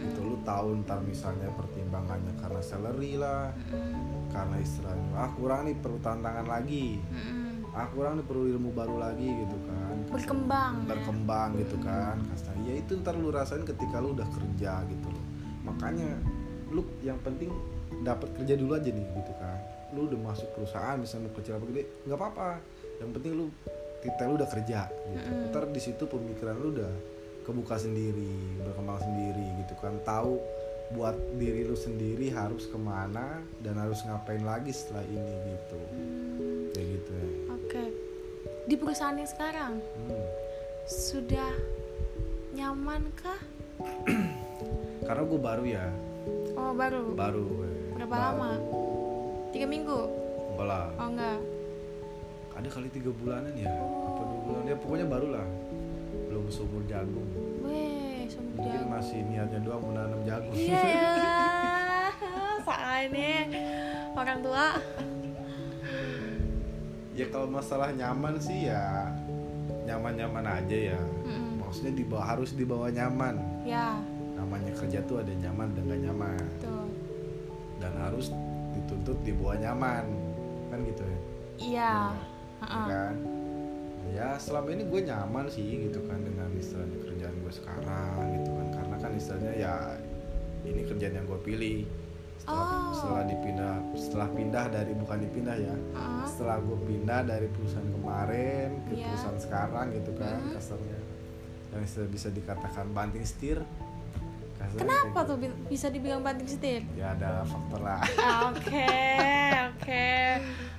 gitu. 0.09 0.19
Lu 0.23 0.35
tahu 0.43 0.83
ntar 0.83 0.99
misalnya 1.03 1.47
pertimbangannya 1.55 2.33
karena 2.39 2.61
salary 2.61 3.15
lah 3.15 3.55
karena 4.29 4.55
istilahnya. 4.59 5.09
Ah 5.15 5.29
kurang 5.33 5.69
nih 5.69 5.75
perlu 5.79 5.99
tantangan 6.03 6.47
lagi. 6.47 6.99
Ah 7.73 7.87
kurang 7.89 8.21
nih 8.21 8.25
perlu 8.27 8.45
ilmu 8.53 8.69
baru 8.75 8.95
lagi 8.99 9.27
gitu 9.27 9.57
kan. 9.65 9.95
Berkembang, 10.13 10.73
ya. 10.85 10.87
berkembang 10.93 11.49
gitu 11.57 11.77
kan 11.81 12.21
kasarnya 12.29 12.53
ya 12.69 12.73
itu 12.79 12.91
ntar 13.01 13.17
lu 13.17 13.33
rasain 13.33 13.65
ketika 13.65 13.97
lu 13.97 14.13
udah 14.13 14.27
kerja 14.29 14.85
gitu 14.85 15.07
loh. 15.09 15.25
Makanya 15.65 16.21
lu 16.69 16.85
yang 17.01 17.17
penting 17.25 17.49
dapat 18.03 18.29
kerja 18.37 18.53
dulu 18.59 18.77
aja 18.77 18.89
nih 18.93 19.07
gitu 19.23 19.33
kan. 19.41 19.59
Lu 19.93 20.09
udah 20.09 20.19
masuk 20.21 20.49
perusahaan 20.53 20.97
misalnya 20.97 21.29
mau 21.29 21.35
kecil 21.37 21.53
apa 21.57 21.65
gede 21.69 21.83
nggak 22.05 22.17
apa-apa. 22.19 22.49
Yang 23.01 23.09
penting 23.19 23.31
lu 23.37 23.45
kita 24.03 24.21
lu 24.27 24.33
udah 24.35 24.49
kerja 24.51 24.79
gitu. 24.91 25.29
Ntar 25.49 25.63
di 25.71 25.81
situ 25.81 26.03
pemikiran 26.05 26.55
lu 26.59 26.67
udah 26.77 27.12
kebuka 27.43 27.75
sendiri 27.75 28.31
berkembang 28.57 28.99
sendiri 28.99 29.43
gitu 29.59 29.73
kan 29.77 29.95
tahu 30.01 30.39
buat 30.91 31.11
diri 31.35 31.63
lu 31.63 31.73
sendiri 31.73 32.29
harus 32.29 32.65
ke 32.65 32.75
mana 32.75 33.41
dan 33.59 33.75
harus 33.75 33.99
ngapain 34.01 34.41
lagi 34.41 34.69
setelah 34.69 35.01
ini 35.03 35.33
gitu 35.47 35.79
Hmm, 35.89 36.69
kayak 36.69 36.87
gitu 36.91 37.11
ya 37.13 37.27
Oke. 37.53 37.83
Di 38.63 38.75
perusahaan 38.75 39.13
yang 39.13 39.27
sekarang 39.27 39.73
Hmm. 39.79 40.23
sudah 40.85 41.51
nyaman 42.51 43.09
kah? 43.13 43.39
karena 45.03 45.23
gue 45.23 45.39
baru 45.41 45.63
ya 45.65 45.85
Oh 46.53 46.71
baru. 46.71 47.11
baru 47.11 47.45
eh. 47.61 47.77
Berapa 47.93 48.07
Baru. 48.09 48.23
lama? 48.29 48.51
Tiga 49.49 49.65
minggu? 49.65 49.99
enggak 50.53 50.67
lah 50.67 50.85
Oh 50.95 51.07
enggak. 51.09 51.39
ada 52.53 52.69
kali 52.69 52.87
tiga 52.87 53.09
bulanan 53.11 53.53
ya 53.53 53.73
apa 53.73 54.21
dua 54.23 54.39
bulan 54.45 54.63
ya 54.63 54.75
pokoknya 54.77 55.07
baru 55.09 55.27
lah 55.33 55.45
belum 56.33 56.49
seumur 56.49 56.81
jagung 56.83 57.29
Weh, 57.61 58.25
sumber 58.25 58.57
mungkin 58.57 58.73
jagung. 58.75 58.89
masih 58.91 59.19
niatnya 59.23 59.59
doang 59.61 59.83
menanam 59.83 60.21
jagung 60.23 60.49
Iya 60.51 60.81
ya. 60.81 61.13
Soalnya 62.65 63.33
orang 64.13 64.39
tua. 64.41 64.65
ya 67.13 67.25
kalau 67.29 67.45
masalah 67.47 67.93
nyaman 67.93 68.41
sih 68.41 68.65
ya 68.65 69.05
nyaman 69.85 70.17
nyaman 70.17 70.45
aja 70.47 70.77
ya 70.89 71.01
Mm-mm. 71.21 71.61
maksudnya 71.61 71.93
di 71.93 72.03
bawah 72.03 72.25
harus 72.27 72.49
di 72.51 72.65
bawah 72.65 72.89
nyaman 72.89 73.37
Ya, 73.61 73.95
namanya 74.33 74.73
kerja 74.73 74.99
tuh 75.05 75.21
ada 75.21 75.29
nyaman 75.31 75.71
dan 75.71 75.83
gak 75.85 76.01
nyaman 76.01 76.41
tuh. 76.57 76.89
dan 77.77 77.93
harus 77.95 78.33
dituntut 78.73 79.15
di 79.21 79.31
bawah 79.31 79.55
nyaman 79.55 80.03
kan 80.67 80.79
gitu 80.83 81.03
ya 81.03 81.19
Iya. 81.53 81.93
Ya 82.09 82.65
Heeh. 82.65 82.85
kan 82.89 83.15
ya 84.09 84.35
selama 84.35 84.67
ini 84.69 84.83
gue 84.83 85.01
nyaman 85.03 85.45
sih 85.47 85.63
gitu 85.83 86.03
kan 86.03 86.19
dengan 86.19 86.51
istilahnya 86.53 86.97
kerjaan 86.99 87.35
gue 87.37 87.53
sekarang 87.53 88.15
gitu 88.33 88.49
kan 88.51 88.67
karena 88.73 88.95
kan 88.97 89.11
istilahnya 89.13 89.53
ya 89.55 89.73
ini 90.63 90.81
kerjaan 90.83 91.13
yang 91.13 91.25
gue 91.25 91.39
pilih 91.41 91.79
setelah 92.35 92.67
Oh. 92.67 92.91
setelah 92.91 93.23
dipindah 93.23 93.73
setelah 93.93 94.27
pindah 94.29 94.65
dari 94.67 94.91
bukan 94.93 95.17
dipindah 95.21 95.55
ya 95.55 95.71
Heeh. 95.71 96.25
setelah 96.25 96.59
gue 96.59 96.77
pindah 96.83 97.21
dari 97.23 97.47
perusahaan 97.47 97.87
kemarin 97.89 98.67
ke 98.83 98.91
Iya. 98.93 99.05
perusahaan 99.07 99.39
sekarang 99.39 99.85
gitu 99.93 100.11
kan 100.13 100.37
Mhm. 100.41 100.51
kasarnya 100.51 100.99
yang 101.71 101.81
istilah 101.81 102.05
bisa 102.07 102.27
dikatakan 102.29 102.85
banting 102.91 103.23
setir 103.23 103.57
kasarnya 104.53 104.81
Kenapa 104.81 105.19
tuh 105.23 105.37
bi- 105.37 105.59
bisa 105.67 105.87
dibilang 105.87 106.21
banting 106.21 106.45
setir? 106.45 106.83
gitu. 106.83 106.99
ya 106.99 107.11
ada 107.11 107.41
faktor 107.43 107.79
lah 107.81 108.03
Ah, 108.19 108.51
Oke, 108.51 108.91
oke. 109.71 110.07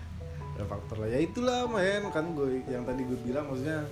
ada 0.55 0.65
faktor 0.65 0.97
lah 1.03 1.09
ya 1.11 1.19
itulah 1.19 1.67
men 1.67 2.09
kan 2.09 2.31
gue 2.33 2.63
yang 2.67 2.83
tadi 2.83 3.03
gue 3.03 3.19
bilang 3.21 3.51
maksudnya 3.51 3.83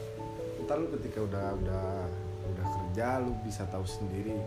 ntar 0.63 0.79
lu 0.79 0.87
ketika 0.95 1.19
udah 1.21 1.47
udah 1.59 1.87
udah 2.49 2.67
kerja 2.67 3.19
lu 3.21 3.35
bisa 3.43 3.67
tahu 3.67 3.83
sendiri 3.83 4.39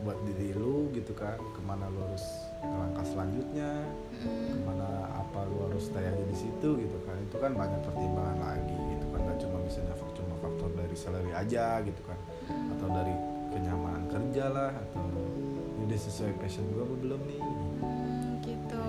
buat 0.00 0.14
diri 0.22 0.52
lu 0.52 0.92
gitu 0.92 1.10
kan 1.12 1.34
ke 1.40 1.60
mana 1.60 1.88
lu 1.88 1.98
harus 2.02 2.22
langkah 2.62 3.04
selanjutnya 3.04 3.70
Mm. 4.16 4.48
ke 4.48 4.58
mana 4.64 4.88
apa 5.12 5.44
lu 5.44 5.68
harus 5.68 5.92
stay 5.92 6.00
aja 6.00 6.24
di 6.24 6.32
situ 6.32 6.68
gitu 6.80 6.98
kan 7.04 7.12
itu 7.20 7.36
kan 7.36 7.52
banyak 7.52 7.84
pertimbangan 7.84 8.40
lagi 8.40 8.72
gitu 8.96 9.04
kan 9.12 9.20
nggak 9.20 9.38
cuma 9.44 9.58
bisa 9.60 9.84
faktor 9.92 10.24
cuma 10.24 10.36
faktor 10.40 10.72
dari 10.72 10.96
salary 10.96 11.32
aja 11.36 11.84
gitu 11.84 12.00
kan 12.00 12.16
atau 12.48 12.88
dari 12.96 13.12
kenyamanan 13.52 14.08
kerja 14.08 14.44
lah 14.48 14.72
atau 14.72 15.04
ini 15.04 15.84
udah 15.84 15.98
sesuai 16.00 16.32
passion 16.40 16.64
gue 16.72 16.80
apa 16.80 16.96
belum 16.96 17.20
nih 17.28 17.40
Hmm, 17.76 18.40
gitu. 18.40 18.48
gitu. 18.56 18.84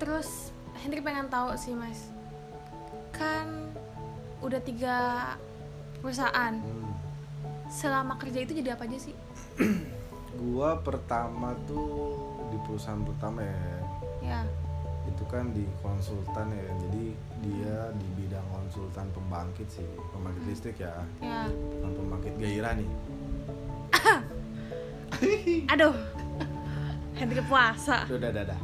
Terus 0.00 0.50
Hendrik 0.80 1.02
pengen 1.02 1.28
tahu 1.28 1.52
sih 1.54 1.72
mas, 1.72 2.08
kan 3.10 3.46
udah 4.40 4.60
tiga 4.60 4.96
perusahaan. 5.98 6.56
Hmm. 6.56 6.92
Selama 7.68 8.16
kerja 8.16 8.40
itu 8.40 8.56
jadi 8.56 8.74
apa 8.74 8.84
aja 8.84 8.98
sih? 8.98 9.14
gua 10.40 10.78
pertama 10.78 11.52
tuh 11.64 12.16
di 12.48 12.58
perusahaan 12.64 12.98
pertama 12.98 13.42
ya 13.42 13.60
Ya. 14.20 14.40
itu 15.02 15.24
kan 15.26 15.48
di 15.50 15.64
konsultan 15.80 16.48
ya 16.48 16.68
jadi 16.78 17.04
dia 17.40 17.76
di 17.94 18.08
bidang 18.14 18.44
konsultan 18.48 19.08
pembangkit 19.10 19.64
sih 19.66 19.84
pembangkit 20.12 20.44
listrik 20.44 20.76
ya 20.78 20.92
Ya. 21.18 21.48
bukan 21.48 21.92
pembangkit 21.94 22.34
gairah 22.36 22.72
nih 22.76 22.88
Aduh. 25.72 25.92
Hendrik 27.18 27.44
puasa. 27.44 28.04
udah 28.06 28.28
udah 28.30 28.44
udah 28.46 28.60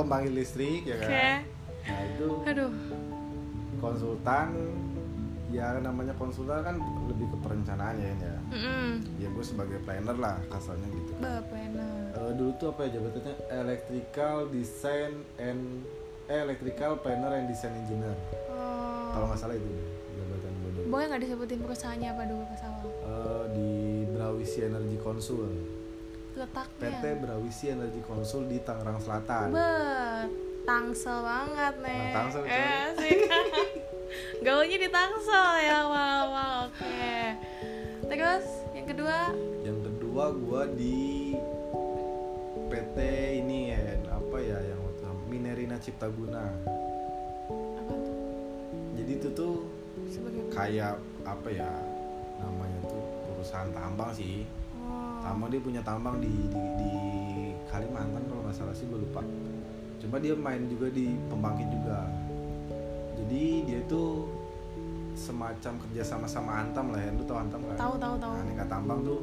pembangkit 0.00 0.32
listrik 0.32 0.82
ya 0.84 0.96
kan 0.96 1.10
nah 1.80 2.00
itu 2.06 2.26
Aduh. 2.44 2.72
konsultan 3.78 4.48
ya 5.50 5.74
namanya 5.76 6.14
konsultan 6.14 6.62
kan 6.62 6.76
lebih 7.04 7.26
ke 7.26 7.36
perencanaan 7.40 7.96
ya 7.96 8.12
ya 8.14 8.34
Mm-mm. 8.52 8.88
ya 9.18 9.26
gue 9.26 9.44
sebagai 9.44 9.78
planner 9.80 10.14
lah 10.14 10.38
kasarnya 10.46 10.86
gitu 10.88 11.10
Bapak 11.18 11.58
enak. 11.58 12.14
Eh, 12.14 12.32
dulu 12.34 12.50
tuh 12.54 12.68
apa 12.70 12.80
ya 12.86 12.90
jabatannya 12.94 13.34
electrical 13.50 14.36
design 14.48 15.10
and 15.36 15.82
eh 16.26 16.38
electrical 16.40 16.94
planner 16.96 17.34
and 17.34 17.46
design 17.46 17.74
engineer 17.76 18.14
kalau 19.10 19.26
Oh. 19.26 19.28
nggak 19.28 19.40
salah 19.40 19.54
itu 19.54 19.66
jabatan 20.12 20.52
gue 20.54 20.70
dulu 20.72 20.86
Boleh 20.88 21.04
nggak 21.08 21.20
disebutin 21.20 21.58
perusahaannya 21.60 22.08
apa 22.08 22.22
dulu 22.24 22.42
pas 22.46 22.62
awal? 22.62 22.86
Eh, 22.86 23.44
di 23.50 23.70
Brawisi 24.08 24.58
Energy 24.62 24.96
Konsul 24.96 25.50
Letaknya. 26.40 26.88
PT 26.88 27.04
Brawisi 27.20 27.64
Energy 27.68 28.00
Konsul 28.00 28.48
di 28.48 28.58
Tangerang 28.64 28.96
Selatan 28.96 29.52
Bet, 29.52 30.28
tangsel 30.64 31.18
banget 31.20 31.74
nih. 31.84 32.04
Tangsel, 32.16 32.42
coy. 32.48 32.56
Eh, 32.56 32.88
asik. 32.96 33.18
Gaulnya 34.44 34.78
di 34.80 34.88
tangsel 34.88 35.46
ya, 35.68 35.80
wow, 35.84 36.24
wow, 36.32 36.56
oke. 36.66 37.12
Terus 38.08 38.46
yang 38.72 38.86
kedua, 38.88 39.16
yang 39.62 39.78
kedua 39.84 40.24
gue 40.32 40.62
di 40.80 40.98
PT 42.72 42.96
ini 43.44 43.76
ya 43.76 44.00
apa 44.10 44.36
ya 44.40 44.58
yang 44.64 44.80
Minerina 45.30 45.78
Ciptaguna 45.78 46.42
apa 47.78 47.94
tuh? 47.94 48.18
itu 48.98 49.28
tuh 49.30 49.62
sebagai 50.10 50.42
kayak 50.50 50.98
apa 51.22 51.48
ya 51.54 51.70
namanya 52.42 52.82
tuh 52.86 53.02
perusahaan 53.30 53.70
tambang 53.70 54.10
sih 54.10 54.42
tambang 55.20 55.48
dia 55.48 55.60
punya 55.60 55.82
tambang 55.84 56.16
di 56.18 56.28
di, 56.28 56.60
di 56.80 56.92
Kalimantan 57.68 58.22
kalau 58.26 58.42
nggak 58.44 58.56
salah 58.56 58.74
sih 58.74 58.84
gue 58.88 58.98
lupa. 58.98 59.22
Cuma 60.00 60.16
dia 60.18 60.34
main 60.34 60.64
juga 60.66 60.88
di 60.90 61.12
pembangkit 61.28 61.68
juga. 61.70 62.08
Jadi 63.20 63.44
dia 63.68 63.78
itu 63.78 64.26
semacam 65.12 65.72
kerja 65.86 66.02
sama 66.02 66.26
sama 66.26 66.64
Antam 66.64 66.90
lah 66.90 67.00
ya. 67.04 67.10
Lu 67.12 67.22
tau 67.22 67.38
Antam 67.38 67.60
kan? 67.62 67.76
Tahu 67.76 67.94
tahu 68.00 68.14
tahu 68.16 68.32
nah 68.32 68.42
Aneka 68.42 68.64
Tambang 68.66 69.00
tuh. 69.04 69.20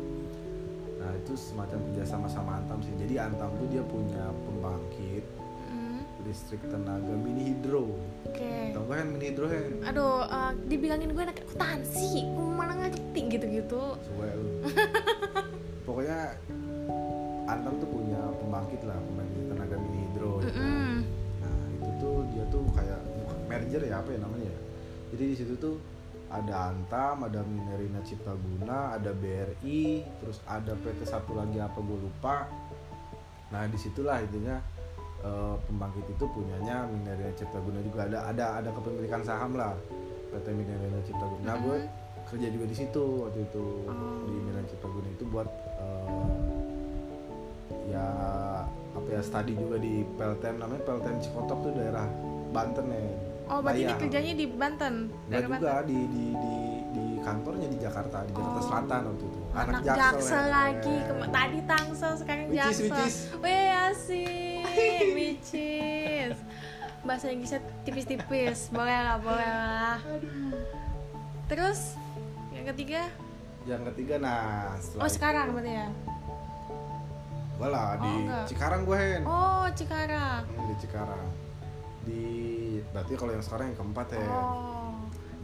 Nah 0.98 1.12
itu 1.14 1.34
semacam 1.34 1.78
kerja 1.92 2.04
sama 2.06 2.28
sama 2.30 2.62
Antam 2.62 2.80
sih. 2.86 2.94
Jadi 2.96 3.18
Antam 3.18 3.50
tuh 3.58 3.68
dia 3.68 3.84
punya 3.84 4.30
pembangkit 4.46 5.26
Hmm, 5.68 6.00
listrik 6.24 6.64
tenaga 6.72 7.12
mini 7.12 7.52
hidro. 7.52 7.92
Oke. 8.24 8.72
Tau 8.72 8.88
gak 8.88 9.04
kan 9.04 9.08
mini 9.12 9.26
hidro 9.34 9.46
kan 9.52 9.64
aduh 9.84 10.24
eh, 10.24 10.52
dibilangin 10.72 11.12
gue 11.12 11.24
anak 11.26 11.44
akuntansi 11.44 12.24
gue 12.32 12.48
mana 12.48 12.74
ngerti 12.86 13.20
gitu-gitu. 13.28 13.84
Suwe 14.00 14.30
lu. 14.32 14.48
Pokoknya 15.98 16.30
Antam 17.50 17.74
tuh 17.82 17.90
punya 17.90 18.22
pembangkit 18.38 18.86
lah, 18.86 19.02
pembangkit 19.02 19.44
tenaga 19.50 19.76
mini 19.82 20.06
hidro. 20.06 20.46
gitu. 20.46 20.62
Mm-mm. 20.62 21.02
Nah 21.42 21.58
itu 21.74 21.90
tuh 21.98 22.16
dia 22.30 22.46
tuh 22.54 22.62
kayak 22.70 23.02
bukan 23.02 23.38
merger 23.50 23.82
ya 23.82 23.96
apa 23.98 24.10
ya 24.14 24.20
namanya 24.22 24.46
ya. 24.46 24.60
Jadi 25.10 25.24
di 25.26 25.36
situ 25.42 25.54
tuh 25.58 25.82
ada 26.30 26.70
Antam, 26.70 27.26
ada 27.26 27.42
Minerina 27.42 27.98
Cipta 28.06 28.38
Guna, 28.38 28.94
ada 28.94 29.10
BRI, 29.10 30.06
terus 30.22 30.38
ada 30.46 30.78
PT 30.78 31.02
satu 31.02 31.34
lagi 31.34 31.58
apa 31.58 31.82
gue 31.82 31.98
lupa. 31.98 32.46
Nah 33.50 33.66
di 33.66 33.82
situlah 33.82 34.22
intinya 34.22 34.62
eh, 35.26 35.56
pembangkit 35.66 36.14
itu 36.14 36.26
punyanya 36.30 36.86
Minerina 36.86 37.34
Cipta 37.34 37.58
Guna 37.58 37.82
juga 37.82 38.06
ada 38.06 38.30
ada 38.30 38.46
ada 38.62 38.70
kepemilikan 38.70 39.26
saham 39.26 39.58
lah 39.58 39.74
PT 40.30 40.46
Minerina 40.54 41.02
Cipta 41.02 41.26
Guna. 41.26 41.42
Nah 41.42 41.58
gue 41.58 41.78
kerja 42.30 42.48
juga 42.54 42.70
di 42.70 42.76
situ 42.78 43.02
waktu 43.26 43.50
itu 43.50 43.66
Oh. 43.90 44.30
di 44.30 44.36
Minerina 44.36 44.70
Cipta 44.70 44.86
Guna 44.86 45.10
itu 45.10 45.26
buat 45.26 45.50
ya 47.88 48.08
apa 48.94 49.08
ya 49.10 49.22
studi 49.22 49.54
juga 49.54 49.78
di 49.78 50.04
PLTM 50.12 50.56
namanya 50.58 50.82
PLTM 50.84 51.18
Cikotok 51.20 51.58
tuh 51.62 51.72
daerah 51.74 52.08
Banten 52.48 52.86
ya. 52.88 53.00
oh 53.48 53.60
berarti 53.60 53.82
ini 53.82 53.94
kerjanya 53.98 54.34
di 54.34 54.46
Banten? 54.50 54.94
Daerah 55.28 55.48
juga 55.50 55.74
di, 55.84 56.00
di 56.06 56.26
di 56.34 56.56
di 56.90 57.06
kantornya 57.22 57.68
di 57.68 57.78
Jakarta 57.78 58.18
di 58.24 58.32
Jakarta 58.32 58.56
Oh. 58.58 58.66
Selatan 58.66 59.00
waktu 59.06 59.26
itu. 59.26 59.40
Anak 59.54 59.82
jaksel 59.82 60.38
ya. 60.38 60.52
lagi 60.52 60.96
Kem- 61.00 61.32
tadi 61.32 61.60
tangsel 61.64 62.12
sekarang 62.16 62.46
Which 62.48 62.58
is, 62.58 62.78
jaksel. 62.78 62.84
which 62.84 63.02
is? 63.02 63.16
Wih 63.38 63.68
asik 63.84 64.64
which 65.14 65.52
is. 65.54 66.36
Bahasa 67.00 67.26
Inggrisnya 67.30 67.62
tipis-tipis. 67.84 68.60
Boleh 68.70 68.98
lah 68.98 69.18
boleh 69.18 69.48
lah. 69.48 69.98
Terus 71.48 71.96
yang 72.52 72.68
ketiga 72.68 73.08
yang 73.68 73.84
ketiga 73.94 74.16
nah 74.18 74.80
oh 74.80 75.10
sekarang 75.12 75.52
berarti 75.52 75.74
ya? 75.76 75.88
Gue 77.58 77.70
lah 77.74 77.98
Oh, 77.98 78.04
di 78.06 78.12
enggak. 78.22 78.46
Cikarang 78.48 78.82
gue 78.86 78.98
Hen. 78.98 79.22
Oh 79.26 79.66
Cikarang. 79.74 80.42
Hmm, 80.46 80.66
di 80.70 80.76
Cikarang. 80.78 81.28
Di 82.06 82.24
berarti 82.94 83.14
kalau 83.18 83.32
yang 83.34 83.44
sekarang 83.44 83.66
yang 83.74 83.78
keempat 83.78 84.08
ya 84.14 84.26
oh 84.30 84.94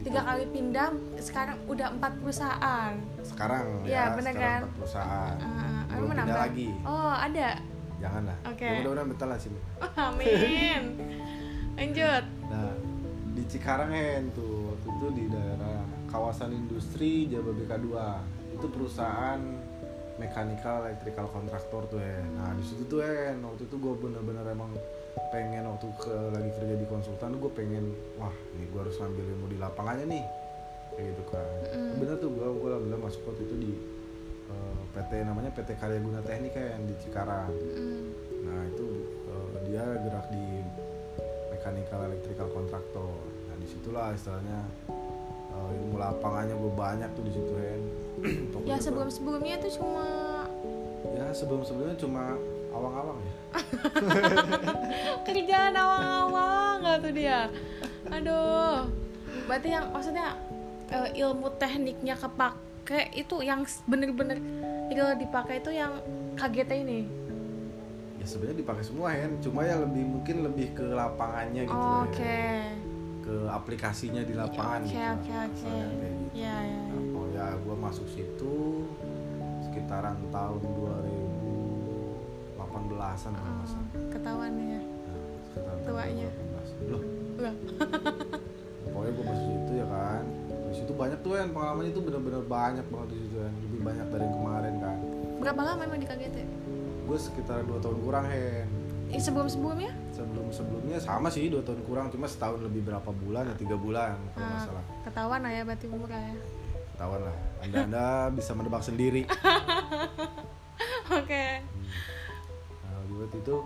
tiga 0.04 0.20
kali 0.20 0.44
pindah 0.52 0.90
sekarang 1.16 1.56
udah 1.64 1.88
empat 1.96 2.12
perusahaan. 2.20 2.92
Sekarang 3.24 3.64
Iya, 3.88 3.94
ya 3.94 4.04
bener 4.12 4.32
sekarang 4.36 4.44
kan? 4.44 4.60
empat 4.60 4.74
perusahaan. 4.76 5.34
Ah, 5.40 5.82
belum 5.96 6.08
pindah 6.12 6.38
lagi. 6.44 6.68
Oh 6.84 7.12
ada? 7.14 7.48
Jangan 8.02 8.22
lah 8.28 8.38
Oke. 8.52 8.66
Ya, 8.68 8.72
mudah-mudahan 8.84 9.08
betah 9.16 9.28
lah 9.32 9.38
sini. 9.40 9.60
Oh, 9.80 9.92
amin. 10.12 10.82
Lanjut. 11.78 12.24
Nah 12.52 12.74
di 13.34 13.42
Cikarang 13.48 13.90
Hen 13.90 14.28
tuh. 14.36 14.76
Waktu 14.76 14.88
itu 14.92 15.06
di 15.14 15.24
daerah 15.30 15.53
kawasan 16.14 16.54
industri 16.54 17.26
Jababeka 17.26 17.74
2 17.74 18.54
itu 18.54 18.66
perusahaan 18.70 19.42
mechanical 20.14 20.86
electrical 20.86 21.26
kontraktor 21.26 21.90
tuh 21.90 21.98
Hen 21.98 22.38
nah 22.38 22.54
di 22.54 22.62
situ 22.62 22.86
tuh 22.86 23.02
Hen 23.02 23.42
waktu 23.42 23.66
itu 23.66 23.74
gue 23.74 23.94
bener-bener 23.98 24.46
emang 24.46 24.70
pengen 25.34 25.66
waktu 25.66 25.90
ke 25.98 26.14
lagi 26.30 26.50
kerja 26.54 26.74
di 26.78 26.86
konsultan 26.86 27.34
gue 27.42 27.50
pengen 27.50 27.90
wah 28.14 28.30
nih 28.54 28.66
gue 28.70 28.80
harus 28.86 28.94
ngambil 29.02 29.26
ilmu 29.26 29.46
di 29.50 29.58
lapangannya 29.58 30.06
nih 30.06 30.24
kayak 30.94 31.06
gitu 31.10 31.24
kan 31.34 31.50
Mm. 31.74 31.98
bener 31.98 32.14
tuh 32.22 32.30
gue 32.30 32.46
gue 32.46 32.68
alhamdulillah 32.70 33.02
masuk 33.02 33.22
waktu 33.26 33.42
itu 33.50 33.56
di 33.58 33.72
eh, 34.46 34.80
PT 34.94 35.26
namanya 35.26 35.50
PT 35.50 35.74
Karya 35.74 35.98
Guna 35.98 36.22
Teknik 36.22 36.54
kan 36.54 36.78
di 36.86 36.94
Cikarang 37.02 37.50
Mm. 37.50 38.06
Nah 38.46 38.60
itu 38.70 38.86
eh, 39.26 39.48
dia 39.66 39.82
gerak 40.06 40.30
di 40.30 40.62
mechanical 41.50 42.06
electrical 42.06 42.48
kontraktor. 42.54 43.10
Nah 43.50 43.56
di 43.58 43.66
situlah 43.66 44.14
istilahnya 44.14 44.62
eh, 45.54 45.78
ilmu 45.78 45.96
lapangannya 45.96 46.54
gue 46.54 46.72
banyak 46.72 47.10
tuh 47.12 47.22
di 47.22 47.32
situ 47.32 47.52
Hen. 47.54 47.82
Ya 48.64 48.76
sebelum 48.78 49.08
sebelumnya 49.08 49.60
tuh 49.60 49.72
cuma 49.74 50.06
ya 51.12 51.28
sebelum 51.30 51.60
sebelumnya 51.60 51.96
cuma 51.96 52.34
awang-awang 52.72 53.18
ya. 53.20 53.32
kerjaan 55.26 55.74
awang-awang 55.74 56.74
nggak 56.80 56.98
tuh 57.00 57.12
dia 57.12 57.40
aduh 58.08 58.88
berarti 59.44 59.68
yang 59.68 59.84
maksudnya 59.90 60.34
eh, 60.88 61.20
ilmu 61.20 61.52
tekniknya 61.54 62.16
kepake 62.16 63.12
itu 63.14 63.36
yang 63.40 63.62
bener-bener 63.84 64.40
kalau 64.88 65.14
dipakai 65.14 65.60
itu 65.60 65.70
yang 65.70 65.92
KGT 66.34 66.72
ini 66.80 67.00
Ya 68.14 68.32
sebenarnya 68.32 68.64
dipakai 68.64 68.80
semua 68.80 69.12
Hen. 69.12 69.36
Cuma 69.36 69.68
ya 69.68 69.76
lebih 69.76 70.00
mungkin 70.00 70.48
lebih 70.48 70.72
ke 70.72 70.86
lapangannya 70.88 71.68
gitu 71.68 71.76
Oh, 71.76 72.08
ya. 72.08 72.72
Oke 73.24 73.26
Ke 73.26 73.48
aplikasinya 73.48 74.20
di 74.20 74.32
lapangan 74.32 74.82
Oke, 74.82 74.90
gitu. 74.90 75.00
oke, 75.00 75.32
oke. 75.40 75.62
Kayak 75.62 75.86
gitu. 75.88 76.06
ya 76.34 76.54
ya 76.60 76.80
Nah, 76.84 77.00
oh 77.14 77.26
ya 77.30 77.56
gue 77.56 77.74
masuk 77.74 78.06
situ 78.06 78.84
sekitaran 79.62 80.16
tahun 80.28 80.60
2018an 80.60 83.32
kalau 83.32 83.48
nggak 83.48 83.56
Oh, 83.56 83.66
salah. 83.66 83.88
ketahuan 84.10 84.52
ya 84.54 84.80
Nah, 85.54 85.74
Tuanya. 85.82 86.28
2018. 86.28 86.84
Loh, 86.84 87.00
Udah. 87.34 87.54
pokoknya 88.84 89.10
gue 89.10 89.24
masuk 89.24 89.46
situ 89.46 89.72
ya 89.74 89.86
kan. 89.86 90.22
Di 90.44 90.74
situ 90.76 90.92
banyak 90.92 91.18
tuh 91.20 91.30
kan 91.32 91.48
pengalaman 91.48 91.84
itu 91.86 92.00
bener-bener 92.00 92.42
banyak 92.44 92.84
banget 92.84 93.08
di 93.08 93.16
situ 93.20 93.36
kan. 93.38 93.52
Lebih 93.64 93.80
banyak 93.80 94.06
dari 94.08 94.22
yang 94.22 94.34
kemarin 94.34 94.74
kan. 94.78 94.96
berapa 95.34 95.60
lama 95.62 95.76
memang 95.78 95.98
di 95.98 96.04
KGT 96.04 96.36
Gue 97.04 97.16
sekitar 97.16 97.62
dua 97.62 97.78
tahun 97.78 97.96
kurang 98.00 98.24
hen. 98.26 98.66
eh, 99.08 99.18
sebelum 99.18 99.46
sebelumnya 100.54 100.96
Sebelum 100.96 100.96
sebelumnya 100.96 100.98
sama 101.02 101.28
sih 101.28 101.50
dua 101.50 101.62
tahun 101.62 101.82
kurang, 101.82 102.06
cuma 102.08 102.24
setahun 102.24 102.62
lebih 102.62 102.86
berapa 102.86 103.10
bulan 103.10 103.50
ya 103.50 103.54
tiga 103.54 103.74
bulan 103.74 104.14
kalau 104.30 104.46
nggak 104.46 104.54
Ah, 104.54 104.64
salah. 104.64 104.84
ketahuan 105.02 105.40
lah 105.42 105.50
ya 105.50 105.62
berarti 105.62 105.86
umur 105.90 106.08
lah 106.08 106.22
ya 106.22 106.36
Ketahuan 106.94 107.20
lah. 107.20 107.36
Anda 107.60 107.76
anda 107.82 108.06
bisa 108.38 108.50
menebak 108.52 108.82
sendiri. 108.82 109.22
oke 111.20 111.44
Nah, 112.80 113.00
di 113.04 113.12
waktu 113.16 113.38
itu 113.38 113.56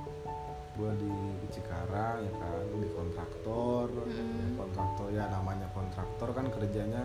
gue 0.73 0.91
di 0.97 1.13
Cikarang 1.51 2.23
ya 2.23 2.33
kan 2.35 2.63
di 2.73 2.89
kontraktor 2.89 3.91
Mm-mm. 3.91 4.15
ya, 4.15 4.47
kontraktor 4.55 5.07
ya 5.11 5.25
namanya 5.27 5.67
kontraktor 5.73 6.31
kan 6.31 6.47
kerjanya 6.49 7.03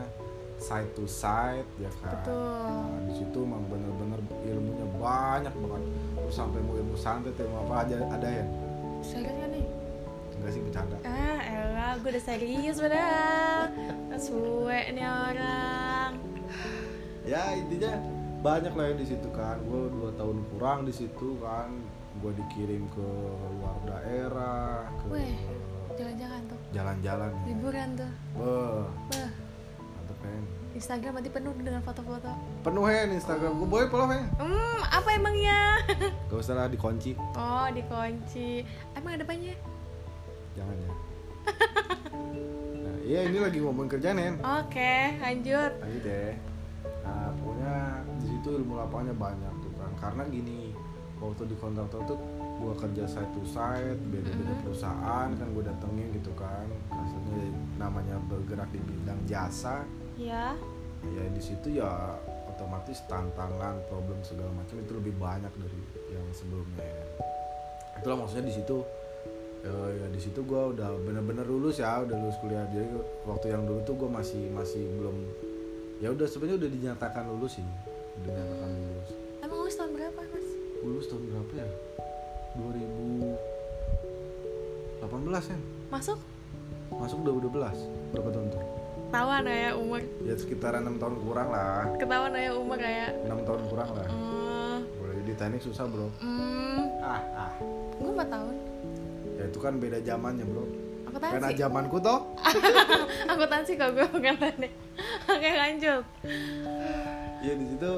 side 0.62 0.94
to 0.94 1.04
side 1.04 1.66
ya 1.76 1.90
kan 2.00 2.22
Betul. 2.22 2.70
nah, 2.70 3.02
di 3.04 3.14
situ 3.18 3.38
emang 3.42 3.66
bener-bener 3.66 4.22
ilmunya 4.46 4.86
banyak 4.94 5.50
banget 5.52 5.84
terus 6.16 6.36
sampai 6.38 6.62
mau 6.62 6.78
ilmu 6.78 6.94
santet 6.94 7.34
ilmu 7.34 7.66
apa 7.66 7.74
aja 7.82 7.98
ada 8.08 8.30
ya 8.30 8.46
kan 9.04 9.50
nih 9.50 9.66
enggak 10.44 10.60
sih 10.60 10.64
bercanda. 10.68 10.98
Ah 11.08 11.40
elah 11.40 11.96
gue 12.04 12.10
udah 12.12 12.26
serius 12.28 12.76
padahal 12.84 13.72
suwe 14.20 14.92
nih 14.92 15.08
orang. 15.08 16.20
Ya 17.24 17.56
intinya 17.56 17.96
banyak 18.44 18.76
lah 18.76 18.92
ya 18.92 18.94
di 19.00 19.08
situ 19.08 19.30
kan. 19.32 19.56
Gue 19.64 19.88
dua 19.88 20.12
tahun 20.20 20.44
kurang 20.52 20.84
di 20.84 20.92
situ 20.92 21.40
kan. 21.40 21.72
Gue 22.20 22.36
dikirim 22.36 22.92
ke 22.92 23.08
luar 23.56 23.78
daerah 23.88 24.92
ke 25.00 25.16
Weh. 25.16 25.34
jalan-jalan 25.96 26.42
tuh. 26.52 26.60
Jalan-jalan 26.76 27.32
ya. 27.32 27.44
liburan 27.48 27.88
tuh. 27.96 28.12
Beuh, 28.36 28.84
Wah, 28.92 29.32
mantep 29.96 30.18
kan 30.20 30.44
Instagram 30.74 31.14
nanti 31.22 31.30
penuh 31.32 31.54
dengan 31.56 31.82
foto-foto. 31.88 32.36
Penuh 32.68 32.84
hen 32.84 33.16
Instagram. 33.16 33.64
Gue 33.64 33.70
boleh 33.72 33.88
follow 33.88 34.12
hen? 34.12 34.28
Hmm 34.36 34.82
apa 34.92 35.10
emangnya? 35.16 35.80
Gak 36.28 36.38
usah 36.38 36.54
lah 36.60 36.68
dikunci. 36.68 37.16
Oh 37.40 37.68
dikunci. 37.72 38.68
Emang 38.98 39.16
ada 39.16 39.24
banyak 39.24 39.73
jangan 40.58 40.76
ya. 40.78 40.92
Nah 42.84 42.98
iya 43.04 43.20
ini 43.28 43.38
lagi 43.40 43.60
ngomong 43.60 43.88
kerjaan 43.88 44.18
hen 44.20 44.36
oke 44.42 44.96
lanjut. 45.20 45.72
Lanjut 45.80 46.04
ya. 46.08 46.36
Nah 47.04 47.30
pokoknya 47.40 47.76
di 48.20 48.26
situ 48.32 48.50
ilmu 48.64 48.74
lapangannya 48.80 49.16
banyak 49.16 49.54
tuh 49.64 49.74
kan 49.76 49.92
karena 50.00 50.24
gini 50.32 50.72
waktu 51.20 51.48
di 51.48 51.56
kontraktor 51.56 52.04
tuh 52.04 52.20
gue 52.64 52.74
kerja 52.80 53.04
side 53.08 53.32
to 53.36 53.44
side 53.44 54.00
beda-beda 54.08 54.54
perusahaan 54.64 55.28
kan 55.32 55.48
gue 55.52 55.64
datengin 55.64 56.08
gitu 56.16 56.32
kan. 56.36 56.68
Hasilnya 56.92 57.52
namanya 57.80 58.16
bergerak 58.32 58.72
di 58.72 58.80
bidang 58.84 59.20
jasa. 59.28 59.84
Ya 60.16 60.56
ya 61.12 61.24
di 61.36 61.42
situ 61.44 61.84
ya 61.84 62.16
otomatis 62.48 63.04
tantangan 63.12 63.76
problem 63.92 64.24
segala 64.24 64.54
macam 64.56 64.80
itu 64.80 64.92
lebih 64.96 65.14
banyak 65.20 65.52
dari 65.60 65.80
yang 66.14 66.28
sebelumnya. 66.32 66.88
Itulah 68.00 68.18
maksudnya 68.24 68.48
di 68.48 68.56
situ 68.56 68.78
Eh, 69.64 69.90
ya 69.96 70.12
di 70.12 70.20
situ 70.20 70.44
gue 70.44 70.62
udah 70.76 70.92
bener-bener 71.08 71.48
lulus 71.48 71.80
ya 71.80 72.04
udah 72.04 72.20
lulus 72.20 72.36
kuliah. 72.44 72.68
Jadi 72.68 72.84
waktu 73.24 73.56
yang 73.56 73.64
dulu 73.64 73.80
tuh 73.88 73.96
gue 73.96 74.12
masih 74.12 74.52
masih 74.52 74.84
belum 75.00 75.24
ya 76.04 76.12
udah 76.12 76.28
sebenarnya 76.28 76.68
udah 76.68 76.72
dinyatakan 76.76 77.32
lulus 77.32 77.56
sih 77.56 77.64
udah 77.64 78.28
dinyatakan 78.28 78.70
lulus. 78.76 79.10
Emang 79.40 79.58
lulus 79.64 79.80
tahun 79.80 79.96
berapa 79.96 80.20
mas? 80.20 80.48
Lulus 80.84 81.08
tahun 81.08 81.32
berapa 81.32 81.64
ya? 81.64 81.68
2018 82.60 85.32
ya. 85.32 85.60
Masuk? 85.88 86.20
Masuk 86.92 87.24
udah 87.24 87.34
udah 87.40 87.52
belas. 87.56 87.80
Berapa 88.12 88.36
tahun 88.36 88.52
tuh? 88.52 88.60
Ketahuan 89.14 89.46
ya 89.46 89.78
umur. 89.78 90.02
Ya 90.26 90.34
sekitaran 90.36 90.82
enam 90.84 90.98
tahun 90.98 91.22
kurang 91.22 91.54
lah. 91.54 91.86
Ketahuan 92.02 92.34
ya 92.36 92.52
umur 92.58 92.82
kayak 92.82 93.14
enam 93.30 93.46
tahun 93.48 93.62
kurang 93.72 93.96
lah. 93.96 94.10
Hmm, 94.10 94.84
boleh 95.00 95.24
di 95.24 95.34
teknik 95.38 95.62
susah 95.64 95.88
bro. 95.88 96.10
Hmm, 96.20 97.00
ah 97.00 97.22
ah. 97.48 97.52
Gue 98.02 98.12
empat 98.12 98.28
tahun 98.28 98.63
itu 99.54 99.62
kan 99.62 99.78
beda 99.78 100.02
zamannya 100.02 100.50
bro. 100.50 100.66
Karena 101.14 101.54
zamanku 101.54 102.02
toh. 102.02 102.34
Akuntansi 103.32 103.78
kok 103.78 103.94
gue 103.94 104.08
bukan 104.10 104.34
teknik 104.42 104.74
oke 105.30 105.50
lanjut. 105.62 106.04
Ya 107.46 107.54
di 107.54 107.66
situ 107.70 107.92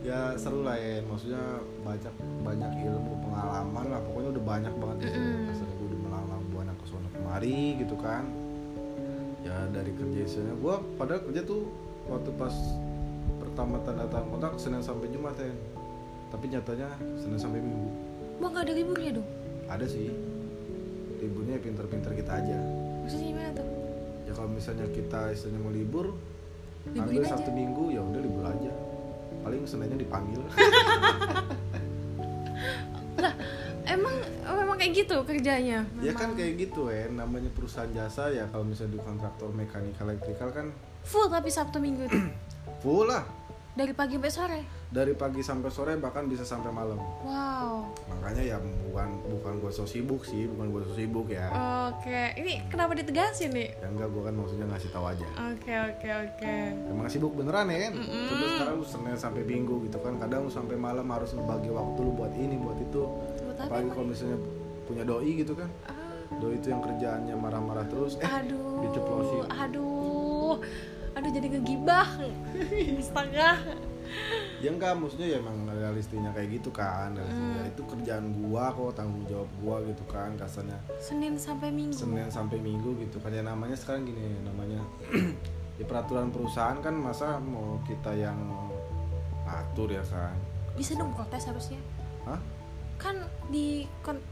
ya 0.00 0.32
seru 0.40 0.64
lah 0.64 0.80
ya. 0.80 1.04
Maksudnya 1.04 1.60
banyak 1.84 2.14
banyak 2.40 2.70
ilmu 2.88 3.12
pengalaman 3.28 3.84
lah. 3.92 4.00
Pokoknya 4.00 4.28
udah 4.32 4.44
banyak 4.48 4.74
banget 4.80 4.96
di. 4.96 5.06
Akhirnya 5.52 5.74
gue 5.76 5.86
udah 5.92 6.00
melalang 6.08 6.42
buana 6.56 6.72
ke 6.72 6.84
sono 6.88 7.08
kemari 7.12 7.60
gitu 7.84 7.96
kan. 8.00 8.24
Ya 9.44 9.68
dari 9.70 9.92
kerja 9.92 10.18
isinya 10.24 10.56
gue 10.56 10.74
padahal 10.96 11.20
kerja 11.20 11.44
tuh 11.44 11.68
waktu 12.08 12.30
pas 12.40 12.54
pertama 13.44 13.76
tanda 13.84 14.08
tangan 14.08 14.26
kontrak 14.32 14.54
senin 14.56 14.80
sampai 14.80 15.12
jumat 15.12 15.36
ya. 15.36 15.52
Tapi 16.32 16.48
nyatanya 16.48 16.88
senin 17.20 17.36
sampai 17.36 17.60
minggu. 17.60 17.92
Mau 18.40 18.48
nggak 18.48 18.64
ada 18.68 18.72
liburnya 18.72 19.20
dong? 19.20 19.28
Ada 19.66 19.84
sih 19.84 20.35
liburnya 21.18 21.54
ya 21.56 21.62
pinter-pinter 21.62 22.12
kita 22.12 22.32
aja. 22.36 22.58
Maksudnya 23.02 23.26
gimana 23.30 23.50
tuh? 23.52 23.66
Ya 24.24 24.32
kalau 24.34 24.50
misalnya 24.50 24.86
kita 24.90 25.20
istilahnya 25.30 25.60
mau 25.60 25.70
libur 25.70 26.06
Liburin 26.86 27.02
ambil 27.02 27.22
aja. 27.22 27.30
sabtu 27.32 27.50
minggu 27.50 27.84
ya 27.90 28.00
udah 28.00 28.20
libur 28.20 28.44
aja. 28.44 28.72
Paling 29.42 29.60
seninnya 29.64 29.98
dipanggil. 29.98 30.42
Emang 33.86 34.14
memang 34.44 34.76
kayak 34.76 34.92
gitu 34.98 35.16
kerjanya? 35.22 35.86
Ya 36.02 36.10
Memang. 36.10 36.18
kan 36.18 36.30
kayak 36.34 36.52
gitu 36.58 36.90
ya 36.90 37.06
namanya 37.08 37.50
perusahaan 37.54 37.86
jasa 37.88 38.28
ya 38.28 38.44
kalau 38.50 38.66
misalnya 38.66 38.98
di 38.98 39.00
kontraktor 39.00 39.48
mekanikal 39.54 40.10
elektrikal 40.10 40.50
kan 40.50 40.66
full 41.06 41.30
tapi 41.30 41.46
sabtu 41.46 41.78
minggu 41.78 42.02
itu 42.04 42.18
full 42.82 43.06
lah 43.06 43.22
dari 43.76 43.92
pagi 43.92 44.16
sampai 44.16 44.32
sore? 44.32 44.60
Dari 44.88 45.12
pagi 45.12 45.42
sampai 45.44 45.68
sore 45.68 45.92
bahkan 46.00 46.24
bisa 46.24 46.48
sampai 46.48 46.72
malam. 46.72 46.96
Wow. 47.20 47.92
Makanya 48.08 48.56
ya 48.56 48.56
bukan 48.88 49.20
bukan 49.28 49.52
gue 49.60 49.68
so 49.68 49.84
sibuk 49.84 50.24
sih 50.24 50.48
bukan 50.48 50.72
gue 50.72 50.80
so 50.88 50.96
sibuk 50.96 51.28
ya. 51.28 51.52
Oke 51.92 52.32
ini 52.40 52.64
kenapa 52.72 52.96
ditegasin 52.96 53.52
nih? 53.52 53.76
Ya 53.76 53.92
enggak 53.92 54.08
gue 54.16 54.22
kan 54.24 54.32
maksudnya 54.32 54.66
ngasih 54.72 54.88
tahu 54.88 55.04
aja. 55.12 55.28
Oke 55.52 55.74
oke 55.76 56.08
oke. 56.08 56.54
Emang 56.88 57.06
sibuk 57.12 57.36
beneran 57.36 57.68
ya 57.68 57.78
kan? 57.84 57.92
Terus 58.00 58.50
sekarang 58.56 58.74
lu 58.80 58.86
senin 58.88 59.18
sampai 59.20 59.42
minggu 59.44 59.84
gitu 59.84 60.00
kan 60.00 60.16
kadang 60.16 60.48
lu 60.48 60.50
sampai 60.50 60.76
malam 60.80 61.04
harus 61.12 61.36
bagi 61.36 61.68
waktu 61.68 61.98
lu 62.00 62.12
buat 62.16 62.32
ini 62.32 62.56
buat 62.56 62.80
itu. 62.80 63.04
Buat 63.04 63.60
apa 63.60 63.68
apalagi 63.68 63.88
kalau 63.92 64.06
misalnya 64.08 64.38
punya 64.88 65.04
doi 65.04 65.32
gitu 65.36 65.52
kan. 65.52 65.68
Ah, 65.84 66.24
doi 66.40 66.56
itu 66.56 66.72
yang 66.72 66.80
kerjaannya 66.80 67.36
marah-marah 67.36 67.84
terus 67.92 68.16
eh 68.24 68.24
aduh 68.24 68.80
diceplosin. 68.88 69.44
aduh 69.52 70.56
aduh 71.26 71.42
jadi 71.42 71.58
ngegibah 71.58 72.06
astaga 73.02 73.58
ya 74.62 74.70
enggak 74.70 74.94
maksudnya 74.94 75.26
ya 75.34 75.42
emang 75.42 75.66
realistisnya 75.66 76.30
kayak 76.30 76.62
gitu 76.62 76.70
kan. 76.70 77.18
Hmm. 77.18 77.66
itu 77.66 77.82
kerjaan 77.82 78.30
gua 78.38 78.70
kok 78.70 78.94
tanggung 78.94 79.26
jawab 79.26 79.50
gua 79.58 79.82
gitu 79.82 80.06
kan 80.06 80.38
kasarnya. 80.38 80.78
Senin 81.02 81.34
sampai 81.34 81.74
minggu. 81.74 81.98
Senin 81.98 82.30
sampai 82.30 82.62
minggu 82.62 82.94
gitu 83.02 83.18
kan. 83.18 83.34
Ya 83.34 83.42
namanya 83.42 83.74
sekarang 83.74 84.06
gini 84.06 84.38
namanya 84.46 84.78
ya 85.82 85.84
peraturan 85.90 86.30
perusahaan 86.30 86.78
kan 86.78 86.94
masa 86.94 87.42
mau 87.42 87.82
kita 87.82 88.14
yang 88.14 88.38
atur 89.50 89.90
ya 89.90 90.06
kan 90.06 90.38
bisa 90.78 90.94
dong 90.94 91.10
protes 91.10 91.50
harusnya. 91.50 91.82
Hah? 92.22 92.38
kan 92.96 93.28
di 93.52 93.84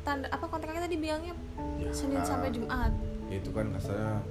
tanda 0.07 0.25
apa 0.31 0.47
kontraknya 0.49 0.87
tadi 0.87 0.97
bilangnya? 0.97 1.35
Ya, 1.77 1.91
senin 1.91 2.23
kan. 2.23 2.39
sampai 2.39 2.49
jumat. 2.55 2.93
Ya, 3.29 3.37
itu 3.43 3.51
kan 3.53 3.75
kasarnya 3.75 4.23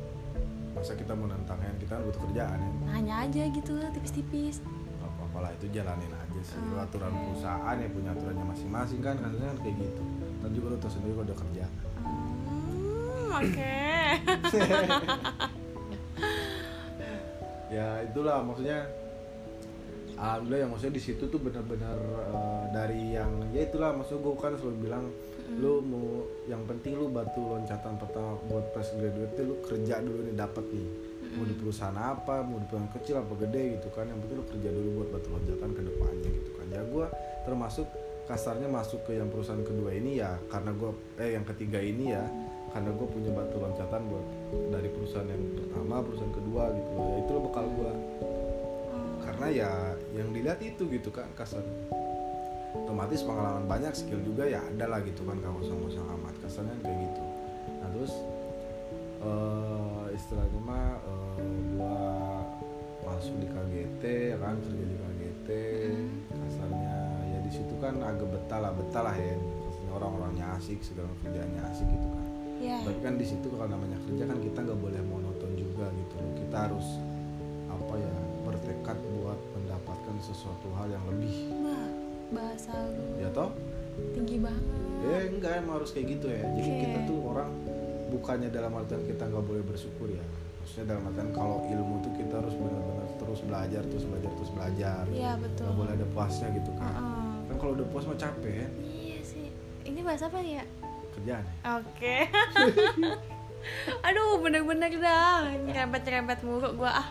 masa 0.84 1.00
kita 1.00 1.16
mau 1.16 1.32
nantang 1.32 1.64
yang 1.64 1.80
kita 1.80 1.96
butuh 1.96 2.22
kerjaan 2.28 2.60
ya 2.60 2.72
hanya 2.92 3.14
aja 3.24 3.44
gitu 3.56 3.72
tipis-tipis. 3.96 4.60
Gak 5.00 5.08
apa-apa 5.16 5.38
lah 5.48 5.52
itu 5.56 5.72
jalanin 5.72 6.12
aja 6.12 6.42
sih. 6.44 6.60
Lu 6.60 6.76
Oke. 6.76 6.84
aturan 6.84 7.16
perusahaan 7.16 7.76
ya 7.80 7.88
punya 7.88 8.12
aturannya 8.12 8.46
masing-masing 8.52 9.00
kan 9.00 9.16
kan 9.16 9.32
kayak 9.64 9.76
gitu. 9.80 10.04
Dan 10.44 10.50
juga 10.52 10.76
lu 10.76 10.78
tau 10.84 10.92
sendiri 10.92 11.16
kalau 11.16 11.24
udah 11.32 11.40
kerja. 11.40 11.66
Hmm, 12.04 13.32
oke. 13.32 13.76
Ya 17.74 18.06
itulah 18.06 18.38
maksudnya 18.46 18.86
alhamdulillah 20.14 20.62
ya 20.62 20.68
maksudnya 20.70 20.94
di 20.94 21.02
situ 21.02 21.26
tuh 21.26 21.42
benar-benar 21.42 21.98
eh, 22.30 22.64
dari 22.70 23.18
yang 23.18 23.50
ya 23.50 23.66
itulah 23.66 23.98
maksud 23.98 24.22
gue 24.22 24.38
kan 24.38 24.54
selalu 24.62 24.78
bilang 24.86 25.10
lu 25.52 25.84
mau 25.84 26.24
yang 26.48 26.64
penting 26.64 26.96
lu 26.96 27.12
batu 27.12 27.40
loncatan 27.40 28.00
pertama 28.00 28.40
buat 28.48 28.72
fresh 28.72 28.96
graduate 28.96 29.40
lu 29.44 29.56
kerja 29.64 30.00
dulu 30.00 30.20
nih 30.26 30.36
dapat 30.36 30.66
nih. 30.72 30.90
Mau 31.34 31.46
di 31.50 31.56
perusahaan 31.58 31.98
apa 31.98 32.46
mau 32.46 32.62
di 32.62 32.68
perusahaan 32.70 32.94
kecil 32.94 33.16
apa 33.20 33.34
gede 33.42 33.80
gitu 33.80 33.88
kan 33.92 34.06
yang 34.06 34.20
penting 34.22 34.38
lu 34.38 34.46
kerja 34.46 34.70
dulu 34.70 34.90
buat 35.02 35.10
batu 35.18 35.28
loncatan 35.34 35.70
ke 35.74 35.82
depannya 35.82 36.30
gitu 36.30 36.52
kan. 36.58 36.66
Ya 36.70 36.82
gue 36.86 37.06
termasuk 37.48 37.88
kasarnya 38.24 38.70
masuk 38.72 39.04
ke 39.04 39.20
yang 39.20 39.28
perusahaan 39.28 39.64
kedua 39.66 39.92
ini 39.92 40.24
ya 40.24 40.40
karena 40.48 40.72
gue 40.72 40.92
eh 41.20 41.36
yang 41.36 41.44
ketiga 41.44 41.80
ini 41.82 42.16
ya 42.16 42.24
karena 42.72 42.90
gue 42.96 43.08
punya 43.08 43.32
batu 43.36 43.60
loncatan 43.60 44.02
buat 44.10 44.26
dari 44.74 44.90
perusahaan 44.90 45.30
yang 45.30 45.44
pertama 45.60 46.02
perusahaan 46.02 46.34
kedua 46.34 46.64
gitu 46.72 46.90
loh. 46.94 47.06
Ya 47.08 47.18
itu 47.20 47.32
bekal 47.40 47.66
gue 47.68 47.92
karena 49.24 49.48
ya 49.50 49.72
yang 50.14 50.30
dilihat 50.36 50.60
itu 50.62 50.84
gitu 50.92 51.10
kan 51.10 51.26
kasarnya 51.34 52.03
otomatis 52.74 53.22
pengalaman 53.22 53.66
banyak 53.70 53.94
skill 53.94 54.20
juga 54.26 54.50
ya 54.50 54.62
ada 54.66 54.86
lah 54.90 55.00
gitu 55.06 55.22
kan 55.24 55.38
kalau 55.40 55.62
sama 55.62 55.88
sama 55.94 56.18
amat. 56.18 56.34
Kasarnya 56.42 56.76
kayak 56.82 56.98
gitu. 57.10 57.24
Nah 57.80 57.88
terus 57.94 58.14
eh 59.24 60.06
istilahnya 60.18 60.60
mah 60.60 60.88
eh, 61.00 61.42
gua 61.74 61.98
masuk 63.04 63.36
di 63.40 63.48
KGT 63.48 64.04
ya 64.34 64.38
kan 64.40 64.56
kerja 64.64 64.84
di 64.84 64.96
KGT 64.96 65.50
kasarnya 66.32 66.98
ya 67.30 67.40
di 67.44 67.52
situ 67.52 67.74
kan 67.80 68.00
agak 68.00 68.28
betah 68.28 68.60
lah 68.60 68.72
betah 68.74 69.04
lah 69.06 69.16
ya. 69.16 69.36
Maksudnya 69.38 69.92
orang-orangnya 69.96 70.46
asik 70.60 70.80
segala 70.82 71.10
kerjaannya 71.24 71.62
asik 71.72 71.88
gitu 71.88 72.08
kan. 72.10 72.28
Ya 72.64 72.78
tapi 72.80 73.00
kan 73.04 73.16
di 73.20 73.26
situ 73.28 73.48
kalau 73.52 73.68
namanya 73.68 74.00
kerja 74.08 74.24
kan 74.24 74.40
kita 74.40 74.60
nggak 74.64 74.80
boleh 74.80 75.02
monoton 75.08 75.52
juga 75.56 75.88
gitu 75.92 76.16
loh. 76.20 76.34
Kita 76.40 76.58
harus 76.68 76.88
apa 77.68 77.94
ya 78.00 78.14
bertekad 78.44 78.98
buat 79.20 79.40
mendapatkan 79.56 80.16
sesuatu 80.24 80.68
hal 80.78 80.88
yang 80.92 81.04
lebih. 81.10 81.52
Wah, 81.64 81.88
bahasa 82.34 82.74
lu. 82.92 83.04
Ya 83.22 83.30
toh. 83.32 83.50
Tinggi 84.18 84.38
banget. 84.42 84.66
Ya 85.04 85.18
enggak 85.30 85.52
emang 85.62 85.74
harus 85.80 85.92
kayak 85.94 86.18
gitu 86.18 86.28
ya. 86.34 86.42
Jadi 86.58 86.70
Oke. 86.70 86.82
kita 86.88 87.00
tuh 87.06 87.20
orang 87.30 87.50
bukannya 88.10 88.50
dalam 88.50 88.72
artian 88.78 89.04
kita 89.06 89.24
nggak 89.30 89.46
boleh 89.46 89.64
bersyukur 89.66 90.08
ya. 90.10 90.24
Maksudnya 90.64 90.96
dalam 90.96 91.04
artian 91.12 91.30
kalau 91.36 91.58
ilmu 91.68 91.96
tuh 92.02 92.14
kita 92.16 92.34
harus 92.40 92.56
benar-benar 92.56 93.10
terus 93.20 93.40
belajar 93.46 93.82
terus 93.86 94.06
belajar 94.08 94.32
terus 94.34 94.52
belajar. 94.52 95.04
Iya 95.12 95.32
betul. 95.38 95.66
Nggak 95.70 95.78
boleh 95.78 95.94
ada 95.94 96.08
puasnya 96.12 96.48
gitu 96.58 96.72
kan. 96.80 96.94
Heeh. 96.94 97.32
kan 97.52 97.56
kalau 97.60 97.72
udah 97.78 97.88
puas 97.92 98.06
mah 98.08 98.18
capek. 98.18 98.56
Ya 98.66 98.68
iya 98.82 99.20
sih. 99.22 99.48
Ini 99.84 100.00
bahasa 100.02 100.32
apa 100.32 100.40
ya? 100.42 100.66
Kerjaan 101.14 101.44
ya. 101.46 101.54
oke. 101.78 102.16
Aduh 104.08 104.40
bener-bener 104.44 104.92
dah. 105.00 105.52
Nyerempet-nyerempet 105.68 106.40
mulu 106.44 106.70
gua 106.80 107.04
ah. 107.04 107.08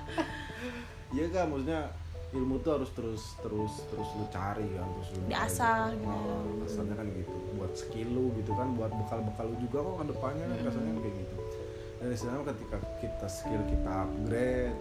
Iya 1.12 1.28
kan 1.28 1.52
maksudnya 1.52 1.92
ilmu 2.32 2.64
tuh 2.64 2.80
harus 2.80 2.90
terus 2.96 3.36
terus 3.44 3.72
terus 3.92 4.08
lu 4.16 4.24
cari 4.32 4.64
kan 4.72 4.88
terus 4.96 5.08
lu 5.12 5.20
Diasah 5.28 5.92
gitu. 5.92 6.36
Kasarnya 6.64 6.94
kan 6.96 7.06
gitu. 7.12 7.36
Buat 7.60 7.72
skill 7.76 8.08
lu 8.08 8.32
gitu 8.40 8.52
kan 8.56 8.72
buat 8.72 8.88
bekal-bekal 8.88 9.52
lu 9.52 9.56
juga 9.60 9.84
kok 9.84 9.94
ke 10.00 10.04
depannya 10.16 10.44
kan 10.48 10.58
kasarnya 10.64 10.92
kayak 10.96 11.16
gitu. 11.20 11.36
Dan 12.02 12.08
istilahnya 12.10 12.44
ketika 12.50 12.76
kita 12.98 13.26
skill 13.28 13.62
kita 13.68 13.90
upgrade 14.08 14.76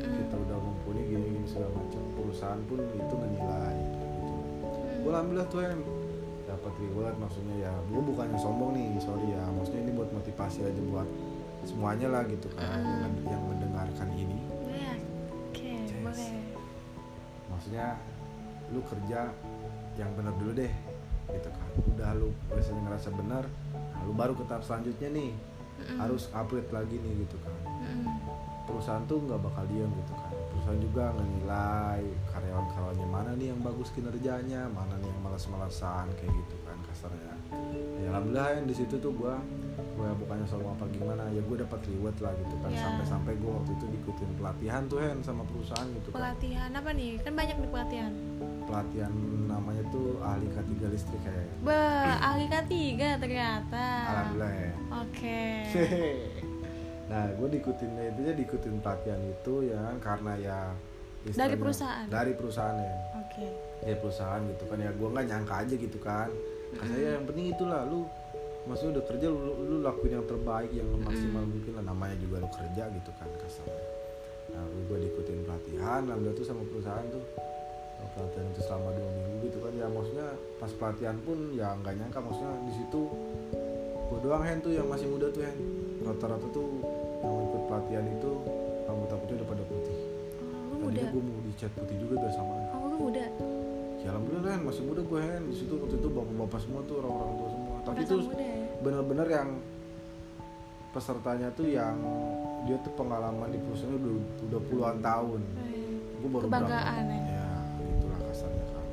kita 0.00 0.34
udah 0.38 0.58
mumpuni 0.58 1.02
gini 1.06 1.26
gini 1.34 1.46
segala 1.50 1.70
macam 1.74 2.02
perusahaan 2.14 2.60
pun 2.70 2.78
itu 2.78 3.14
menilai 3.18 3.74
gitu. 3.74 4.06
Gue 5.02 5.10
alhamdulillah 5.12 5.48
tuh 5.50 5.60
yang 5.60 5.82
dapat 6.46 6.72
reward 6.78 7.16
maksudnya 7.18 7.56
ya 7.68 7.72
gue 7.90 8.02
bukannya 8.06 8.38
sombong 8.38 8.70
nih 8.78 9.02
sorry 9.02 9.34
ya. 9.34 9.44
Maksudnya 9.50 9.80
ini 9.82 9.92
buat 9.98 10.10
motivasi 10.14 10.58
aja 10.62 10.82
buat 10.88 11.08
semuanya 11.64 12.08
lah 12.12 12.22
gitu 12.28 12.48
kan 12.54 12.80
yang 13.24 13.42
mendengarkan 13.50 14.08
ini 14.14 14.33
maksudnya 17.54 17.94
lu 18.74 18.82
kerja 18.82 19.30
yang 19.94 20.10
benar 20.18 20.34
dulu 20.34 20.52
deh 20.58 20.72
gitu 21.30 21.48
kan. 21.48 21.68
Udah 21.94 22.10
lu 22.18 22.34
biasanya 22.50 22.82
ngerasa 22.90 23.08
benar 23.14 23.44
nah, 23.72 24.00
lu 24.02 24.12
baru 24.12 24.34
ke 24.34 24.44
tahap 24.50 24.66
selanjutnya 24.66 25.08
nih. 25.14 25.32
Harus 25.98 26.30
upgrade 26.34 26.70
lagi 26.70 26.98
nih 26.98 27.26
gitu 27.26 27.36
kan. 27.42 27.54
Mm-mm. 27.84 28.16
perusahaan 28.64 29.04
tuh 29.04 29.20
nggak 29.28 29.40
bakal 29.44 29.64
diam 29.68 29.90
gitu 29.92 30.14
kan. 30.16 30.32
Perusahaan 30.54 30.80
juga 30.80 31.04
ngenilai 31.12 32.02
karyawan-karyawannya 32.32 33.08
mana 33.10 33.30
nih 33.36 33.52
yang 33.52 33.60
bagus 33.60 33.92
kinerjanya 33.92 34.70
mana 34.72 34.96
nih 35.02 35.08
yang 35.10 35.20
malas-malasan 35.20 36.08
kayak 36.16 36.32
gitu 36.32 36.56
kan 37.04 37.12
kasarnya 37.12 37.34
ya 37.96 38.08
alhamdulillah 38.10 38.48
yang 38.52 38.66
di 38.66 38.74
situ 38.74 38.94
tuh 38.96 39.12
gua 39.12 39.36
gua 39.94 40.10
bukannya 40.16 40.46
soal 40.46 40.62
apa 40.64 40.86
gimana 40.88 41.26
ya 41.28 41.40
gue 41.40 41.56
dapat 41.56 41.80
reward 41.84 42.16
lah 42.18 42.32
gitu 42.36 42.54
kan 42.58 42.70
Ya. 42.70 42.78
sampai-sampai 42.80 43.32
gue 43.34 43.46
waktu 43.48 43.70
itu 43.72 43.84
diikutin 43.88 44.30
pelatihan 44.34 44.82
tuh 44.84 44.98
Hen 44.98 45.18
sama 45.20 45.42
perusahaan 45.44 45.86
gitu 45.88 46.08
kan 46.08 46.16
pelatihan 46.16 46.70
apa 46.70 46.90
nih 46.90 47.12
kan 47.20 47.32
banyak 47.32 47.56
di 47.56 47.68
pelatihan 47.68 48.12
pelatihan 48.64 49.12
namanya 49.44 49.82
tuh 49.88 50.18
ahli 50.20 50.46
K3 50.48 50.70
listrik 50.88 51.20
kayak 51.20 51.46
Be, 51.60 51.78
ahli 52.20 52.44
K3 52.46 52.70
ternyata. 53.18 53.84
alhamdulillah 54.04 54.52
ya 54.52 54.72
Oke. 54.96 55.42
nah 57.10 57.24
gue 57.30 57.48
diikutin 57.50 57.90
intinya 57.94 58.32
diikutin 58.32 58.74
pelatihan 58.80 59.20
itu 59.22 59.54
ya 59.64 59.78
kan, 59.78 59.96
karena 60.00 60.32
ya 60.36 60.58
Dari 61.24 61.56
perusahaan? 61.56 62.06
dari 62.06 62.32
perusahaan 62.32 62.76
ya 62.76 62.94
Oke. 63.16 63.46
dari 63.80 63.96
perusahaan 63.96 64.40
gitu 64.44 64.64
kan 64.66 64.78
ya 64.78 64.90
gue 64.90 65.08
nggak 65.08 65.26
nyangka 65.26 65.54
aja 65.62 65.74
gitu 65.74 65.98
kan 65.98 66.28
kata 66.76 66.94
ya 66.98 67.10
yang 67.18 67.24
penting 67.26 67.46
itulah 67.54 67.86
lu 67.86 68.06
maksudnya 68.64 69.00
udah 69.00 69.04
kerja 69.08 69.26
lu, 69.28 69.40
lu 69.68 69.76
lakuin 69.84 70.12
yang 70.20 70.26
terbaik 70.26 70.70
yang 70.72 70.88
maksimal 71.04 71.44
mungkin 71.44 71.72
lah. 71.76 71.84
Namanya 71.84 72.16
juga 72.20 72.36
lu 72.44 72.48
kerja 72.48 72.82
gitu 72.88 73.10
kan 73.20 73.28
kasarnya. 73.38 73.84
Nah 74.54 74.62
gue 74.64 74.98
diikutin 75.04 75.38
pelatihan 75.44 76.00
alhamdulillah 76.08 76.36
tuh 76.36 76.46
sama 76.46 76.62
perusahaan 76.68 77.06
tuh. 77.12 77.24
Pelatihan 78.04 78.46
itu 78.52 78.60
selama 78.62 78.88
dua 78.94 79.10
minggu 79.10 79.36
gitu 79.48 79.58
kan. 79.64 79.72
Ya 79.74 79.86
maksudnya 79.88 80.28
pas 80.60 80.70
pelatihan 80.76 81.16
pun 81.24 81.38
ya 81.56 81.68
nggak 81.80 81.94
nyangka 81.98 82.18
maksudnya 82.20 82.52
di 82.68 82.72
situ 82.76 83.00
gue 84.04 84.18
doang 84.20 84.44
hen 84.44 84.60
tuh 84.60 84.72
yang 84.76 84.86
masih 84.88 85.06
muda 85.08 85.26
tuh 85.32 85.42
hen. 85.44 85.56
Rata-rata 86.04 86.46
tuh 86.52 86.68
yang 87.24 87.34
ikut 87.48 87.62
pelatihan 87.68 88.04
itu 88.04 88.30
rambut 88.84 89.08
rambutnya 89.08 89.34
udah 89.40 89.48
pada 89.48 89.64
putih. 89.64 89.96
Oh, 90.44 90.76
lu 90.76 90.76
muda. 90.88 91.02
gue 91.08 91.22
mau 91.24 91.40
dicat 91.48 91.70
putih 91.76 91.96
juga 91.96 92.14
biar 92.20 92.32
sama. 92.32 92.54
Oh, 92.76 92.86
lu 92.92 92.96
muda. 93.08 93.24
Ya 94.04 94.08
alhamdulillah 94.12 94.52
Hen, 94.52 94.62
masih 94.68 94.82
muda 94.84 95.00
gue 95.00 95.20
Hen. 95.20 95.42
Di 95.48 95.56
situ 95.56 95.72
waktu 95.80 95.96
itu 95.96 96.08
bapak-bapak 96.12 96.60
semua 96.60 96.80
tuh 96.84 96.94
orang-orang 97.00 97.34
tua 97.40 97.48
semua. 97.50 97.76
Tapi 97.88 97.98
itu 98.04 98.16
ya. 98.36 98.54
bener-bener 98.84 99.28
yang 99.32 99.48
pesertanya 100.92 101.48
tuh 101.56 101.66
yang 101.66 101.96
dia 102.68 102.76
tuh 102.84 102.92
pengalaman 102.94 103.48
di 103.50 103.58
perusahaan 103.58 103.96
udah 103.96 104.14
udah 104.52 104.60
puluhan 104.68 104.98
tahun. 105.00 105.40
Gue 106.20 106.28
baru 106.30 106.44
Kebanggaan 106.48 107.04
berangkat. 107.04 107.28
ya. 107.28 107.36
ya 107.36 107.48
itulah 107.98 108.18
kasarnya 108.28 108.64
kan 108.72 108.84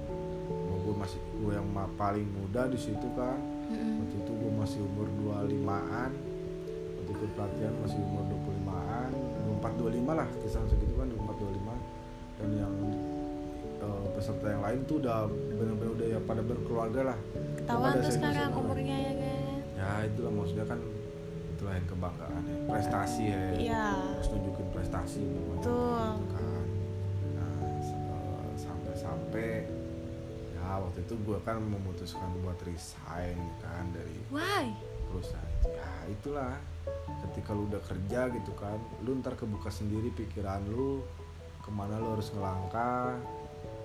gue 0.81 0.95
masih 0.97 1.19
gue 1.39 1.51
yang 1.55 1.67
paling 1.95 2.27
muda 2.27 2.61
di 2.67 2.79
situ 2.79 3.07
kan 3.15 3.37
Mm-mm. 3.71 4.03
waktu 4.03 4.15
itu 4.19 4.31
gue 4.35 4.51
masih 4.59 4.79
umur 4.83 5.07
25an 5.47 6.11
waktu 6.99 7.11
itu 7.15 7.25
pelatihan 7.37 7.73
masih 7.79 7.99
umur 8.03 8.23
25an 8.27 9.09
24 9.63 10.11
25 10.11 10.19
lah 10.19 10.27
kisaran 10.43 10.67
segitu 10.67 10.90
peserta 14.21 14.53
yang 14.53 14.61
lain 14.61 14.79
tuh 14.85 15.01
udah 15.01 15.25
bener-bener 15.57 15.91
udah 15.97 16.07
ya 16.13 16.19
pada 16.21 16.45
berkeluarga 16.45 17.01
lah 17.09 17.17
Ketahuan 17.57 17.93
tuh 17.97 18.11
sekarang 18.13 18.53
umurnya 18.53 18.97
ya 19.01 19.13
kan. 19.17 19.57
ya 19.73 19.89
itulah 20.05 20.31
maksudnya 20.31 20.65
kan 20.69 20.79
itulah 21.57 21.73
yang 21.73 21.87
kebanggaan 21.89 22.41
ya 22.45 22.55
prestasi 22.69 23.23
ya 23.25 23.41
Iya. 23.57 23.85
harus 24.13 24.27
nunjukin 24.29 24.67
prestasi 24.69 25.21
Betul. 25.25 26.05
gitu 26.05 26.25
kan 26.29 26.65
nah 27.33 27.57
sampai-sampai 28.53 29.49
ya 30.53 30.69
waktu 30.77 30.99
itu 31.01 31.13
gue 31.17 31.37
kan 31.41 31.57
memutuskan 31.57 32.29
buat 32.45 32.61
resign 32.61 33.37
kan 33.57 33.89
dari 33.89 34.21
Why? 34.29 34.69
perusahaan 35.09 35.49
itu 35.49 35.69
ya 35.73 35.89
itulah 36.13 36.53
ketika 37.25 37.57
lu 37.57 37.65
udah 37.65 37.81
kerja 37.81 38.29
gitu 38.29 38.53
kan 38.53 38.77
lu 39.01 39.17
ntar 39.17 39.33
kebuka 39.33 39.73
sendiri 39.73 40.13
pikiran 40.13 40.61
lu 40.69 41.01
ke 41.61 41.69
mana 41.73 41.97
lu 41.97 42.13
harus 42.13 42.29
ngelangkah 42.29 43.17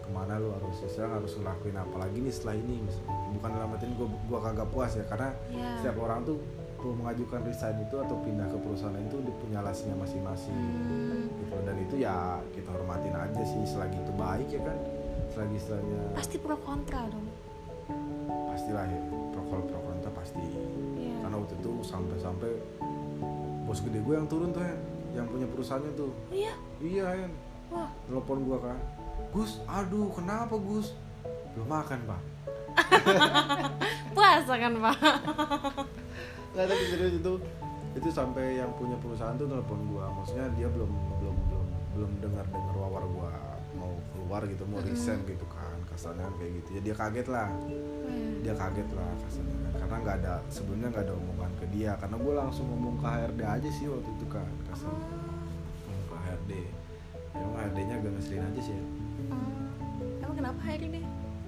ke 0.07 0.13
mana 0.13 0.39
lu 0.39 0.49
harus 0.53 0.77
sekarang 0.81 1.19
harus 1.19 1.33
ngelakuin 1.35 1.77
apa 1.77 1.97
lagi 1.99 2.19
nih 2.19 2.31
setelah 2.31 2.57
ini 2.57 2.75
misalnya. 2.81 3.15
bukan 3.33 3.51
dalam 3.51 3.69
artian 3.69 3.93
gua 3.93 4.09
gua 4.25 4.39
kagak 4.41 4.69
puas 4.71 4.93
ya 4.93 5.05
karena 5.05 5.29
Ya. 5.49 5.69
setiap 5.77 5.97
orang 6.01 6.23
tuh 6.23 6.39
mau 6.79 6.95
mengajukan 7.03 7.43
resign 7.43 7.83
itu 7.83 7.97
atau 7.97 8.15
pindah 8.21 8.47
ke 8.47 8.57
perusahaan 8.57 8.95
lain 8.95 9.07
itu 9.09 9.19
punya 9.37 9.59
alasannya 9.59 9.97
masing-masing 9.99 10.55
Hmm, 10.55 11.27
gitu 11.37 11.57
dan 11.61 11.77
itu 11.77 11.95
ya 11.99 12.15
kita 12.49 12.69
hormatin 12.71 13.11
aja 13.13 13.43
sih 13.43 13.59
selagi 13.67 13.99
itu 13.99 14.13
baik 14.15 14.47
ya 14.49 14.63
kan 14.63 14.79
selagi 15.29 15.55
istilahnya 15.57 16.01
pasti 16.15 16.37
pro 16.39 16.55
kontra 16.57 17.03
dong. 17.09 17.27
pastilah 18.47 18.85
ya 18.85 19.01
pro 19.35 19.43
pro 19.43 19.81
kontra 19.81 20.11
pasti 20.13 20.47
Iya. 20.95 21.17
karena 21.21 21.37
waktu 21.37 21.55
itu 21.57 21.71
sampai-sampai 21.83 22.51
bos 23.63 23.81
gede 23.81 23.99
gue 24.01 24.15
yang 24.15 24.27
turun 24.27 24.51
tuh 24.51 24.63
Hen 24.63 24.79
yang 25.13 25.27
punya 25.27 25.47
perusahaannya 25.49 25.91
tuh 25.93 26.11
Iya. 26.31 26.55
iya 26.79 27.07
Hen 27.17 27.33
Wah. 27.69 27.91
telepon 28.07 28.39
gue 28.43 28.59
kan 28.61 28.79
Gus 29.37 29.61
aduh 29.69 30.09
kenapa 30.17 30.57
Gus? 30.57 30.97
Belum 31.53 31.69
makan 31.69 32.01
pak. 32.09 32.23
Puasa 34.17 34.55
kan, 34.57 34.73
Pak? 34.81 34.97
nggak 36.57 36.73
tapi 36.73 36.85
serius 36.89 37.21
itu 37.21 37.33
itu 37.93 38.09
sampai 38.09 38.57
yang 38.57 38.73
punya 38.81 38.97
perusahaan 38.97 39.37
tuh 39.37 39.45
telepon 39.45 39.77
gue 39.93 40.01
maksudnya 40.01 40.49
dia 40.57 40.69
belum 40.73 40.89
belum 41.21 41.37
belum 41.53 41.67
belum 41.93 42.11
dengar 42.25 42.45
dengar 42.49 42.77
wawar 42.81 43.05
gue 43.05 43.31
mau 43.77 43.93
keluar 44.17 44.41
gitu 44.49 44.65
mau 44.65 44.81
resign 44.81 45.21
gitu 45.29 45.45
kan 45.53 45.77
kasarnya 45.93 46.25
kan 46.25 46.35
kayak 46.41 46.53
gitu. 46.61 46.69
Ya 46.77 46.81
dia 46.81 46.95
kaget 46.97 47.29
lah. 47.29 47.49
Dia 48.41 48.55
kaget 48.57 48.89
lah 48.97 49.13
kasarnya. 49.21 49.57
Kan 49.61 49.73
karena 49.85 49.97
nggak 50.01 50.17
ada 50.25 50.35
sebelumnya 50.49 50.89
nggak 50.97 51.05
ada 51.09 51.15
omongan 51.17 51.53
ke 51.61 51.67
dia. 51.77 51.93
Karena 52.01 52.17
gue 52.17 52.35
langsung 52.37 52.65
ngomong 52.73 52.97
ke 53.01 53.07
HRD 53.09 53.41
aja 53.45 53.69
sih 53.69 53.85
waktu 53.89 54.11
itu 54.17 54.27
kan 54.33 54.49
kasarnya. 54.73 55.09
Ngomong 55.85 56.07
ke 56.09 56.17
HRD 56.25 56.53
emang 57.37 57.55
HRD 57.61 57.79
nya 57.85 57.95
agak 58.01 58.13
ngeselin 58.17 58.45
aja 58.49 58.61
sih 58.65 58.75
ya. 58.77 58.85
Hmm. 59.19 60.21
Emang 60.21 60.35
kenapa 60.35 60.61
ini? 60.73 61.01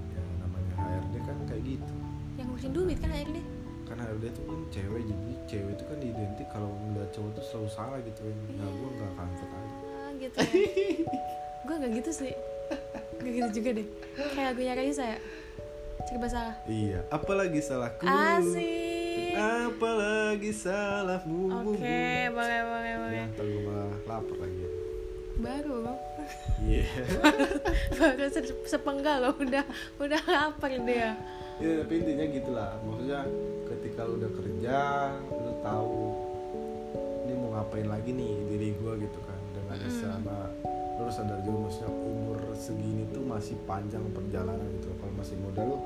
ya 0.09 0.23
namanya 0.39 0.73
HRD 0.75 1.15
kan 1.21 1.37
kayak 1.47 1.63
gitu 1.67 1.93
Yang 2.35 2.47
ngurusin 2.49 2.73
duit 2.73 2.99
kan 2.99 3.11
ini? 3.13 3.43
kan 3.85 3.97
HRD 3.99 4.25
itu 4.27 4.43
kan 4.45 4.61
cewek 4.69 5.03
jadi 5.03 5.29
cewek 5.47 5.73
itu 5.73 5.85
kan 5.85 5.99
identik 5.99 6.49
kalau 6.49 6.69
ngeliat 6.79 7.09
cowok 7.09 7.31
tuh 7.33 7.45
selalu 7.45 7.69
salah 7.71 7.99
gitu 8.01 8.21
kan 8.21 8.37
nah 8.55 8.69
gue 8.69 8.89
nggak 8.93 9.13
comfort 9.15 9.51
aja 9.51 9.77
Ah, 9.89 10.11
gitu 10.15 10.37
ya. 10.37 10.51
gue 11.67 11.75
gak 11.77 11.93
gitu 11.95 12.11
sih. 12.15 12.33
Gak 13.19 13.33
gitu 13.35 13.49
juga 13.55 13.71
deh. 13.77 13.87
Kayak 14.33 14.53
gue 14.55 14.65
nyari 14.65 14.89
saya. 14.91 15.17
Serba 16.01 16.25
salah. 16.25 16.57
iya 16.65 17.05
apalagi 17.09 17.61
salahku 17.61 18.09
Asik. 18.09 19.37
apalagi 19.37 20.51
salahmu 20.51 21.53
Oke, 21.69 22.01
boleh, 22.33 22.61
boleh, 22.65 22.93
boleh. 22.97 23.19
ya 23.19 23.25
ntar 23.29 23.45
gue 23.45 23.61
malah 23.61 23.93
lapar 24.09 24.37
lagi 24.41 24.65
Baru, 25.37 25.85
iya. 26.61 26.85
Baru 27.95 28.27
se- 28.29 28.65
sepenggal 28.67 29.17
loh, 29.23 29.35
udah 29.37 29.65
udah 29.99 30.21
lapar 30.25 30.73
dia. 30.83 31.15
ya. 31.59 31.73
Tapi 31.83 31.93
intinya 31.99 32.27
gitulah. 32.29 32.71
Maksudnya 32.83 33.21
ketika 33.67 34.07
lu 34.07 34.19
udah 34.19 34.31
kerja 34.33 34.79
lu 35.29 35.53
tahu 35.61 35.97
ini 37.25 37.33
mau 37.37 37.51
ngapain 37.55 37.87
lagi 37.87 38.11
nih 38.11 38.33
diri 38.49 38.69
gua 38.79 38.95
gitu 38.97 39.19
kan. 39.23 39.39
Dengan 39.55 39.77
Mm. 39.79 39.95
sama 39.95 40.39
lu 40.99 41.01
harus 41.03 41.15
sadar 41.15 41.39
juga 41.43 41.59
maksudnya 41.63 41.91
umur 41.95 42.39
segini 42.55 43.07
tuh 43.11 43.23
masih 43.23 43.55
panjang 43.65 44.03
perjalanan 44.11 44.67
gitu. 44.75 44.91
Kalau 44.99 45.13
masih 45.15 45.37
muda 45.39 45.63
lu 45.63 45.77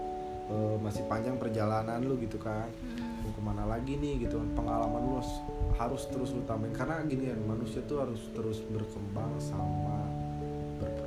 eh, 0.42 0.76
masih 0.80 1.02
panjang 1.06 1.36
perjalanan 1.36 2.00
lu 2.00 2.16
gitu 2.18 2.36
kan. 2.36 2.68
Hmm. 2.68 3.10
mau 3.22 3.30
ke 3.30 3.42
mana 3.44 3.64
lagi 3.64 3.94
nih 3.94 4.26
gitu 4.26 4.34
kan. 4.36 4.48
Pengalaman 4.52 5.00
lu 5.00 5.12
harus, 5.16 5.32
harus 5.78 6.02
terus 6.10 6.30
lu 6.32 6.42
tambahin. 6.42 6.74
Karena 6.74 6.98
gini 7.06 7.30
kan 7.30 7.38
manusia 7.44 7.78
tuh 7.86 8.02
harus 8.02 8.18
terus 8.34 8.58
berkembang 8.66 9.30
sama 9.38 10.10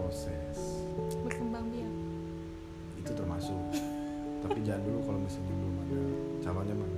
berproses 0.06 0.86
Berkembang 1.26 1.66
biak. 1.74 1.94
itu 2.96 3.12
termasuk. 3.14 3.58
Tapi 4.42 4.62
jangan 4.62 4.82
dulu 4.86 5.00
kalau 5.04 5.20
misalnya 5.20 5.54
belum 5.58 5.76
ada 5.82 6.00
calonnya 6.42 6.76
mah 6.78 6.92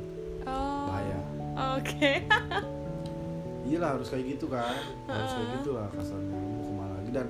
Oh. 0.48 0.88
bahaya. 0.88 1.20
Oke. 1.76 2.12
iyalah 3.68 3.90
harus 3.96 4.08
kayak 4.08 4.26
gitu 4.36 4.48
kan. 4.48 4.76
Harus 5.08 5.32
kayak 5.34 5.50
gitu 5.60 5.70
lah 5.76 5.88
kasarnya. 5.92 6.36
Mau 6.36 6.64
ke 6.64 6.72
mana 6.72 6.94
lagi? 6.96 7.12
Dan 7.12 7.28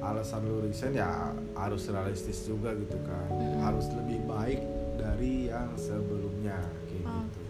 alasan 0.00 0.44
lu 0.44 0.60
resign 0.60 0.92
ya 0.92 1.32
harus 1.56 1.88
realistis 1.88 2.44
juga 2.44 2.72
gitu 2.72 2.96
kan. 3.04 3.28
Mm. 3.30 3.60
harus 3.62 3.88
lebih 3.92 4.20
baik 4.26 4.60
dari 4.96 5.48
yang 5.48 5.72
sebelumnya 5.76 6.56
kayak 6.88 7.04
Oke. 7.04 7.20
gitu. 7.28 7.40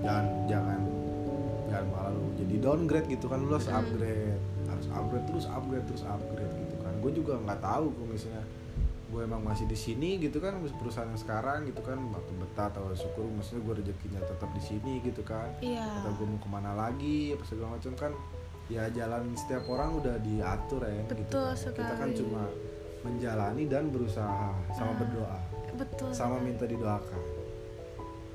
Jangan 0.00 0.26
jangan 0.48 0.80
jangan 1.68 1.86
malah 1.88 2.12
lu 2.12 2.24
jadi 2.36 2.54
downgrade 2.60 3.08
gitu 3.08 3.26
kan. 3.28 3.40
Lu 3.44 3.52
harus 3.52 3.68
upgrade. 3.68 4.40
Harus 4.64 4.86
upgrade 4.88 5.26
terus 5.28 5.44
upgrade 5.44 5.84
terus 5.84 6.04
upgrade 6.08 6.54
gue 7.02 7.10
juga 7.12 7.34
nggak 7.36 7.60
tahu 7.60 7.86
kalau 7.90 8.08
misalnya 8.08 8.44
gue 9.08 9.20
emang 9.20 9.42
masih 9.42 9.66
di 9.66 9.76
sini 9.76 10.16
gitu 10.16 10.38
kan 10.38 10.56
perusahaan 10.72 11.04
yang 11.04 11.18
sekarang 11.18 11.66
gitu 11.66 11.82
kan 11.82 12.00
waktu 12.08 12.32
betah 12.34 12.70
atau 12.70 12.88
syukur 12.92 13.28
maksudnya 13.28 13.60
gue 13.62 13.74
rezekinya 13.76 14.20
tetap 14.22 14.48
di 14.50 14.62
sini 14.62 14.92
gitu 15.00 15.20
kan 15.22 15.52
Iya. 15.60 15.84
atau 16.00 16.14
gue 16.14 16.26
mau 16.26 16.38
ke 16.38 16.48
mana 16.48 16.72
lagi 16.72 17.18
apa 17.30 17.44
segala 17.44 17.76
macam 17.76 17.92
kan 17.94 18.12
ya 18.66 18.88
jalan 18.88 19.34
setiap 19.34 19.66
orang 19.66 19.90
udah 19.94 20.16
diatur 20.18 20.80
ya 20.80 21.02
gitu 21.02 21.12
Betul 21.18 21.44
kan. 21.44 21.56
kita 21.74 21.92
kan 21.92 22.08
sekali. 22.08 22.16
cuma 22.16 22.42
menjalani 23.02 23.64
dan 23.66 23.84
berusaha 23.88 24.48
sama 24.70 24.90
Ah. 24.90 24.96
berdoa 24.96 25.36
Betul. 25.74 26.08
sama 26.08 26.36
sekali. 26.36 26.46
minta 26.48 26.64
didoakan 26.64 27.20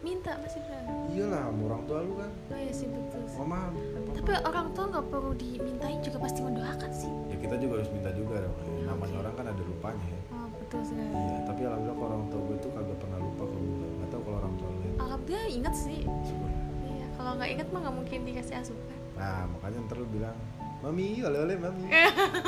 minta 0.07 0.31
masih 0.39 0.59
berani 0.63 0.91
iyalah 1.11 1.51
orang 1.51 1.81
tua 1.83 1.99
lu 1.99 2.13
kan. 2.15 2.31
Oh 2.31 2.59
iya 2.59 2.71
sih 2.71 2.87
betul 2.87 3.21
sih. 3.27 3.37
mama 3.43 3.75
tapi 4.15 4.31
orang 4.47 4.67
tua 4.71 4.85
nggak 4.87 5.05
perlu 5.11 5.31
dimintain 5.35 5.99
juga 5.99 6.17
pasti 6.23 6.39
mendoakan 6.43 6.91
sih. 6.95 7.11
Ya 7.27 7.37
kita 7.43 7.55
juga 7.59 7.73
harus 7.79 7.89
minta 7.91 8.11
juga 8.15 8.35
dong. 8.43 8.55
Namanya 8.87 9.15
orang 9.23 9.33
kan 9.35 9.45
ada 9.51 9.61
lupanya 9.63 10.07
ya. 10.07 10.21
Oh 10.31 10.47
betul 10.55 10.81
sekali 10.87 11.11
iya 11.11 11.39
tapi 11.43 11.61
alhamdulillah 11.67 11.97
kalau 11.99 12.11
orang 12.15 12.25
tua 12.31 12.41
gue 12.47 12.57
tuh 12.63 12.71
kagak 12.71 12.97
pernah 13.03 13.19
lupa 13.19 13.43
kalau 13.43 13.61
gue 13.67 13.87
nggak 13.87 14.09
tahu 14.09 14.21
kalau 14.23 14.37
orang 14.39 14.53
tua 14.55 14.69
lu 14.71 14.79
ya. 14.79 14.93
Alhamdulillah 15.03 15.47
inget 15.51 15.75
sih. 15.75 16.01
Iya 16.87 17.05
kalau 17.19 17.31
nggak 17.35 17.49
inget 17.51 17.67
mah 17.75 17.79
nggak 17.83 17.95
mungkin 17.99 18.19
dikasih 18.23 18.55
asupan. 18.63 18.97
Nah 19.19 19.41
makanya 19.51 19.77
ntar 19.91 19.97
lu 19.99 20.07
bilang 20.07 20.37
mami 20.79 21.07
oleh 21.19 21.39
oleh 21.43 21.55
mami. 21.59 21.83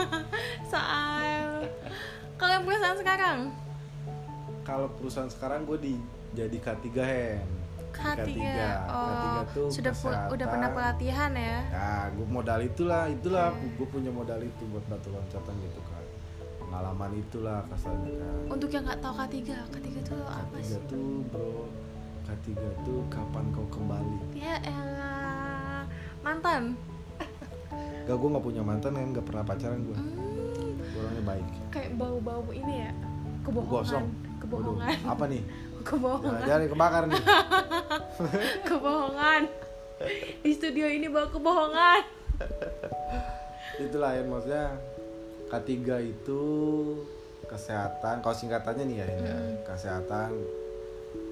Soal 0.72 1.68
kalau 2.40 2.52
yang 2.56 2.64
perusahaan 2.64 2.96
sekarang? 2.96 3.40
Kalau 4.64 4.88
perusahaan 4.96 5.32
sekarang 5.32 5.68
gue 5.68 5.80
di 5.82 5.96
jadi 6.32 6.58
K3 6.58 6.86
hen 6.96 7.48
K3, 7.90 8.22
K3. 8.22 8.38
oh 8.88 9.10
K3 9.10 9.28
tuh 9.50 9.68
sudah 9.70 9.92
pu- 9.92 10.08
kesehatan. 10.08 10.30
udah 10.30 10.46
pernah 10.48 10.70
pelatihan 10.70 11.32
ya 11.34 11.58
Nah, 11.70 12.04
gue 12.10 12.28
modal 12.28 12.60
itulah, 12.62 13.04
itulah 13.08 13.46
Oke. 13.52 13.66
gue 13.74 13.88
punya 13.90 14.10
modal 14.10 14.40
itu 14.40 14.64
buat 14.68 14.86
batu 14.86 15.10
loncatan 15.10 15.56
gitu 15.60 15.82
kan. 15.84 16.04
Pengalaman 16.60 17.12
itulah 17.18 17.60
kasarnya 17.66 18.14
kan. 18.14 18.36
untuk 18.48 18.70
yang 18.70 18.84
nggak 18.84 19.00
tahu 19.00 19.14
K3 19.16 19.36
K3 19.42 19.88
itu 19.90 20.16
apa 20.24 20.56
K3 20.56 20.64
sih 20.64 20.80
tuh 20.86 21.08
bro, 21.28 21.66
K3 22.24 22.48
tuh 22.80 23.00
kapan 23.08 23.46
kau 23.50 23.66
kembali? 23.68 24.18
ya 24.34 24.56
elah 24.62 25.84
mantan 26.20 26.78
Gak, 28.02 28.16
gue 28.16 28.26
gak 28.28 28.42
punya 28.44 28.62
mantan 28.62 28.92
yang 28.92 29.10
gak 29.12 29.22
pernah 29.24 29.44
pacaran 29.44 29.80
gue. 29.80 29.94
hmm, 29.94 30.82
orangnya 30.96 31.24
baik. 31.28 31.46
kayak 31.70 31.92
bau-bau 31.94 32.42
ini 32.50 32.74
ya 32.82 32.92
kebohongan 33.40 33.70
Gosong. 33.72 34.06
kebohongan 34.40 34.90
Waduh, 34.90 35.10
apa 35.10 35.24
nih? 35.28 35.42
Kebohongan 35.82 36.42
Jangan 36.42 36.68
kebakar 36.68 37.04
nih. 37.06 37.24
kebohongan 38.70 39.42
di 40.40 40.52
studio 40.52 40.86
ini 40.86 41.08
bawa 41.08 41.28
kebohongan 41.28 42.02
Itulah 43.78 44.12
ya 44.12 44.24
maksudnya 44.24 44.68
K3 45.50 45.72
itu 46.06 46.44
kesehatan. 47.44 48.20
Kalau 48.20 48.36
singkatannya 48.38 48.84
nih 48.86 48.98
ya, 48.98 49.06
ini 49.08 49.24
ya. 49.24 49.34
Hmm. 49.34 49.56
kesehatan, 49.66 50.30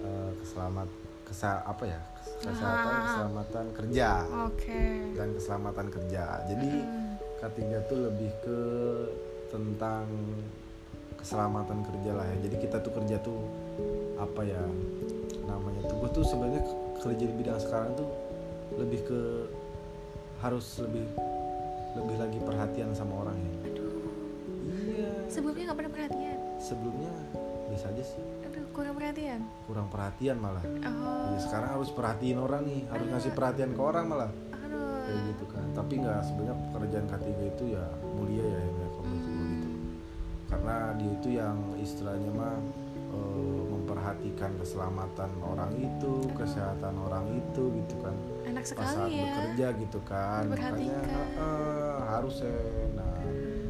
eh, 0.02 0.32
keselamat, 0.38 0.89
kesa 1.24 1.62
apa 1.62 1.84
ya? 1.86 2.02
Kesehatan, 2.39 2.89
Ah. 2.89 3.02
keselamatan 3.04 3.66
kerja. 3.74 4.10
oke 4.43 4.82
dan 5.14 5.28
keselamatan 5.32 5.88
kerja. 5.89 6.24
Jadi 6.45 6.70
Hmm. 6.74 7.14
K3 7.38 7.60
tuh 7.86 8.00
lebih 8.04 8.32
ke 8.41 8.60
tentang 9.48 10.08
keselamatan 11.16 11.80
kerja 11.84 12.12
lah 12.14 12.26
ya. 12.26 12.36
Jadi 12.41 12.56
kita 12.58 12.78
tuh 12.80 12.91
kerja 12.91 13.16
tuh 13.22 13.38
apa 14.18 14.42
ya 14.42 14.62
namanya 15.46 15.82
tuh 15.86 15.96
gue 16.02 16.10
tuh 16.22 16.26
sebenarnya 16.26 16.62
kerja 17.00 17.24
di 17.26 17.36
bidang 17.38 17.60
sekarang 17.62 17.94
tuh 17.94 18.10
lebih 18.78 19.02
ke 19.06 19.22
harus 20.42 20.66
lebih 20.82 21.06
lebih 21.98 22.16
lagi 22.22 22.40
perhatian 22.42 22.94
sama 22.94 23.26
orang 23.26 23.38
ya. 23.38 23.54
aduh. 23.74 23.90
Iya. 24.68 25.12
sebelumnya 25.32 25.64
nggak 25.72 25.78
pernah 25.82 25.94
perhatian? 25.94 26.38
Sebelumnya 26.62 27.14
biasa 27.68 27.86
aja 27.90 28.04
sih, 28.06 28.24
aduh 28.46 28.66
kurang 28.74 28.96
perhatian? 28.96 29.40
Kurang 29.66 29.88
perhatian 29.90 30.38
malah. 30.38 30.64
oh. 30.64 31.34
Jadi 31.34 31.40
sekarang 31.42 31.70
harus 31.74 31.90
perhatiin 31.90 32.38
orang 32.38 32.62
nih, 32.70 32.82
harus 32.94 33.08
ngasih 33.10 33.32
perhatian 33.34 33.72
ke 33.74 33.82
orang 33.82 34.06
malah. 34.06 34.32
aduh. 34.54 35.02
Kayak 35.10 35.22
gitu 35.34 35.46
kan. 35.50 35.66
Tapi 35.74 35.94
nggak 36.06 36.20
sebenarnya 36.22 36.56
pekerjaan 36.74 37.06
K3 37.10 37.28
itu 37.50 37.64
ya 37.74 37.84
mulia 38.14 38.46
ya 38.46 38.62
ya, 38.62 38.88
kalau 38.94 39.06
menurut 39.10 39.26
gue 39.26 39.46
gitu. 39.50 39.70
Karena 40.48 40.76
dia 40.96 41.12
itu 41.12 41.30
yang 41.34 41.58
istilahnya 41.82 42.32
mah 42.32 42.56
eh, 43.12 43.64
memperhatikan 43.72 44.51
keselamatan 44.60 45.32
orang 45.43 45.72
itu 45.80 46.14
kesehatan 46.36 46.95
orang 46.97 47.26
itu 47.36 47.64
gitu 47.84 47.95
kan. 48.03 48.16
Enak 48.47 48.64
pas 48.64 48.72
saat 48.72 48.93
sekali 48.95 49.14
ya. 49.16 49.24
bekerja 49.24 49.68
gitu 49.82 49.99
kan. 50.08 50.43
Makanya 50.47 50.99
eh, 51.38 51.97
harus 52.08 52.36
ya. 52.43 52.58
Nah 52.95 53.14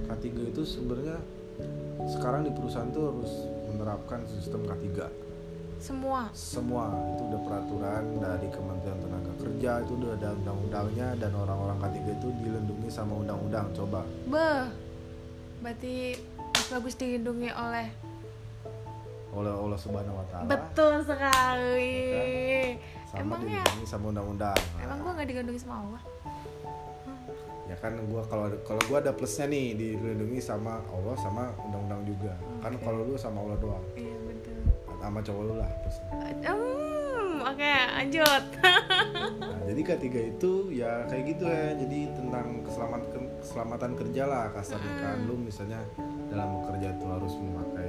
K3 0.08 0.26
itu 0.54 0.62
sebenarnya 0.64 1.18
sekarang 2.08 2.48
di 2.48 2.52
perusahaan 2.54 2.88
tuh 2.94 3.12
harus 3.12 3.32
menerapkan 3.68 4.24
sistem 4.30 4.64
K3 4.64 5.28
semua? 5.78 6.26
Semua. 6.34 6.90
Itu 7.14 7.30
udah 7.30 7.42
peraturan 7.46 8.04
dari 8.18 8.48
Kementerian 8.50 8.98
Tenaga 8.98 9.34
Kerja 9.38 9.72
itu 9.86 9.94
udah 9.94 10.12
ada 10.18 10.30
undang-undangnya 10.34 11.08
dan 11.22 11.32
orang-orang 11.38 11.78
K3 11.78 11.98
itu 12.18 12.28
dilindungi 12.42 12.90
sama 12.90 13.14
undang-undang 13.22 13.70
coba. 13.78 14.02
Beh, 14.26 14.66
berarti 15.62 16.18
bagus 16.74 16.98
dilindungi 16.98 17.54
oleh 17.54 17.88
oleh 19.30 19.52
Allah 19.52 19.76
Subhanahu 19.76 20.16
Wa 20.16 20.26
Taala 20.30 20.48
betul 20.48 20.94
sekali. 21.02 21.96
sama 23.08 23.40
Emangnya, 23.40 23.64
sama 23.84 24.06
undang-undang 24.12 24.60
emang 24.78 24.98
gua 25.00 25.12
nggak 25.16 25.28
dilindungi 25.28 25.60
sama 25.60 25.76
Allah? 25.82 26.02
ya 27.68 27.76
kan 27.78 27.92
gua 28.06 28.24
kalau 28.24 28.48
kalau 28.64 28.80
gua 28.88 28.98
ada 29.00 29.12
plusnya 29.12 29.44
nih 29.46 29.76
dilindungi 29.76 30.40
sama 30.40 30.80
Allah 30.88 31.16
sama 31.18 31.52
undang-undang 31.60 32.04
juga 32.04 32.32
kan 32.60 32.72
Oke. 32.72 32.84
kalau 32.84 33.04
lu 33.04 33.16
sama 33.16 33.44
Allah 33.44 33.58
doang 33.58 33.84
Iya 33.94 34.16
betul. 34.24 34.60
sama 34.98 35.20
cowok 35.20 35.44
lu 35.44 35.54
lah 35.56 35.70
plusnya 35.82 36.12
Hmm, 36.48 37.44
oke 37.46 37.74
lanjut. 37.94 38.44
Nah, 39.38 39.62
jadi 39.64 39.82
ketiga 39.86 40.20
itu 40.26 40.52
ya 40.74 41.06
kayak 41.06 41.24
gitu 41.28 41.46
ya. 41.46 41.76
Jadi 41.76 42.00
tentang 42.12 42.66
keselamatan 42.66 43.06
keselamatan 43.40 43.92
kerja 43.94 44.24
lah 44.26 44.44
kasarnya 44.52 44.94
kan. 44.98 45.18
Lu 45.24 45.36
misalnya 45.38 45.80
dalam 46.28 46.60
bekerja 46.60 46.98
tuh 46.98 47.08
harus 47.08 47.34
memakai 47.38 47.87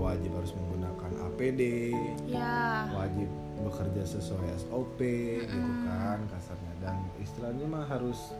wajib 0.00 0.30
harus 0.32 0.52
menggunakan 0.56 1.10
APD, 1.28 1.92
ya. 2.26 2.88
wajib 2.90 3.28
bekerja 3.60 4.02
sesuai 4.08 4.48
SOP 4.56 4.98
gitu 5.44 5.56
kan 5.84 6.18
kasarnya. 6.32 6.72
Dan 6.80 6.96
istilahnya 7.20 7.66
mah 7.68 7.84
harus 7.84 8.32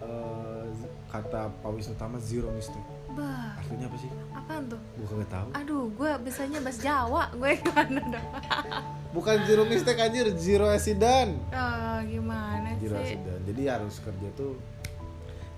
eh, 0.00 0.66
kata 1.12 1.52
Pak 1.60 1.70
Wisnu 1.70 1.94
Tama 2.00 2.16
zero 2.18 2.48
mistake. 2.50 2.84
Bah, 3.12 3.56
Artinya 3.60 3.88
apa 3.88 3.96
sih? 3.98 4.10
apaan 4.32 4.62
tuh? 4.68 4.80
Gua 4.96 5.06
kagak 5.10 5.30
tahu. 5.32 5.48
Aduh, 5.56 5.84
gue 5.92 6.10
bisanya 6.22 6.58
bahasa 6.60 6.80
Jawa. 6.80 7.22
Gue 7.34 7.50
gimana 7.60 8.00
dong? 8.08 8.26
Bukan 9.16 9.36
zero 9.48 9.64
mistake 9.64 10.00
anjir, 10.00 10.28
zero 10.36 10.68
accident. 10.68 11.32
Oh, 11.50 11.98
gimana 12.04 12.76
zero 12.78 12.96
sih? 13.00 13.16
accident 13.16 13.40
jadi 13.48 13.62
harus 13.74 13.94
kerja 13.98 14.28
tuh 14.36 14.52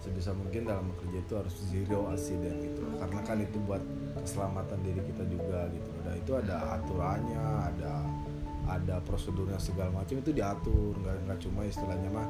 sebisa 0.01 0.33
mungkin 0.33 0.65
dalam 0.65 0.89
bekerja 0.97 1.19
itu 1.21 1.35
harus 1.37 1.55
zero 1.69 2.09
accident 2.09 2.57
gitu. 2.65 2.83
Karena 2.97 3.21
kan 3.21 3.37
itu 3.39 3.57
buat 3.69 3.83
keselamatan 4.25 4.81
diri 4.83 5.01
kita 5.13 5.25
juga 5.29 5.69
gitu 5.71 5.91
dan 6.03 6.15
itu 6.17 6.33
ada 6.35 6.57
aturannya 6.81 7.45
ada 7.71 7.95
ada 8.71 8.97
prosedurnya 9.03 9.61
segala 9.61 10.03
macam 10.03 10.17
itu 10.17 10.33
diatur. 10.33 10.97
Nggak 10.97 11.17
nggak 11.29 11.39
cuma 11.45 11.61
istilahnya 11.69 12.11
mah 12.11 12.29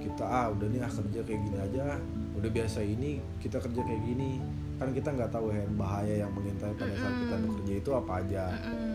kita 0.00 0.24
ah 0.24 0.46
udah 0.54 0.66
nih 0.70 0.80
ah 0.80 0.92
kerja 0.92 1.20
kayak 1.26 1.40
gini 1.50 1.58
aja. 1.58 1.98
Udah 2.38 2.50
biasa 2.50 2.78
ini 2.86 3.18
kita 3.42 3.58
kerja 3.58 3.80
kayak 3.82 4.02
gini. 4.06 4.38
Kan 4.80 4.96
kita 4.96 5.12
nggak 5.12 5.28
tahu 5.28 5.52
ya 5.52 5.66
bahaya 5.76 6.24
yang 6.24 6.32
mengintai 6.32 6.72
pada 6.72 6.94
saat 6.96 7.14
kita 7.20 7.36
bekerja 7.36 7.74
itu 7.74 7.90
apa 7.92 8.12
aja. 8.22 8.44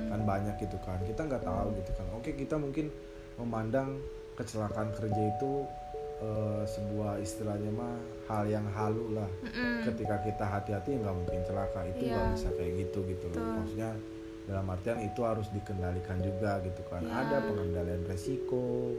Kan 0.09 0.21
banyak 0.23 0.55
gitu 0.63 0.77
kan. 0.81 0.97
Kita 1.03 1.21
nggak 1.27 1.43
tahu 1.43 1.67
gitu 1.83 1.91
kan. 1.93 2.07
Oke 2.15 2.31
kita 2.33 2.55
mungkin 2.55 2.89
memandang 3.35 3.99
kecelakaan 4.35 4.91
kerja 4.95 5.21
itu 5.31 5.63
eh, 6.17 6.63
sebuah 6.65 7.19
istilahnya 7.19 7.71
mah 7.71 7.95
hal 8.25 8.43
yang 8.45 8.65
halu 8.67 9.13
lah 9.13 9.29
Mm-mm. 9.43 9.83
ketika 9.85 10.15
kita 10.21 10.43
hati-hati 10.43 10.97
nggak 10.97 11.13
mungkin 11.13 11.41
celaka 11.43 11.81
itu 11.85 12.03
nggak 12.05 12.25
Iya. 12.25 12.33
bisa 12.33 12.49
kayak 12.51 12.71
gitu 12.81 12.99
gitu 13.05 13.25
loh 13.29 13.37
Betul. 13.37 13.55
maksudnya 13.59 13.91
dalam 14.45 14.65
artian 14.69 14.99
itu 15.01 15.21
harus 15.21 15.47
dikendalikan 15.49 16.17
juga 16.19 16.51
gitu 16.61 16.81
kan 16.85 17.01
Iya. 17.01 17.13
ada 17.13 17.37
pengendalian 17.43 18.03
resiko 18.05 18.93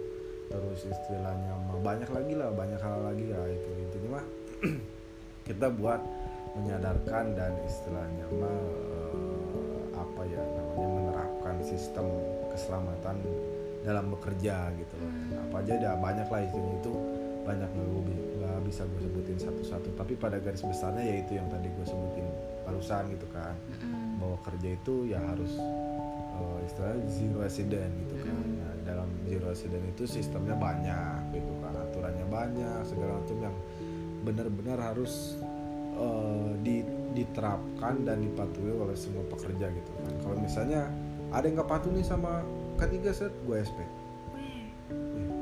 terus 0.47 0.81
istilahnya 0.85 1.53
mah 1.59 1.79
banyak 1.81 2.07
lagi 2.07 2.35
lah 2.35 2.51
banyak 2.51 2.79
hal 2.79 2.99
lagi 3.03 3.27
lah 3.27 3.47
itu 3.47 3.69
intinya 3.77 4.09
mah 4.15 4.27
kita 5.49 5.67
buat 5.73 6.01
menyadarkan 6.55 7.25
dan 7.35 7.53
istilahnya 7.63 8.27
mah 8.33 8.61
eh, 8.95 9.15
apa 9.93 10.23
ya 10.25 10.39
namanya 10.39 10.89
menerapkan 10.93 11.57
sistem 11.61 12.07
keselamatan 12.49 13.17
dalam 13.87 14.11
bekerja 14.11 14.57
gitu 14.75 14.95
loh 14.97 15.07
Hmm. 15.07 15.47
apa 15.47 15.57
aja 15.63 15.73
ada 15.77 15.91
banyak 15.97 16.27
lah 16.27 16.41
istilahnya 16.43 16.75
itu 16.77 16.93
banyak 17.43 17.69
nggak 17.69 17.87
gue 17.87 18.03
nggak 18.37 18.61
bisa 18.65 18.83
gue 18.85 19.01
sebutin 19.01 19.39
satu-satu 19.39 19.89
tapi 19.95 20.13
pada 20.15 20.37
garis 20.37 20.61
besarnya 20.61 21.07
yaitu 21.07 21.33
yang 21.33 21.47
tadi 21.47 21.69
gue 21.69 21.87
sebutin 21.87 22.27
barusan 22.63 23.07
gitu 23.09 23.27
kan 23.31 23.55
Mm-mm. 23.71 24.19
bahwa 24.19 24.37
kerja 24.43 24.69
itu 24.73 24.95
ya 25.07 25.23
harus 25.23 25.55
eh, 26.35 26.59
istilahnya 26.67 26.99
zero 27.07 27.39
accident 27.41 27.93
gitu 28.03 28.17
kan 28.19 28.35
Mm. 28.37 28.55
Nah, 28.57 28.75
dalam 28.85 29.09
zero 29.25 29.47
accident 29.47 29.85
itu 29.87 30.03
sistemnya 30.05 30.55
banyak 30.55 31.15
gitu 31.33 31.53
kan 31.61 31.73
aturannya 31.73 32.27
banyak 32.27 32.79
segala 32.83 33.13
macam 33.17 33.39
yang 33.41 33.57
benar-benar 34.21 34.79
harus 34.85 35.39
di- 36.61 36.85
diterapkan 37.15 38.05
dan 38.05 38.21
dipatuhi 38.21 38.69
oleh 38.71 38.93
semua 38.93 39.25
pekerja 39.27 39.71
gitu 39.71 39.91
kan 39.97 40.13
kalau 40.21 40.37
misalnya 40.37 40.91
ada 41.31 41.41
yang 41.41 41.57
nggak 41.57 41.71
patuh 41.71 41.89
nih 41.89 42.05
sama 42.05 42.45
ketiga 42.77 43.11
set 43.11 43.33
gue 43.41 43.57
SP 43.59 43.79
Weh, 44.31 44.69
Iya. 44.87 45.35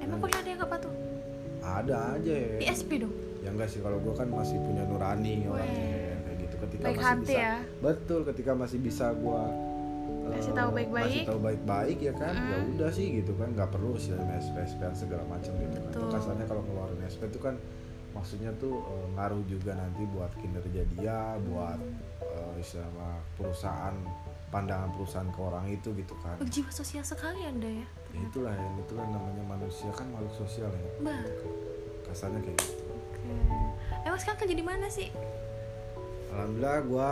Emang 0.00 0.18
pernah 0.18 0.38
ada 0.38 0.48
yang 0.48 0.58
nggak 0.58 0.72
patuh? 0.72 0.92
ada 1.58 1.96
aja 2.14 2.34
Di 2.56 2.62
ya 2.62 2.70
SP 2.70 2.90
dong? 2.98 3.10
ya 3.38 3.48
enggak 3.48 3.68
sih 3.68 3.78
kalau 3.78 3.98
gue 3.98 4.10
kan 4.12 4.28
masih 4.28 4.58
punya 4.60 4.82
nurani 4.84 5.34
Weh. 5.40 5.50
orangnya 5.52 5.86
kayak 6.20 6.36
gitu 6.40 6.54
ketika 6.60 6.82
Baik 6.84 6.96
masih 6.96 7.06
hati 7.08 7.22
bisa 7.24 7.38
ya? 7.40 7.54
betul 7.80 8.20
ketika 8.24 8.50
masih 8.54 8.78
bisa 8.80 9.06
gue 9.12 9.42
Kasih 10.26 10.50
eh, 10.50 10.56
tahu 10.56 10.70
baik-baik. 10.72 11.06
kasih 11.12 11.22
tahu 11.24 11.40
baik-baik 11.40 11.98
ya 12.00 12.12
kan 12.12 12.34
ya 12.34 12.56
Mm. 12.56 12.70
udah 12.72 12.90
sih 12.90 13.06
gitu 13.14 13.32
kan 13.34 13.48
nggak 13.52 13.70
perlu 13.70 13.94
sih 13.94 14.10
SP 14.12 14.56
SP 14.60 14.80
segala 14.92 15.22
macam 15.24 15.52
gitu 15.54 15.76
kan 15.76 15.86
Itu 15.88 15.98
Betul. 16.00 16.10
kasarnya 16.12 16.44
kalau 16.44 16.62
ngeluarin 16.62 16.98
SP 17.04 17.22
itu 17.24 17.38
kan 17.38 17.54
maksudnya 18.10 18.50
tuh 18.56 18.74
eh, 18.80 19.06
ngaruh 19.12 19.42
juga 19.44 19.72
nanti 19.72 20.02
buat 20.06 20.30
kinerja 20.36 20.82
dia 20.88 21.18
buat 21.44 21.78
eh, 22.24 22.52
istilah 22.56 22.90
perusahaan 23.34 23.94
pandangan 24.48 24.88
perusahaan 24.90 25.26
ke 25.26 25.38
orang 25.38 25.64
itu 25.66 25.88
gitu 25.92 26.14
kan 26.16 26.36
berjiwa 26.36 26.70
sosial 26.70 27.02
sekali 27.02 27.42
anda 27.42 27.66
ya 27.66 27.86
ya 28.10 28.20
itulah 28.22 28.50
ya 28.50 28.68
itulah 28.78 29.04
namanya 29.04 29.42
manusia 29.44 29.90
kan 29.90 30.06
makhluk 30.08 30.34
sosial 30.36 30.68
ya 30.68 30.90
Bah. 31.02 31.22
kasarnya 32.04 32.40
kayak 32.40 32.56
gitu 32.56 32.84
Oke. 32.86 33.32
Emang 34.02 34.16
sekarang 34.16 34.38
kerja 34.40 34.54
di 34.54 34.64
mana 34.64 34.86
sih? 34.86 35.08
alhamdulillah 36.28 36.78
gua 36.84 37.10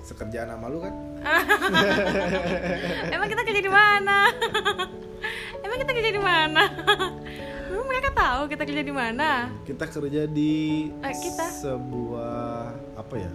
sekerjaan 0.00 0.50
sama 0.50 0.66
lu 0.66 0.78
kan 0.78 0.94
Emang 3.08 3.26
kita 3.26 3.42
kerja 3.42 3.60
di 3.60 3.70
mana? 3.70 4.28
Emang 5.58 5.76
kita 5.78 5.90
kerja 5.90 6.10
di 6.10 6.20
mana? 6.20 6.62
Emang 7.66 7.86
mereka 7.86 8.08
tahu 8.12 8.40
kita 8.46 8.62
kerja 8.62 8.82
di 8.82 8.92
mana? 8.92 9.48
kita 9.64 9.84
kerja 9.86 10.22
di 10.26 10.92
Eh, 11.00 11.14
kita? 11.14 11.46
sebuah 11.54 12.68
apa 12.94 13.14
ya 13.16 13.30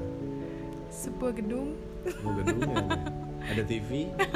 Sebuah 0.91 1.31
gedung. 1.33 1.73
sebuah 2.05 2.33
gedung 2.37 2.59
ya 2.61 2.77
ada 3.49 3.63
TV 3.63 3.89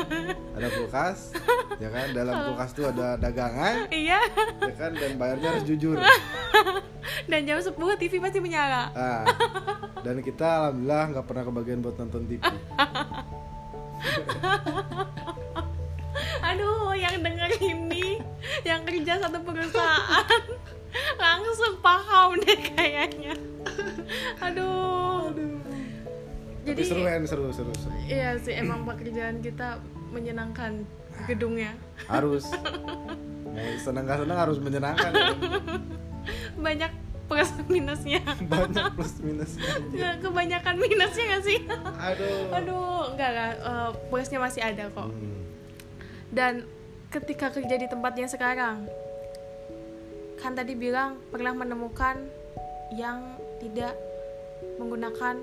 ada 0.58 0.68
kulkas 0.70 1.32
ya 1.78 1.88
kan 1.88 2.12
dalam 2.12 2.36
kulkas 2.44 2.72
tuh 2.72 2.86
ada 2.86 3.16
dagangan 3.16 3.86
Iya. 3.88 4.20
ya 4.60 4.74
kan 4.76 4.92
dan 4.94 5.16
bayarnya 5.16 5.48
harus 5.52 5.66
jujur 5.66 5.98
Dan 7.24 7.44
jam 7.44 7.60
10 7.60 7.72
TV 8.00 8.20
pasti 8.20 8.40
menyala. 8.40 8.92
ah 8.94 9.24
dan 10.02 10.20
kita 10.20 10.44
alhamdulillah 10.68 11.04
nggak 11.10 11.26
pernah 11.26 11.44
kebagian 11.46 11.80
buat 11.80 11.96
nonton 11.96 12.26
TV 12.26 12.42
Aduh, 16.44 16.92
yang 16.94 17.24
denger 17.24 17.52
ini, 17.58 18.20
yang 18.62 18.84
kerja 18.84 19.16
satu 19.18 19.40
perusahaan, 19.42 20.44
langsung 21.18 21.80
paham 21.80 22.36
deh 22.38 22.60
kayaknya. 22.70 23.34
Aduh. 24.40 25.32
tapi 25.32 25.63
Jadi 26.64 26.82
seru 26.88 27.04
kan 27.04 27.24
seru 27.28 27.52
seru 27.52 27.74
seru 27.76 27.96
iya 28.08 28.40
sih 28.40 28.56
emang 28.56 28.88
pekerjaan 28.88 29.44
kita 29.44 29.84
menyenangkan 30.16 30.88
gedungnya. 31.28 31.76
harus 32.08 32.48
senang 33.84 34.08
nggak 34.08 34.20
senang 34.26 34.40
harus 34.40 34.58
menyenangkan 34.64 35.12
ya. 35.12 35.36
Banyak 36.56 36.92
plus 37.28 37.52
minusnya. 37.68 38.22
banyak 38.48 38.86
plus 38.96 39.16
minusnya. 39.20 39.72
Nggak, 39.92 40.14
kebanyakan 40.24 40.76
minusnya 40.80 41.24
gak 41.36 41.44
sih? 41.44 41.60
aduh 42.00 42.52
Aduh, 42.52 43.02
enggak 43.16 43.32
lah, 43.32 43.50
eh, 43.56 43.90
plusnya 44.12 44.40
masih 44.40 44.62
ada 44.64 44.88
kok. 44.92 45.10
Hmm. 45.10 45.42
Dan 46.34 46.54
ketika 47.12 47.54
kerja 47.54 47.76
di 47.78 47.88
tempatnya 47.88 48.28
sekarang, 48.28 48.88
kan 50.42 50.52
tadi 50.58 50.74
bilang 50.76 51.20
pernah 51.32 51.54
menemukan 51.56 52.20
yang 52.94 53.38
tidak 53.64 53.96
menggunakan 54.78 55.40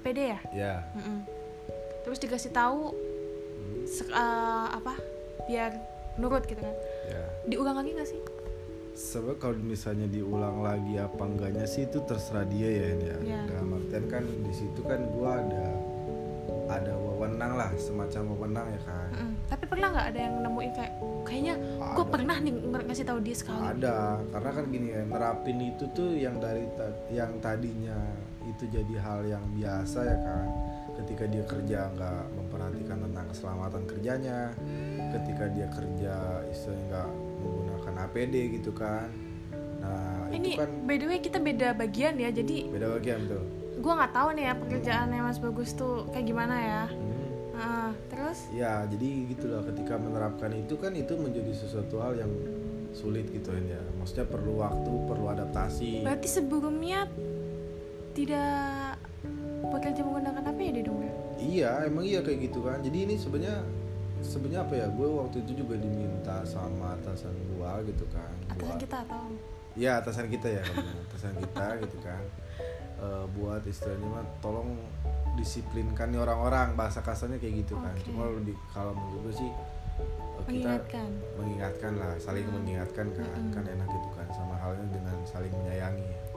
APD 0.00 0.18
ya? 0.26 0.38
ya 0.50 0.74
Mm-mm. 0.94 1.28
Terus 2.00 2.18
dikasih 2.18 2.50
tahu 2.50 2.96
Hmm. 3.60 3.84
eh, 4.08 4.66
apa? 4.72 4.96
Biar 5.44 5.76
nurut 6.16 6.42
gitu 6.42 6.58
kan. 6.58 6.72
ya 7.06 7.22
Diulang 7.46 7.76
lagi 7.76 7.92
gak 7.92 8.08
sih? 8.08 8.20
Sebab 8.92 9.36
kalau 9.36 9.56
misalnya 9.56 10.04
diulang 10.06 10.60
lagi 10.60 10.96
apa 10.96 11.20
enggaknya 11.20 11.64
sih 11.64 11.84
itu 11.84 12.00
terserah 12.02 12.44
dia 12.44 12.68
ya 12.68 12.84
Hen, 12.86 13.00
ya. 13.00 13.16
Iya. 13.20 13.40
Dalam 13.46 13.68
artian 13.74 14.04
kan 14.06 14.24
di 14.24 14.50
situ 14.50 14.80
kan 14.82 15.00
gua 15.10 15.38
ada 15.38 15.64
ada 16.70 16.92
wewenang 16.94 17.52
lah 17.54 17.70
semacam 17.74 18.22
wewenang 18.30 18.66
ya 18.68 18.80
kan. 18.82 19.08
Mm-mm. 19.10 19.32
Tapi 19.46 19.64
pernah 19.66 19.88
nggak 19.90 20.06
ada 20.06 20.20
yang 20.20 20.34
nemuin 20.40 20.72
kayak 20.72 20.92
kayaknya 21.22 21.54
gue 21.70 22.00
Ada. 22.00 22.10
pernah 22.10 22.36
nih 22.38 22.52
ng- 22.54 22.86
ngasih 22.86 23.04
tahu 23.04 23.18
dia 23.20 23.36
sekali. 23.36 23.64
Ada 23.70 23.96
karena 24.30 24.50
kan 24.50 24.64
gini 24.66 24.88
ya 24.88 25.02
nerapin 25.04 25.58
itu 25.60 25.84
tuh 25.90 26.10
yang 26.12 26.36
dari 26.36 26.64
ta- 26.72 27.00
yang 27.08 27.32
tadinya 27.38 27.98
itu 28.60 28.76
jadi 28.76 28.94
hal 29.00 29.24
yang 29.24 29.40
biasa 29.56 29.98
ya 30.04 30.16
kan. 30.20 30.46
Ketika 31.00 31.24
dia 31.24 31.40
kerja 31.48 31.88
nggak 31.96 32.22
memperhatikan 32.36 32.98
tentang 33.00 33.24
keselamatan 33.32 33.82
kerjanya, 33.88 34.52
ketika 35.16 35.48
dia 35.48 35.66
kerja 35.72 36.14
istilahnya 36.44 36.84
nggak 36.92 37.08
menggunakan 37.40 37.94
APD 38.04 38.34
gitu 38.60 38.70
kan. 38.76 39.08
Nah 39.80 40.28
Ini 40.28 40.44
itu 40.44 40.60
kan 40.60 40.68
by 40.84 40.96
the 41.00 41.06
way 41.08 41.18
kita 41.18 41.40
beda 41.40 41.72
bagian 41.72 42.20
ya, 42.20 42.28
jadi 42.28 42.68
beda 42.68 43.00
bagian 43.00 43.20
tuh. 43.24 43.44
gue 43.80 43.92
nggak 43.96 44.12
tahu 44.12 44.28
nih 44.36 44.44
ya 44.44 44.54
pekerjaannya 44.60 45.20
Mas 45.24 45.40
Bagus 45.40 45.72
tuh 45.72 46.04
kayak 46.12 46.26
gimana 46.28 46.56
ya. 46.60 46.82
Hmm. 46.92 47.28
Nah, 47.56 47.90
terus 48.12 48.38
Ya, 48.52 48.84
jadi 48.84 49.08
gitulah 49.32 49.64
ketika 49.64 49.96
menerapkan 49.96 50.52
itu 50.52 50.76
kan 50.76 50.92
itu 50.92 51.16
menjadi 51.16 51.52
sesuatu 51.56 51.96
hal 51.96 52.12
yang 52.12 52.28
sulit 52.92 53.24
gitu 53.32 53.56
kan 53.56 53.64
ya. 53.64 53.80
Maksudnya 53.96 54.28
perlu 54.28 54.60
waktu, 54.60 54.92
perlu 55.08 55.32
adaptasi. 55.32 56.04
berarti 56.04 56.28
sebelumnya 56.28 57.08
tidak 58.20 59.00
bekerja 59.64 60.00
menggunakan 60.02 60.44
apa 60.44 60.60
ya 60.60 60.72
dong 60.82 61.00
ya? 61.00 61.12
Iya, 61.40 61.70
emang 61.88 62.04
iya 62.04 62.20
kayak 62.20 62.38
gitu 62.44 62.60
kan. 62.60 62.78
Jadi 62.80 62.98
ini 63.00 63.14
sebenarnya 63.16 63.64
sebenarnya 64.20 64.60
apa 64.62 64.74
ya? 64.76 64.86
Gue 64.88 65.08
waktu 65.08 65.36
itu 65.40 65.52
juga 65.58 65.74
diminta 65.74 66.44
sama 66.44 66.92
atasan 66.94 67.32
gua 67.50 67.80
gitu 67.82 68.04
kan. 68.08 68.28
Atasan 68.46 68.60
buat- 68.68 68.82
kita 68.82 68.96
atau 69.02 69.22
Iya, 69.72 70.02
atasan 70.02 70.26
kita 70.26 70.48
ya, 70.50 70.62
atasan 71.06 71.32
kita 71.38 71.64
gitu 71.86 71.98
kan. 72.02 72.22
Eh, 73.00 73.24
buat 73.32 73.62
istilahnya 73.64 74.04
mah 74.04 74.26
tolong 74.38 74.76
disiplinkan 75.32 76.12
nih 76.12 76.20
orang-orang 76.20 76.74
bahasa 76.74 77.00
kasarnya 77.00 77.40
kayak 77.40 77.64
gitu 77.64 77.78
kan. 77.78 77.94
Oke. 77.94 78.04
Cuma 78.04 78.26
kalau 78.26 78.40
di 78.42 78.52
kalau 78.68 78.92
menurut 78.92 79.20
gue 79.24 79.34
sih 79.38 79.48
eh, 79.48 79.56
kita 80.42 80.44
mengingatkan. 80.44 81.08
mengingatkan 81.38 81.92
lah 81.96 82.12
saling 82.18 82.44
Hmm. 82.44 82.56
mengingatkan 82.58 83.06
kan 83.10 83.24
Mm-mm. 83.30 83.52
kan 83.54 83.64
enak 83.64 83.88
gitu 83.88 84.08
kan 84.12 84.26
sama 84.30 84.54
halnya 84.54 84.84
dengan 84.90 85.16
saling 85.24 85.52
menyayangi 85.54 86.04
Hmm, 86.04 86.18
beri 86.18 86.29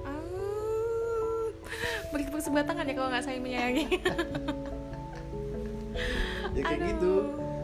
bersebelah 2.33 2.65
tangan 2.65 2.85
ya 2.89 2.93
kalau 2.93 3.09
nggak 3.13 3.23
saling 3.23 3.43
menyayangi. 3.43 3.85
ya 6.53 6.61
kayak 6.61 6.79
Aduh. 6.81 6.89
gitu. 6.91 7.13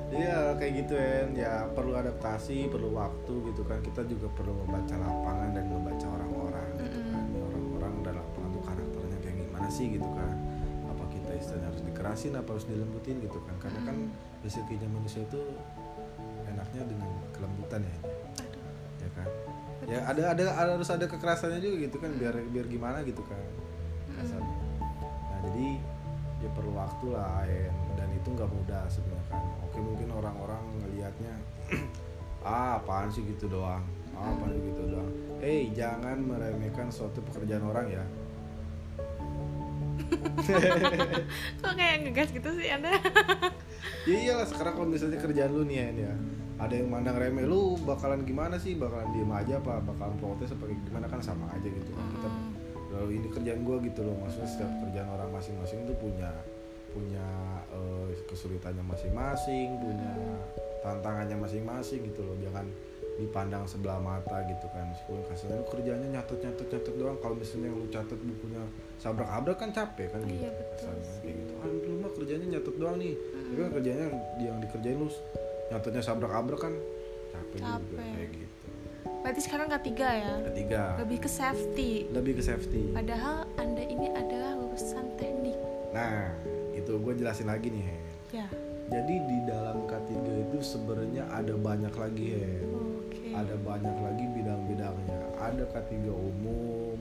Iya 0.09 0.57
kayak 0.57 0.73
gitu 0.73 0.93
kan 0.97 1.27
ya 1.37 1.53
perlu 1.69 1.93
adaptasi 1.93 2.65
perlu 2.73 2.89
waktu 2.97 3.33
gitu 3.53 3.61
kan. 3.65 3.77
Kita 3.85 4.01
juga 4.09 4.27
perlu 4.33 4.57
membaca 4.65 4.95
lapangan 4.97 5.49
dan 5.53 5.65
membaca 5.69 6.05
orang-orang 6.09 6.67
gitu 6.81 6.99
kan. 7.13 7.23
Ini 7.29 7.39
orang-orang 7.45 7.93
dan 8.01 8.13
lapangan 8.17 8.49
tuh 8.49 8.63
karakternya 8.65 9.17
kayak 9.21 9.35
gimana 9.45 9.67
sih 9.69 9.85
gitu 9.93 10.09
kan? 10.17 10.33
Apa 10.89 11.03
kita 11.13 11.31
istilahnya 11.37 11.67
harus 11.69 11.81
dikerasin 11.85 12.33
apa 12.33 12.49
harus 12.57 12.65
dilembutin 12.65 13.15
gitu 13.21 13.37
kan? 13.45 13.55
Karena 13.61 13.79
kan 13.85 13.95
basicnya 14.41 14.87
manusia 14.89 15.21
itu 15.21 15.39
enaknya 16.49 16.81
dengan 16.89 17.09
kelembutan 17.35 17.81
ya 17.85 17.97
ya 18.99 19.09
kan? 19.13 19.29
Ya 19.87 19.99
ada 20.09 20.21
ada 20.33 20.43
ada- 20.53 20.73
harus 20.73 20.89
ada 20.89 21.05
kekerasannya 21.05 21.61
juga 21.61 21.75
gitu 21.85 21.97
kan 22.01 22.11
biar 22.17 22.33
biar 22.49 22.65
gimana 22.65 23.05
gitu 23.05 23.21
kan 23.29 23.37
kasarnya 24.19 24.57
nah 25.31 25.39
jadi 25.47 25.67
ya 26.39 26.49
perlu 26.55 26.71
waktu 26.71 27.05
lah 27.11 27.43
dan 27.99 28.07
itu 28.15 28.27
nggak 28.31 28.47
mudah 28.47 28.87
sebenarnya 28.87 29.27
kan. 29.27 29.43
Oke 29.67 29.77
mungkin 29.83 30.07
orang-orang 30.15 30.63
ngelihatnya 30.79 31.33
ah 32.47 32.79
apaan 32.79 33.11
sih 33.11 33.27
gitu 33.27 33.51
doang? 33.51 33.83
Ah, 34.15 34.31
apaan 34.31 34.55
sih 34.55 34.63
gitu 34.71 34.83
doang? 34.87 35.09
Hey 35.43 35.67
jangan 35.75 36.15
meremehkan 36.23 36.87
suatu 36.87 37.19
pekerjaan 37.19 37.67
orang 37.67 37.91
ya. 37.91 38.03
Kok 41.61 41.73
kayak 41.75 42.07
ngegas 42.07 42.31
gitu 42.31 42.49
sih 42.55 42.71
Anda? 42.71 42.95
ya 44.09 44.15
iyalah 44.15 44.47
sekarang 44.47 44.79
kalau 44.79 44.87
misalnya 44.87 45.19
kerjaan 45.19 45.51
lu 45.51 45.67
nih 45.67 45.91
ya 45.91 46.15
ada 46.59 46.75
yang 46.75 46.91
mandang 46.91 47.15
remeh 47.15 47.47
lu 47.47 47.79
bakalan 47.83 48.23
gimana 48.27 48.59
sih? 48.59 48.75
Bakalan 48.75 49.11
diem 49.15 49.31
aja 49.31 49.59
apa? 49.59 49.79
Bakalan 49.79 50.15
protes 50.19 50.51
apa 50.51 50.67
gimana? 50.67 51.07
Kan 51.07 51.23
sama 51.23 51.47
aja 51.51 51.67
gitu 51.67 51.91
kan. 51.95 52.03
Kita. 52.15 52.29
Lalu 52.89 53.21
ini 53.21 53.27
kerjaan 53.29 53.61
gue 53.61 53.77
gitu 53.89 54.01
loh 54.01 54.15
maksudnya 54.17 54.49
setiap 54.49 54.71
kerjaan 54.81 55.09
orang 55.13 55.29
masing-masing 55.29 55.85
tuh 55.85 55.97
punya 55.97 56.29
punya 56.89 57.27
eh, 57.69 58.17
kesulitannya 58.25 58.81
masing-masing 58.81 59.77
punya 59.77 60.13
tantangannya 60.81 61.37
masing-masing 61.39 62.01
gitu 62.11 62.21
loh. 62.23 62.35
Jangan 62.39 62.65
dipandang 63.19 63.67
sebelah 63.67 63.99
mata 63.99 64.43
gitu 64.47 64.65
kan. 64.71 64.87
Meskipun 64.89 65.21
kasarnya 65.27 65.59
lu 65.59 65.65
kerjanya 65.67 66.07
nyatet 66.19 66.39
nyatet 66.39 66.67
nyatet 66.71 66.93
doang. 66.95 67.17
Kalau 67.19 67.35
misalnya 67.35 67.69
lu 67.71 67.87
catet 67.91 68.19
bukunya 68.19 68.63
sabrak 68.99 69.29
abrak 69.29 69.57
kan 69.59 69.69
capek 69.75 70.07
kan 70.11 70.21
gitu. 70.23 70.43
Iya, 70.43 70.51
kasarnya 70.75 71.11
kayak 71.23 71.35
gitu. 71.35 71.53
Ah 71.59 71.67
lu 71.67 71.95
mah 71.99 72.11
kerjanya 72.15 72.45
nyatet 72.57 72.75
doang 72.79 72.97
nih. 72.97 73.13
Tapi 73.19 73.59
kan 73.59 73.71
kerjanya 73.75 74.05
yang 74.39 74.57
dikerjain 74.63 74.97
lu 74.97 75.09
nyatetnya 75.69 76.01
sabrak 76.01 76.31
abrak 76.33 76.59
kan 76.63 76.73
capek, 77.29 77.59
juga. 77.61 77.77
Capek. 77.77 77.97
gitu 78.09 78.18
Berarti 79.29 79.45
sekarang 79.45 79.69
ketiga 79.69 80.09
ya? 80.09 80.33
ketiga 80.41 80.97
Lebih 81.05 81.21
ke 81.21 81.29
safety. 81.29 82.09
lebih 82.09 82.41
ke 82.41 82.43
safety 82.49 82.89
Padahal 82.97 83.45
Anda 83.61 83.85
ini 83.85 84.09
adalah 84.09 84.57
lulusan 84.57 85.05
teknik. 85.21 85.53
Nah, 85.93 86.33
itu 86.73 86.97
gue 86.97 87.13
jelasin 87.13 87.45
lagi 87.45 87.69
nih, 87.69 87.93
Hen. 87.93 88.05
Ya. 88.33 88.49
Jadi 88.89 89.15
di 89.29 89.37
dalam 89.45 89.85
K3 89.85 90.09
itu 90.49 90.57
sebenarnya 90.65 91.29
ada 91.29 91.53
banyak 91.53 91.93
lagi, 91.93 92.41
Hen. 92.41 92.73
Oke. 92.73 93.29
Ada 93.37 93.53
banyak 93.61 93.97
lagi 94.01 94.25
bidang-bidangnya. 94.33 95.21
Ada 95.37 95.63
K3 95.77 96.09
umum, 96.09 96.97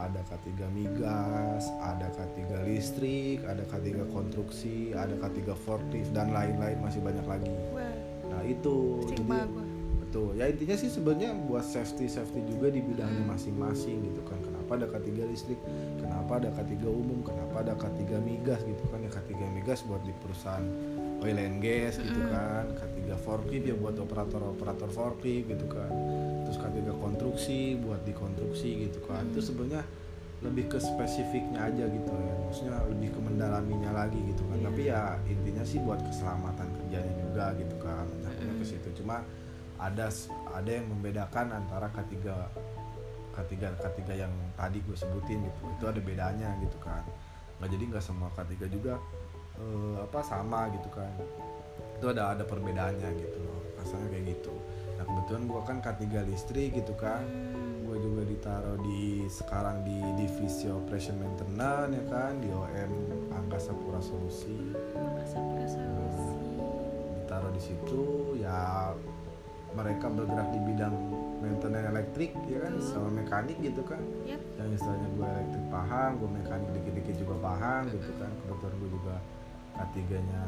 ada 0.00 0.20
K3 0.32 0.72
migas, 0.72 1.68
ada 1.84 2.08
K3 2.16 2.64
listrik 2.64 3.44
ada 3.44 3.64
K3 3.68 4.12
konstruksi 4.12 4.92
ada 4.96 5.12
K3 5.16 5.56
forklift 5.64 6.12
dan 6.12 6.36
lain-lain 6.36 6.76
masih 6.84 7.00
banyak 7.00 7.24
lagi 7.24 7.52
Wah, 7.72 7.96
nah 8.28 8.44
itu 8.44 9.00
jadi. 9.08 9.24
Betul. 10.06 10.38
Ya 10.38 10.46
intinya 10.46 10.76
sih 10.78 10.88
sebenarnya 10.88 11.34
buat 11.34 11.66
safety 11.66 12.06
safety 12.06 12.46
juga 12.46 12.70
di 12.70 12.80
bidangnya 12.80 13.26
masing-masing 13.26 14.06
gitu 14.06 14.22
kan. 14.22 14.38
Kenapa 14.40 14.70
ada 14.78 14.86
K3 14.86 15.08
listrik? 15.26 15.60
Kenapa 15.98 16.38
ada 16.38 16.48
K3 16.54 16.72
umum? 16.86 17.20
Kenapa 17.26 17.66
ada 17.66 17.74
K3 17.74 18.22
migas 18.22 18.62
gitu 18.62 18.84
kan? 18.88 19.02
Ya 19.02 19.10
K3 19.10 19.32
migas 19.52 19.82
buat 19.84 20.00
di 20.06 20.14
perusahaan 20.22 20.64
oil 21.20 21.36
and 21.36 21.58
gas 21.58 21.98
gitu 21.98 22.20
kan. 22.30 22.70
K3 22.78 23.18
forklift 23.20 23.66
ya 23.66 23.74
buat 23.74 23.98
operator-operator 23.98 24.88
forklift 24.94 25.52
gitu 25.52 25.66
kan. 25.68 25.90
Terus 26.48 26.58
K3 26.62 26.78
konstruksi 26.96 27.76
buat 27.82 28.00
di 28.06 28.14
konstruksi 28.14 28.88
gitu 28.88 29.02
kan. 29.04 29.26
Itu 29.34 29.42
sebenarnya 29.42 29.84
lebih 30.44 30.68
ke 30.68 30.78
spesifiknya 30.78 31.66
aja 31.66 31.84
gitu 31.90 32.12
ya. 32.14 32.34
Maksudnya 32.46 32.76
lebih 32.88 33.10
ke 33.12 33.20
mendalaminya 33.20 33.90
lagi 33.92 34.20
gitu 34.32 34.46
kan. 34.46 34.56
Iya. 34.56 34.64
tapi 34.70 34.82
ya 34.88 35.02
intinya 35.28 35.64
sih 35.66 35.78
buat 35.82 36.00
keselamatan 36.00 36.68
kerjanya 36.72 37.12
juga 37.20 37.44
gitu 37.58 37.76
kan. 37.82 38.04
Nyambungnya 38.22 38.54
ke 38.62 38.64
situ. 38.64 38.88
Cuma 39.02 39.26
ada 39.76 40.08
ada 40.54 40.70
yang 40.70 40.86
membedakan 40.88 41.52
antara 41.52 41.92
K3 41.92 42.14
K3 43.36 43.52
K3 43.76 44.00
yang 44.16 44.32
tadi 44.56 44.80
gue 44.80 44.96
sebutin 44.96 45.44
gitu. 45.44 45.60
Itu 45.76 45.84
ada 45.88 46.00
bedanya 46.00 46.56
gitu 46.64 46.78
kan. 46.80 47.04
Nggak 47.60 47.70
jadi 47.76 47.84
nggak 47.92 48.04
semua 48.04 48.28
K3 48.32 48.52
juga 48.72 48.96
eh, 49.60 49.96
apa 50.00 50.20
sama 50.24 50.72
gitu 50.72 50.88
kan. 50.88 51.12
Itu 52.00 52.12
ada 52.12 52.32
ada 52.32 52.44
perbedaannya 52.48 53.10
gitu 53.20 53.38
loh 53.44 53.60
kasarnya 53.80 54.08
kayak 54.08 54.24
gitu. 54.36 54.54
Nah 54.96 55.04
kebetulan 55.04 55.42
gue 55.44 55.60
kan 55.68 55.76
K3 55.84 56.04
listrik 56.26 56.70
gitu 56.72 56.94
kan. 56.96 57.22
Hmm, 57.22 57.84
gue 57.86 57.96
juga 58.00 58.22
ditaruh 58.24 58.78
di 58.80 59.28
sekarang 59.28 59.84
di 59.84 59.96
divisi 60.16 60.66
operation 60.72 61.20
maintenance 61.20 61.92
ya 61.94 62.04
kan 62.08 62.32
di 62.40 62.48
OM 62.50 62.92
Angkasa 63.30 63.72
Pura 63.76 64.00
Solusi 64.02 64.74
merasa 64.96 65.38
solusi. 65.70 66.34
ditaruh 67.22 67.50
di 67.50 67.62
situ 67.62 68.02
ya 68.38 68.90
mereka 69.76 70.08
bergerak 70.08 70.48
di 70.50 70.60
bidang 70.64 70.96
maintenance 71.36 71.86
elektrik 71.92 72.32
ya 72.48 72.58
kan 72.64 72.74
sama 72.80 73.08
mekanik 73.12 73.60
gitu 73.60 73.84
kan 73.84 74.00
Yap. 74.24 74.40
yang 74.56 74.72
istilahnya 74.72 75.08
gue 75.14 75.26
elektrik 75.28 75.66
paham 75.68 76.10
gue 76.16 76.30
mekanik 76.32 76.68
dikit-dikit 76.80 77.16
juga 77.20 77.34
paham 77.44 77.82
gitu 77.92 78.10
kan. 78.16 78.30
Kebetulan 78.48 78.74
gue 78.80 78.90
juga 78.90 79.14
K3 79.76 79.96
nya 80.24 80.44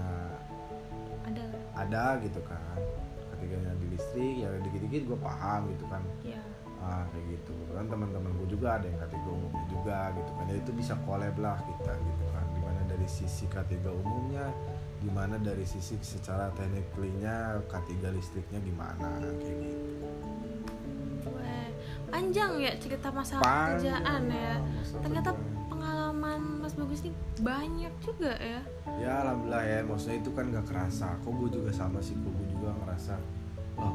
Ada. 1.28 1.44
ada 1.76 2.04
gitu 2.24 2.40
kan. 2.48 2.78
K3 3.36 3.44
nya 3.52 3.72
di 3.76 3.86
listrik 3.92 4.34
ya 4.40 4.48
dikit-dikit 4.64 5.02
gue 5.12 5.18
paham 5.20 5.60
gitu 5.76 5.84
kan. 5.92 6.02
Ya. 6.24 6.40
ah 6.78 7.04
kayak 7.12 7.26
gitu. 7.36 7.54
Kan 7.76 7.86
teman-teman 7.90 8.32
gue 8.40 8.48
juga 8.48 8.80
ada 8.80 8.86
yang 8.88 8.96
K3 8.96 9.14
umumnya 9.28 9.64
juga 9.68 9.98
gitu 10.16 10.30
kan. 10.34 10.44
Ya 10.48 10.56
itu 10.56 10.70
bisa 10.72 10.92
collab 11.04 11.36
lah 11.36 11.60
kita 11.60 11.92
gitu 11.92 12.24
kan. 12.32 12.44
Di 12.56 12.60
mana 12.64 12.80
dari 12.88 13.06
sisi 13.06 13.44
K3 13.46 13.76
umumnya 13.92 14.48
di 14.98 15.10
mana 15.10 15.38
dari 15.38 15.62
sisi 15.62 15.94
secara 16.00 16.50
tekniknya 16.52 17.62
K3 17.66 17.90
listriknya 18.10 18.58
gimana 18.58 19.08
kayak 19.38 19.56
gitu 19.62 19.86
Wah, 21.28 21.68
panjang 22.08 22.52
ya 22.58 22.72
cerita 22.76 23.08
masalah 23.08 23.44
Panjang, 23.44 24.00
kerjaan 24.02 24.22
ya. 24.26 24.54
masa 24.58 24.96
Ternyata 24.98 25.30
kerjaan. 25.32 25.66
pengalaman 25.68 26.40
Mas 26.58 26.74
Bagus 26.74 27.00
ini 27.02 27.12
banyak 27.38 27.94
juga 28.00 28.32
ya. 28.34 28.60
ya 28.98 29.12
alhamdulillah 29.22 29.62
ya 29.62 29.78
maksudnya 29.84 30.18
itu 30.18 30.30
kan 30.32 30.44
gak 30.50 30.66
kerasa 30.66 31.08
kok 31.20 31.32
gue 31.32 31.48
juga 31.52 31.70
sama 31.70 31.98
sih 32.00 32.16
kok 32.16 32.32
gue 32.32 32.46
juga 32.50 32.74
ngerasa 32.74 33.14
gua, 33.78 33.90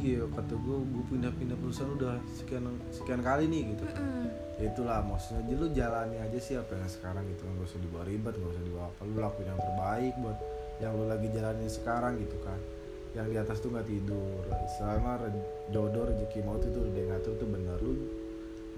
iya 0.00 0.22
kata 0.26 0.54
gue 0.58 0.76
gue 0.90 1.04
pindah-pindah 1.14 1.56
perusahaan 1.58 1.92
udah 1.94 2.18
sekian 2.34 2.64
sekian 2.90 3.20
kali 3.22 3.46
nih 3.46 3.62
gitu. 3.74 3.84
Mm-mm. 3.86 4.26
ya 4.60 4.68
itulah 4.68 5.00
maksudnya 5.00 5.42
jadi 5.48 5.56
lu 5.56 5.68
jalani 5.72 6.16
aja 6.20 6.38
sih 6.42 6.54
apa 6.58 6.76
yang 6.76 6.90
sekarang 6.90 7.24
gitu. 7.30 7.46
Gak 7.46 7.64
usah 7.64 7.80
dibawa 7.80 8.04
ribet 8.04 8.34
gak 8.36 8.50
usah 8.50 8.64
dibawa 8.64 8.84
apa. 8.90 9.00
Lu 9.06 9.14
lakuin 9.16 9.46
yang 9.48 9.60
terbaik 9.60 10.14
buat 10.20 10.38
yang 10.80 10.92
lu 10.96 11.04
lagi 11.08 11.28
jalanin 11.32 11.70
sekarang 11.70 12.12
gitu 12.20 12.36
kan. 12.44 12.60
Yang 13.10 13.26
di 13.26 13.36
atas 13.42 13.56
tuh 13.58 13.68
nggak 13.74 13.86
tidur. 13.88 14.42
Selama 14.78 15.12
jodoh 15.74 16.04
rezeki 16.10 16.40
maut 16.46 16.62
itu 16.62 16.78
udah 16.78 17.04
ngatur 17.14 17.34
tuh 17.40 17.48
bener. 17.48 17.78
Lu 17.80 17.92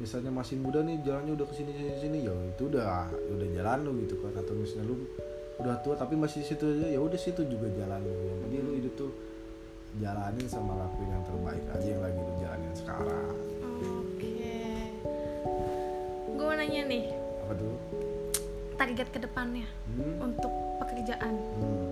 misalnya 0.00 0.32
masih 0.32 0.56
muda 0.56 0.80
nih 0.80 1.04
jalannya 1.04 1.32
udah 1.36 1.46
ke 1.46 1.54
sini 1.54 1.70
sini 1.76 1.92
sini 2.00 2.18
ya 2.24 2.34
itu 2.48 2.62
udah 2.66 3.12
udah 3.12 3.48
jalan 3.52 3.78
lu 3.84 3.92
gitu 4.06 4.20
kan. 4.22 4.32
Atau 4.38 4.54
misalnya 4.56 4.88
lu 4.88 4.96
udah 5.60 5.78
tua 5.84 5.94
tapi 5.94 6.16
masih 6.16 6.42
situ 6.42 6.64
aja 6.64 6.94
ya 6.94 7.00
udah 7.02 7.18
situ 7.18 7.42
juga 7.44 7.66
jalan 7.74 8.00
lu. 8.06 8.10
Yang 8.10 8.38
penting 8.46 8.60
lu 8.62 8.72
hidup 8.78 8.94
tuh 8.94 9.10
jalanin 9.98 10.46
sama 10.46 10.72
lakuin 10.78 11.10
yang 11.10 11.24
terbaik 11.24 11.64
aja 11.68 11.86
yang 11.86 12.02
lagi 12.02 12.18
lu 12.18 12.32
jalanin 12.38 12.72
sekarang 12.72 13.28
Oke. 13.82 14.62
Gue 16.32 16.44
mau 16.44 16.54
nanya 16.54 16.82
nih, 16.86 17.04
apa 17.42 17.52
tuh 17.52 17.74
target 18.74 19.08
ke 19.10 19.18
depannya 19.18 19.66
hmm? 19.90 20.14
untuk 20.22 20.52
pekerjaan 20.78 21.34
Hmm. 21.58 21.88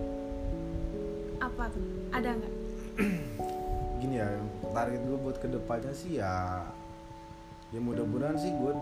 apa 1.40 1.66
tuh? 1.70 1.82
Ada 2.10 2.28
nggak? 2.30 2.54
gini 4.00 4.14
ya 4.16 4.28
target 4.70 5.00
gue 5.02 5.18
buat 5.18 5.36
ke 5.36 5.48
depannya 5.50 5.92
sih 5.92 6.22
ya 6.22 6.62
ya 7.70 7.80
mudah-mudahan 7.80 8.38
sih 8.38 8.48
gue 8.48 8.72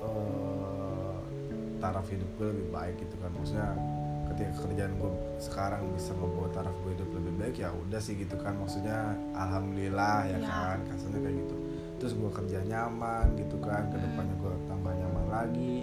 eh, 0.00 1.16
taraf 1.78 2.08
hidup 2.08 2.30
gue 2.36 2.48
lebih 2.50 2.66
baik 2.72 2.96
gitu 2.98 3.14
kan 3.20 3.30
maksudnya 3.30 3.68
ketika 4.32 4.64
kerjaan 4.64 4.92
gue 4.96 5.10
sekarang 5.38 5.82
bisa 5.92 6.16
ngebawa 6.16 6.48
taraf 6.50 6.72
gue 6.82 6.92
hidup 6.96 7.10
lebih 7.12 7.19
baik 7.40 7.56
ya 7.56 7.72
udah 7.72 7.98
sih 7.98 8.14
gitu 8.14 8.36
kan. 8.36 8.54
Maksudnya 8.54 9.16
alhamdulillah 9.32 10.26
ya 10.26 10.36
Ya. 10.36 10.38
kan 10.44 10.78
kasarnya 10.84 11.18
kayak 11.18 11.36
gitu. 11.40 11.54
Terus 11.96 12.12
gue 12.14 12.30
kerja 12.30 12.58
nyaman 12.62 13.34
gitu 13.34 13.56
kan 13.58 13.88
ke 13.88 13.96
depannya 13.96 14.34
gue 14.36 14.52
tambah 14.66 14.90
nyaman 14.90 15.24
lagi 15.26 15.74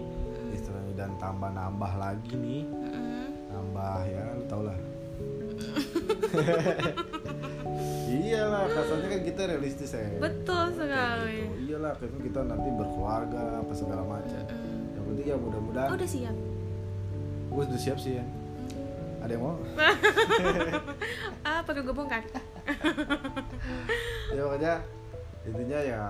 istilahnya 0.50 0.94
dan 0.96 1.12
tambah 1.18 1.50
nambah 1.50 1.92
lagi 1.96 2.34
nih. 2.34 2.64
Nambah 3.48 3.98
ya 4.06 4.22
lu 4.34 4.44
tau 4.46 4.62
lah. 4.62 4.78
Iyalah 8.08 8.66
kasarnya 8.68 9.08
kan 9.10 9.22
kita 9.24 9.42
realistis 9.48 9.92
ya. 9.92 10.08
Betul 10.18 10.64
sekali. 10.74 11.44
gitu. 11.44 11.56
iyalah 11.68 11.94
kan 11.96 12.12
kita 12.18 12.40
nanti 12.42 12.68
berkeluarga 12.72 13.42
apa 13.60 13.72
segala 13.74 14.02
macam. 14.04 14.44
Yang 14.94 15.04
penting 15.06 15.26
ya 15.26 15.36
mudah-mudahan. 15.38 15.90
Oh, 15.92 15.96
udah 15.96 16.10
siap. 16.10 16.36
gue 17.48 17.64
sudah 17.64 17.82
siap 17.82 17.98
sih 17.98 18.14
ya. 18.18 18.26
Ada 19.18 19.34
yang 19.34 19.44
mau 19.44 19.58
perlu 21.68 21.82
gue 21.84 21.96
bongkar. 21.96 22.24
ya 24.36 24.42
makanya 24.44 24.74
intinya 25.44 25.80
ya 25.80 26.02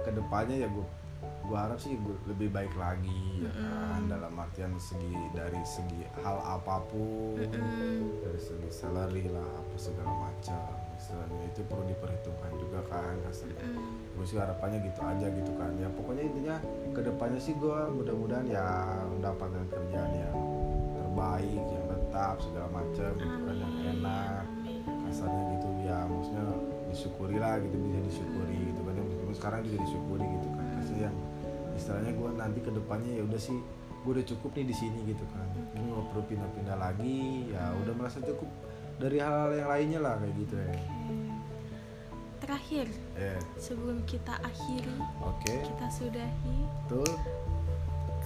ke 0.00 0.10
depannya 0.10 0.66
ya 0.66 0.68
gue 0.70 0.86
gue 1.20 1.58
harap 1.58 1.76
sih 1.76 1.98
gue 1.98 2.16
lebih 2.24 2.48
baik 2.48 2.72
lagi 2.78 3.44
ya 3.44 3.50
kan 3.52 4.06
dalam 4.08 4.32
artian 4.38 4.72
segi 4.78 5.12
dari 5.34 5.58
segi 5.66 6.06
hal 6.22 6.38
apa 6.40 6.80
pun 6.88 7.36
Mm-mm. 7.36 8.22
dari 8.22 8.40
segi 8.40 8.70
salary 8.70 9.26
lah 9.28 9.44
apa 9.44 9.76
segala 9.76 10.30
macam 10.30 10.62
istilahnya 10.94 11.44
itu 11.50 11.60
perlu 11.66 11.84
diperhitungkan 11.90 12.52
juga 12.56 12.80
kan 12.88 13.14
kasarnya 13.26 13.66
Mm. 13.66 14.16
gue 14.16 14.24
sih 14.24 14.38
harapannya 14.38 14.78
gitu 14.84 15.00
aja 15.00 15.26
gitu 15.28 15.52
kan 15.58 15.72
ya 15.76 15.88
pokoknya 15.92 16.22
intinya 16.24 16.56
ke 16.92 17.00
depannya 17.02 17.40
sih 17.40 17.52
gue 17.56 17.78
mudah-mudahan 17.92 18.46
ya 18.46 18.66
mendapatkan 19.10 19.64
kerjaan 19.68 20.12
yang 20.12 20.36
terbaik 20.94 21.64
yang 21.66 21.84
tetap 21.88 22.34
segala 22.40 22.68
macam 22.70 23.10
gitu 23.16 23.38
kan 23.44 23.56
yang 23.58 23.74
enak. 23.98 24.44
Kasarnya 25.10 25.42
gitu. 25.58 25.68
Ya 25.82 25.98
maksudnya 26.06 26.44
disyukuri 26.90 27.36
lah 27.42 27.58
gitu 27.58 27.76
bisa 27.76 27.98
disyukuri 28.06 28.56
gitu 28.70 28.80
kan. 28.86 28.94
Meskipun 28.94 29.34
sekarang 29.34 29.60
juga 29.66 29.76
disyukuri 29.82 30.26
gitu 30.38 30.48
kan. 30.54 30.64
Kasih 30.78 30.98
yang 31.10 31.16
istilahnya 31.74 32.12
gue 32.14 32.30
nanti 32.38 32.58
ke 32.62 32.70
depannya 32.70 33.12
ya 33.18 33.22
udah 33.26 33.40
sih 33.40 33.58
gue 34.00 34.12
udah 34.16 34.26
cukup 34.26 34.50
nih 34.56 34.66
di 34.70 34.76
sini 34.78 34.98
gitu 35.10 35.24
kan. 35.34 35.46
Gue 35.74 35.84
nggak 35.84 36.06
perlu 36.14 36.22
pindah-pindah 36.30 36.76
lagi 36.78 37.50
ya 37.50 37.74
udah 37.84 37.92
merasa 37.98 38.22
cukup 38.22 38.48
dari 39.00 39.16
hal-hal 39.16 39.50
yang 39.56 39.68
lainnya 39.68 40.00
lah 40.00 40.14
kayak 40.20 40.34
gitu 40.38 40.54
ya. 40.60 40.74
Terakhir, 42.40 42.86
eh 43.20 43.40
sebelum 43.60 44.00
kita 44.08 44.34
akhiri, 44.42 44.96
oke. 45.22 45.54
kita 45.60 45.86
sudahi 45.92 46.58
betul. 46.88 47.12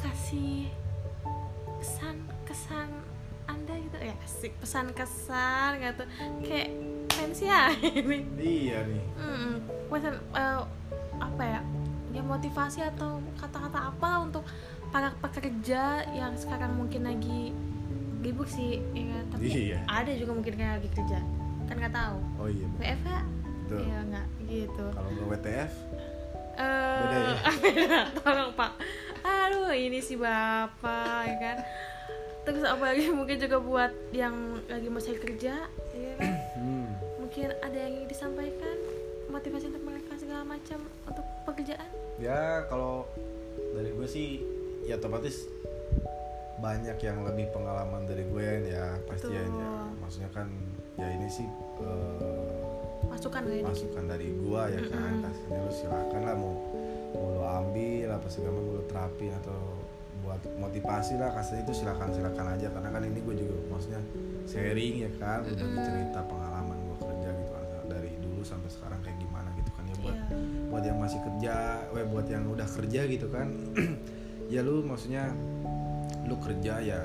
kasih 0.00 0.70
pesan 1.82 2.16
kesan 2.48 2.88
anda 3.46 3.74
gitu 3.74 3.96
ya 3.98 4.14
asik 4.20 4.52
pesan 4.58 4.90
kesan 4.90 5.78
gitu. 5.78 6.04
Kayak 6.42 6.68
pensi 7.08 7.44
ya 7.44 7.70
ini. 8.00 8.18
Iya 8.36 8.78
nih. 8.84 9.04
Hmm, 9.16 9.52
pesan 9.86 10.14
eh, 10.32 10.62
apa 11.14 11.42
ya 11.42 11.60
ya 12.10 12.22
motivasi 12.22 12.80
atau 12.84 13.18
kata-kata 13.36 13.90
apa 13.90 14.10
untuk 14.20 14.46
para 14.88 15.10
pekerja 15.18 15.82
yang 16.08 16.30
sekarang 16.34 16.70
mungkin 16.72 17.02
lagi 17.02 17.50
ribut 18.22 18.46
sih 18.46 18.78
ya 18.94 19.04
kan? 19.10 19.24
tapi 19.28 19.44
Iya. 19.50 19.78
ada 19.84 20.12
juga 20.14 20.32
mungkin 20.32 20.54
kayak 20.54 20.72
lagi 20.78 20.90
kerja 20.90 21.18
kan 21.64 21.74
nggak 21.74 21.92
tahu. 21.92 22.18
Oh 22.38 22.46
iya. 22.46 22.66
WFH 22.76 23.08
betul. 23.64 23.80
ya 23.82 23.98
nggak 24.04 24.26
gitu. 24.44 24.84
Kalau 24.88 25.08
nggak 25.10 25.28
WTF 25.34 25.72
Eh, 26.54 26.98
Beda 27.02 27.18
ya? 27.18 27.34
tolong 28.16 28.54
pak. 28.54 28.70
Aduh 29.20 29.74
ini 29.74 29.98
si 29.98 30.14
bapak 30.14 31.20
ya 31.26 31.36
kan 31.36 31.56
terus 32.44 32.64
apalagi 32.64 33.10
mungkin 33.18 33.36
juga 33.40 33.56
buat 33.60 33.92
yang 34.12 34.60
lagi 34.68 34.88
mau 34.88 35.00
cari 35.00 35.18
kerja 35.18 35.54
ya 35.96 36.12
kan 36.20 36.32
hmm. 36.60 36.88
mungkin 37.24 37.48
ada 37.64 37.76
yang 37.76 37.92
ingin 38.00 38.08
disampaikan 38.08 38.76
motivasi 39.32 39.72
untuk 39.72 39.84
mereka 39.84 40.12
segala 40.20 40.42
macam 40.46 40.78
untuk 41.08 41.26
pekerjaan 41.48 41.90
ya 42.20 42.68
kalau 42.70 43.08
dari 43.74 43.90
gue 43.90 44.08
sih 44.08 44.28
ya 44.86 45.00
otomatis 45.00 45.50
banyak 46.62 46.96
yang 47.02 47.26
lebih 47.26 47.50
pengalaman 47.50 48.06
dari 48.06 48.24
gue 48.24 48.70
ya 48.70 48.96
pasti 49.10 49.34
ya, 49.34 49.42
ya. 49.42 49.48
Betul. 49.48 49.84
maksudnya 50.00 50.30
kan 50.30 50.48
ya 50.94 51.08
ini 51.10 51.26
sih 51.26 51.48
eh, 51.82 52.64
masukan 53.10 53.42
dikit 53.46 53.66
masukan 53.66 54.04
dari 54.08 54.28
gua 54.42 54.62
ya 54.70 54.80
kan 54.90 55.10
Mm-mm. 55.10 55.24
kasihnya 55.26 55.58
lu 55.60 55.72
silakan 55.72 56.20
lah 56.22 56.34
mau 56.38 56.54
mau 57.14 57.26
lu 57.30 57.42
ambil 57.42 58.08
apa 58.14 58.28
segala 58.30 58.52
mau 58.58 58.74
lu 58.78 58.84
terapin 58.90 59.32
atau 59.44 59.60
motivasi 60.56 61.16
lah 61.16 61.34
kasih 61.34 61.62
itu 61.62 61.72
silakan 61.72 62.10
silakan 62.10 62.46
aja. 62.54 62.68
Karena 62.70 62.88
kan 62.88 63.02
ini 63.02 63.20
gue 63.20 63.34
juga 63.34 63.54
maksudnya 63.70 64.00
sharing 64.44 64.94
ya 65.02 65.10
kan 65.16 65.40
berbagi 65.42 65.80
cerita 65.80 66.20
pengalaman 66.24 66.76
gua 66.84 66.96
kerja 67.00 67.28
gitu 67.32 67.50
kan 67.50 67.64
dari 67.88 68.10
dulu 68.20 68.44
sampai 68.44 68.68
sekarang 68.68 69.00
kayak 69.00 69.18
gimana 69.18 69.48
gitu 69.56 69.70
kan. 69.72 69.84
Ya 69.88 69.96
buat 70.00 70.16
Iya. 70.16 70.36
buat 70.68 70.84
yang 70.84 70.98
masih 71.00 71.20
kerja, 71.22 71.54
eh 71.94 72.06
buat 72.06 72.26
yang 72.28 72.44
udah 72.50 72.68
kerja 72.68 73.00
gitu 73.06 73.26
kan, 73.32 73.46
ya 74.52 74.60
lu 74.60 74.84
maksudnya 74.84 75.32
lu 76.24 76.36
kerja 76.40 76.80
ya 76.80 77.00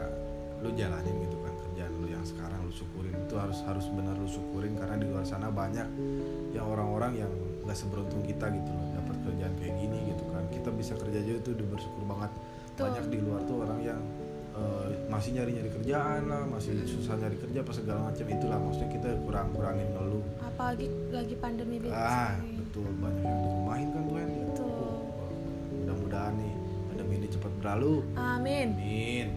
lu 0.60 0.76
jalanin 0.76 1.16
gitu 1.24 1.38
kan 1.40 1.54
kerjaan 1.56 1.92
lu 2.02 2.08
yang 2.12 2.24
sekarang 2.28 2.60
lu 2.68 2.74
syukurin. 2.74 3.16
Itu 3.24 3.40
harus 3.40 3.64
harus 3.64 3.88
benar 3.88 4.20
lu 4.20 4.28
syukurin 4.28 4.76
karena 4.76 5.00
di 5.00 5.08
luar 5.08 5.24
sana 5.24 5.48
banyak 5.48 5.88
yang 6.52 6.66
orang-orang 6.68 7.24
yang 7.24 7.32
gak 7.64 7.78
seberuntung 7.78 8.20
kita 8.26 8.50
gitu 8.52 8.70
loh 8.74 8.88
dapat 8.98 9.16
kerjaan 9.24 9.54
kayak 9.62 9.74
gini 9.80 9.98
gitu 10.12 10.24
kan. 10.34 10.44
Kita 10.52 10.70
bisa 10.76 10.94
kerja 11.00 11.18
aja 11.22 11.34
itu 11.40 11.50
udah 11.56 11.68
bersyukur 11.72 12.04
banget 12.04 12.32
Betul. 12.80 12.96
banyak 12.96 13.06
di 13.12 13.20
luar 13.20 13.42
tuh 13.44 13.58
orang 13.60 13.80
yang 13.84 14.02
eh, 14.56 14.88
masih 15.12 15.30
nyari-nyari 15.36 15.70
kerjaan 15.76 16.22
lah 16.32 16.48
masih 16.48 16.80
susah 16.88 17.20
nyari 17.20 17.36
kerja 17.36 17.60
apa 17.60 17.72
segala 17.76 18.00
macam 18.08 18.26
itulah. 18.32 18.56
Maksudnya 18.56 18.90
kita 18.96 19.10
kurang-kurangin 19.28 19.88
ngeluh. 19.92 20.24
Apalagi 20.40 20.88
lagi 21.12 21.36
pandemi 21.36 21.76
ah 21.92 22.40
betul. 22.40 22.88
Banyak 23.04 23.24
yang 23.28 23.40
dirumahin 23.44 23.88
kan 23.92 24.02
tuh 24.08 24.16
kan 24.16 24.28
ya 24.32 24.44
Betul. 24.48 24.72
Oh, 24.72 25.00
mudah-mudahan 25.84 26.34
nih 26.40 26.54
pandemi 26.88 27.14
ini 27.20 27.28
cepat 27.28 27.52
berlalu. 27.60 27.96
Amin. 28.16 28.68
Amin. 28.80 29.28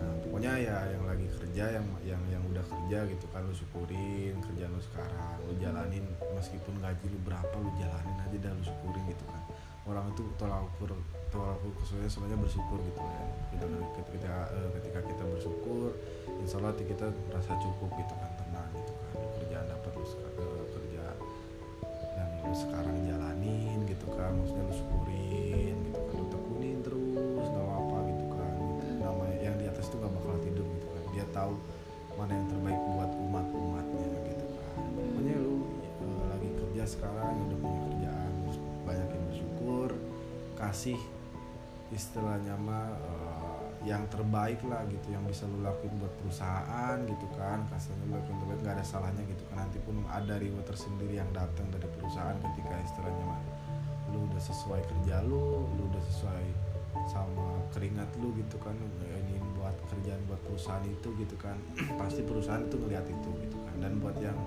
Nah 0.00 0.12
pokoknya 0.24 0.52
ya 0.56 0.76
yang 0.88 1.04
lagi 1.04 1.26
kerja 1.36 1.64
yang 1.76 1.86
yang 2.08 2.22
yang 2.32 2.42
udah 2.48 2.64
kerja 2.64 2.98
gitu 3.12 3.26
kan 3.28 3.44
lu 3.44 3.52
syukurin 3.52 4.40
kerjaan 4.40 4.72
lu 4.72 4.80
sekarang. 4.80 5.36
Lu 5.44 5.52
jalanin 5.60 6.04
meskipun 6.32 6.80
gaji 6.80 7.06
lu 7.12 7.20
berapa 7.28 7.54
lu 7.60 7.68
jalanin 7.76 8.16
aja 8.24 8.36
dan 8.40 8.56
lu 8.56 8.64
syukurin 8.64 9.04
gitu 9.04 9.24
kan 9.28 9.29
orang 9.90 10.06
itu 10.14 10.22
tolak 10.38 10.62
ukur 10.74 10.94
tolak 11.34 11.58
ukur 11.60 11.72
kesulitan 11.82 12.10
sebenarnya 12.10 12.38
bersyukur 12.38 12.78
gitu 12.82 13.02
ya 13.02 13.22
kita 13.50 13.64
ketika 13.98 14.34
eh, 14.54 14.70
ketika 14.78 15.00
kita 15.04 15.24
bersyukur 15.26 15.90
insya 16.40 16.56
Allah 16.62 16.72
kita 16.78 17.06
merasa 17.28 17.52
cukup 17.60 17.90
gitu 18.00 18.14
kan 18.16 18.30
tenang 18.40 18.70
gitu 18.78 18.92
kan. 18.96 19.12
Kerjaan 19.38 19.66
dapat 19.68 19.92
lu 19.98 20.06
eh, 20.06 20.64
kerja 20.72 21.04
yang 22.16 22.30
lu 22.48 22.54
sekarang 22.56 22.96
jalanin 23.04 23.78
gitu 23.84 24.06
kan. 24.16 24.30
Maksudnya 24.40 24.64
lu 24.64 24.74
syukurin 24.74 25.76
gitu 25.90 26.00
kan 26.00 26.14
lu 26.16 26.26
tekunin 26.32 26.78
terus 26.80 27.46
gak 27.50 27.68
apa 27.68 27.96
gitu 28.08 28.24
kan. 28.32 28.52
Namanya 29.02 29.38
yang 29.44 29.56
di 29.60 29.66
atas 29.68 29.84
itu 29.90 29.96
gak 30.00 30.12
bakal 30.14 30.36
tidur 30.40 30.66
gitu 30.66 30.86
kan. 30.88 31.02
Dia 31.12 31.26
tahu 31.34 31.52
mana 32.16 32.32
yang 32.36 32.46
terbaik 32.48 32.80
kasih 40.70 40.94
istilahnya 41.90 42.54
mah 42.54 42.94
eh, 42.94 43.90
yang 43.90 44.06
terbaik 44.06 44.62
lah 44.70 44.86
gitu 44.86 45.10
yang 45.10 45.26
bisa 45.26 45.50
lu 45.50 45.66
lakuin 45.66 45.90
buat 45.98 46.14
perusahaan 46.22 46.94
gitu 47.02 47.26
kan 47.34 47.66
kasarnya 47.66 48.06
lu 48.06 48.14
lakuin 48.14 48.38
terbaik. 48.38 48.60
Nggak 48.62 48.74
ada 48.78 48.86
salahnya 48.86 49.22
gitu 49.26 49.42
kan 49.50 49.66
nanti 49.66 49.82
pun 49.82 49.98
ada 50.06 50.38
reward 50.38 50.62
tersendiri 50.62 51.18
yang 51.18 51.26
datang 51.34 51.66
dari 51.74 51.90
perusahaan 51.90 52.38
ketika 52.38 52.74
istilahnya 52.86 53.24
mah 53.26 53.42
lu 54.14 54.30
udah 54.30 54.42
sesuai 54.42 54.82
kerja 54.86 55.26
lu 55.26 55.66
lu 55.74 55.82
udah 55.90 56.02
sesuai 56.14 56.46
sama 57.10 57.58
keringat 57.74 58.10
lu 58.22 58.30
gitu 58.38 58.54
kan 58.62 58.74
ini 59.02 59.42
buat 59.58 59.74
kerjaan 59.90 60.22
buat 60.30 60.38
perusahaan 60.46 60.86
itu 60.86 61.08
gitu 61.18 61.34
kan. 61.42 61.58
Pasti 62.00 62.22
perusahaan 62.22 62.62
itu 62.62 62.78
ngeliat 62.78 63.10
itu 63.10 63.30
gitu 63.42 63.58
kan. 63.58 63.74
Dan 63.82 63.98
buat 63.98 64.14
yang 64.22 64.38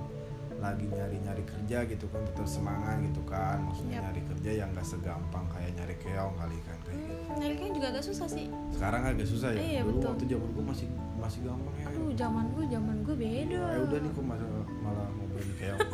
lagi 0.63 0.87
nyari-nyari 0.87 1.43
kerja 1.43 1.77
gitu 1.83 2.05
kan 2.07 2.23
tetap 2.23 2.47
semangat 2.47 3.03
gitu 3.03 3.21
kan. 3.27 3.59
Maksudnya 3.67 3.99
Yap. 3.99 4.03
nyari 4.07 4.21
kerja 4.31 4.51
yang 4.63 4.69
gak 4.71 4.87
segampang 4.87 5.45
kayak 5.51 5.71
nyari 5.75 5.95
keong 5.99 6.33
kali 6.39 6.57
kan 6.63 6.77
kayak 6.87 6.97
gitu. 7.03 7.13
Hmm, 7.27 7.35
nyari 7.43 7.55
kan 7.59 7.69
juga 7.75 7.87
agak 7.91 8.03
susah 8.07 8.27
sih. 8.31 8.47
Sekarang 8.71 9.01
agak 9.03 9.27
susah 9.27 9.49
ya? 9.51 9.59
Iya, 9.59 9.81
dulu 9.83 9.91
betul. 9.99 10.09
waktu 10.15 10.25
zaman 10.31 10.49
gue 10.55 10.65
masih 10.71 10.87
masih 11.19 11.39
gampang 11.43 11.75
ya. 11.75 11.85
Aduh 11.91 12.11
zaman 12.15 12.45
gue 12.55 12.65
zaman 12.71 12.95
gue 13.03 13.15
beda. 13.19 13.59
Eh 13.75 13.81
udah 13.83 13.99
nih 13.99 14.11
kok 14.15 14.23
malah 14.23 14.47
malah 14.79 15.07
mau 15.11 15.27
beli 15.27 15.53
keong. 15.59 15.79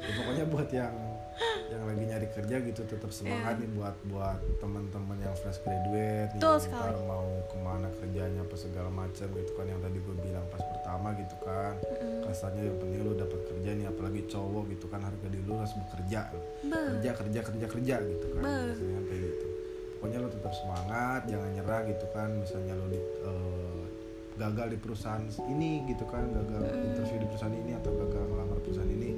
Ya, 0.00 0.16
pokoknya 0.16 0.44
buat 0.48 0.68
yang 0.72 0.96
yang 1.66 1.82
lagi 1.82 2.04
nyari 2.04 2.28
kerja 2.28 2.56
gitu 2.60 2.80
tetap 2.84 3.10
semangat 3.10 3.54
Iya. 3.54 3.60
nih 3.60 3.70
buat 3.72 3.96
buat 4.06 4.38
teman-teman 4.58 5.16
yang 5.18 5.34
fresh 5.34 5.60
graduate 5.60 5.96
nih 6.28 6.36
Betul 6.36 6.50
yang 6.50 6.60
sekali. 6.60 7.00
mau 7.04 7.24
ke 7.42 7.56
mana 7.58 7.88
kerjanya 7.94 8.40
apa 8.40 8.56
segala 8.56 8.90
macam 8.90 9.26
gitu 9.30 9.52
kan 9.52 9.66
yang 9.66 9.80
tadi 9.80 9.98
gue 9.98 10.16
bilang 10.18 10.46
pas 10.46 10.62
pertama 10.62 11.08
gitu 11.14 11.36
kan 11.40 11.74
Mm-mm. 11.80 12.20
kasarnya 12.24 12.62
yang 12.64 12.78
penting 12.78 13.00
lu 13.00 13.12
dapat 13.14 13.40
kerja 13.46 13.70
nih 13.72 13.86
apalagi 13.86 14.20
cowok 14.26 14.64
gitu 14.68 14.86
kan 14.86 15.00
harga 15.00 15.26
diri 15.26 15.42
lu 15.42 15.54
harus 15.54 15.74
bekerja 15.78 16.20
Be. 16.62 16.78
kerja 16.92 17.10
kerja 17.14 17.40
kerja 17.42 17.66
kerja 17.68 17.94
gitu 17.98 18.26
kan 18.30 18.42
biasanya 18.42 19.00
kayak 19.02 19.20
gitu 19.24 19.46
pokoknya 19.92 20.18
lo 20.18 20.28
tetap 20.28 20.52
semangat 20.54 21.20
jangan 21.26 21.50
nyerah 21.50 21.80
gitu 21.86 22.06
kan 22.10 22.28
misalnya 22.34 22.72
lo 22.74 22.86
di, 22.86 23.00
eh, 23.00 23.82
gagal 24.36 24.66
di 24.68 24.78
perusahaan 24.78 25.20
ini 25.46 25.84
gitu 25.86 26.04
kan 26.06 26.24
gagal 26.26 26.60
Mm. 26.62 26.86
interview 26.86 27.18
di 27.18 27.26
perusahaan 27.26 27.52
ini 27.54 27.72
atau 27.74 27.92
gagal 27.94 28.24
melamar 28.26 28.58
perusahaan 28.58 28.88
ini 28.90 29.09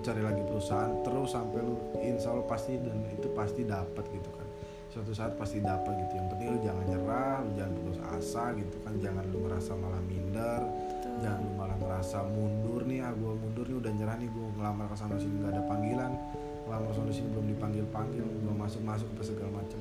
lu 0.00 0.08
cari 0.08 0.24
lagi 0.24 0.40
perusahaan 0.48 1.04
terus 1.04 1.28
sampai 1.36 1.60
lu 1.60 1.76
insya 2.00 2.32
Allah 2.32 2.48
pasti 2.48 2.72
dan 2.80 3.04
itu 3.12 3.28
pasti 3.36 3.68
dapat 3.68 4.00
gitu 4.08 4.32
kan. 4.32 4.48
Suatu 4.88 5.12
saat 5.12 5.36
pasti 5.36 5.60
dapat 5.60 5.92
gitu. 6.08 6.16
Yang 6.16 6.28
penting 6.32 6.48
lu 6.56 6.58
jangan 6.64 6.84
nyerah 6.88 7.36
lu 7.44 7.50
jangan 7.52 7.72
putus 7.76 8.00
asa 8.08 8.44
gitu 8.56 8.80
kan. 8.80 8.96
Jangan 8.96 9.28
lu 9.28 9.44
merasa 9.44 9.76
malah 9.76 10.00
minder 10.08 10.64
Betul. 10.64 11.20
jangan 11.20 11.40
lu 11.44 11.52
malah 11.52 11.76
ngerasa 11.76 12.18
mundur 12.32 12.80
nih 12.88 13.04
ah 13.04 13.12
gue 13.12 13.32
mundur 13.44 13.64
nih 13.68 13.76
udah 13.76 13.92
nyerah 13.92 14.16
nih 14.16 14.28
gue 14.32 14.46
ngelamar 14.56 14.86
ke 14.88 14.96
sana 14.96 15.16
sini 15.20 15.34
nggak 15.36 15.52
ada 15.52 15.62
panggilan. 15.68 16.12
Ngelamar 16.64 16.90
sana 16.96 17.12
sini 17.12 17.28
belum 17.36 17.46
dipanggil 17.52 17.84
panggil 17.92 18.24
belum 18.24 18.56
masuk 18.56 18.80
masuk 18.80 19.08
apa 19.12 19.22
segala 19.28 19.50
macam 19.60 19.80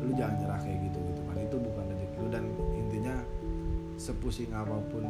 lu 0.00 0.16
jangan 0.16 0.34
nyerah 0.40 0.58
kayak 0.64 0.78
gitu 0.88 0.98
gitu 1.12 1.20
kan. 1.28 1.36
Itu 1.44 1.56
bukan 1.60 1.84
rezeki 1.92 2.16
lu 2.24 2.28
dan 2.32 2.44
intinya 2.72 3.16
sepusing 4.00 4.48
apa 4.56 4.80
pun 4.88 5.04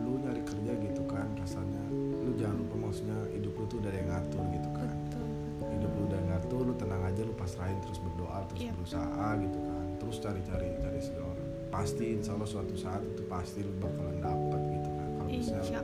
lu 0.00 0.16
nyari 0.24 0.40
kerja 0.48 0.72
gitu 0.80 1.04
kan 1.04 1.28
rasanya 1.36 1.84
lu 2.24 2.32
jangan 2.40 2.56
lupa 2.56 2.77
maksudnya 2.88 3.18
hidup 3.30 3.52
lu 3.52 3.64
tuh 3.66 3.76
udah 3.78 3.90
ada 3.90 3.98
yang 3.98 4.08
ngatur 4.08 4.44
gitu 4.50 4.68
kan. 4.72 4.88
Betul. 4.88 5.26
Hidup 5.68 5.92
lu 5.92 6.02
udah 6.06 6.20
ngatur 6.24 6.60
lu 6.62 6.72
tenang 6.74 7.02
aja 7.04 7.20
lu 7.22 7.34
pasrahin 7.34 7.78
terus 7.80 7.98
berdoa 7.98 8.38
terus 8.48 8.60
Iya. 8.60 8.72
berusaha 8.74 9.26
gitu 9.38 9.58
kan. 9.60 9.84
Terus 9.98 10.16
cari-cari 10.18 10.66
cari 10.78 11.00
segala 11.00 11.32
pasti 11.68 12.04
insya 12.16 12.32
Allah 12.32 12.48
suatu 12.48 12.74
saat 12.74 13.04
itu 13.04 13.22
pasti 13.28 13.60
lu 13.60 13.72
bakalan 13.76 14.16
dapet 14.18 14.60
gitu 14.72 14.88
kan. 14.90 15.08
Kalau 15.14 15.28
misalnya 15.28 15.80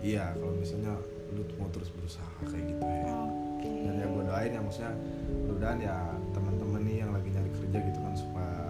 iya 0.00 0.24
kalau 0.32 0.54
misalnya 0.54 0.92
lu 1.32 1.42
mau 1.56 1.68
terus 1.72 1.88
berusaha 1.88 2.28
kayak 2.44 2.64
gitu 2.68 2.84
ya. 2.84 3.16
Oke. 3.56 3.70
Dan 3.82 3.94
ya 3.96 4.06
gue 4.06 4.22
doain 4.22 4.50
ya 4.50 4.60
maksudnya 4.60 4.92
mudah-mudahan 5.32 5.78
ya 5.80 5.96
teman-teman 6.30 6.80
nih 6.84 6.96
yang 7.00 7.10
lagi 7.10 7.28
nyari 7.30 7.50
kerja 7.50 7.78
gitu 7.80 7.98
kan 7.98 8.12
supaya 8.12 8.60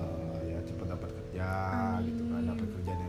eh, 0.00 0.38
ya 0.48 0.58
cepat 0.64 0.86
dapat 0.88 1.10
kerja 1.12 1.48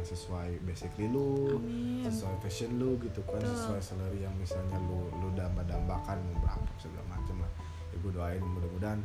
yang 0.04 0.12
sesuai 0.12 0.50
basically 0.68 1.08
lu 1.08 1.56
amin. 1.64 2.04
sesuai 2.04 2.36
fashion 2.44 2.76
lu 2.76 3.00
gitu 3.00 3.24
kan 3.24 3.40
Betul. 3.40 3.56
sesuai 3.56 3.80
salary 3.80 4.20
yang 4.20 4.36
misalnya 4.36 4.76
lu 4.84 5.08
lu 5.24 5.32
damba-dambakan 5.32 6.20
berapa 6.44 6.68
segala 6.76 7.08
macam 7.08 7.40
lah. 7.40 7.52
Ya 7.96 7.96
gue 8.04 8.12
doain 8.12 8.44
mudah-mudahan 8.44 9.00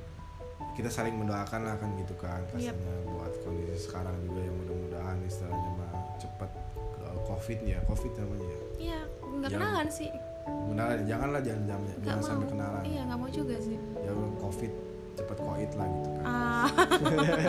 kita 0.75 0.91
saling 0.91 1.15
mendoakan 1.15 1.71
lah 1.71 1.79
kan 1.79 1.95
gitu 1.95 2.19
kan 2.19 2.43
Yap. 2.59 2.75
kasarnya 2.75 2.95
buat 3.07 3.33
kondisi 3.47 3.79
sekarang 3.79 4.19
juga 4.27 4.43
yang 4.43 4.57
mudah-mudahan 4.59 5.17
istilahnya 5.23 5.71
mah 5.79 5.93
cepet 6.19 6.51
eh, 6.99 7.19
covid 7.31 7.59
ya 7.63 7.79
covid 7.87 8.13
namanya 8.19 8.49
ya. 8.51 8.61
Iya 8.79 9.01
nggak 9.39 9.51
kenalan 9.55 9.87
sih. 9.87 10.11
Kenalan, 10.49 10.99
janganlah 11.07 11.41
jangan 11.47 11.63
jangan, 11.63 11.83
nggak 11.87 11.99
jangan 12.03 12.19
mau. 12.19 12.27
sampai 12.27 12.47
kenalan. 12.51 12.83
Iya 12.83 13.01
nggak 13.07 13.19
mau 13.23 13.31
juga 13.31 13.57
sih. 13.63 13.79
Ya 14.03 14.13
covid 14.43 14.73
cepet 15.19 15.39
koit 15.43 15.71
lah 15.75 15.87
gitu 15.91 16.11
kan. 16.15 16.25
Ah. 16.27 16.67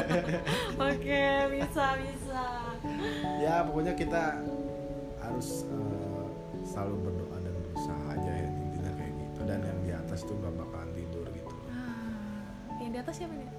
Oke 0.90 1.26
bisa 1.54 1.86
bisa 2.02 2.44
ya 3.40 3.64
pokoknya 3.64 3.94
kita 3.94 4.24
harus 5.20 5.64
eh, 5.66 6.26
selalu 6.64 6.96
berdoa 7.02 7.38
dan 7.40 7.54
berusaha 7.58 8.04
aja 8.12 8.32
ya 8.34 8.48
intinya 8.48 8.92
kayak 8.94 9.14
gitu. 9.16 9.40
Dan 9.44 9.60
yang 9.62 9.80
di 9.82 9.92
atas 9.94 10.20
tuh 10.22 10.36
nggak 10.36 10.54
bakalan 10.54 10.90
tidur 10.92 11.26
gitu. 11.30 11.56
Ah 11.70 12.04
yang 12.78 12.92
di 12.92 13.00
atas 13.00 13.16
siapa 13.16 13.34
nih? 13.34 13.50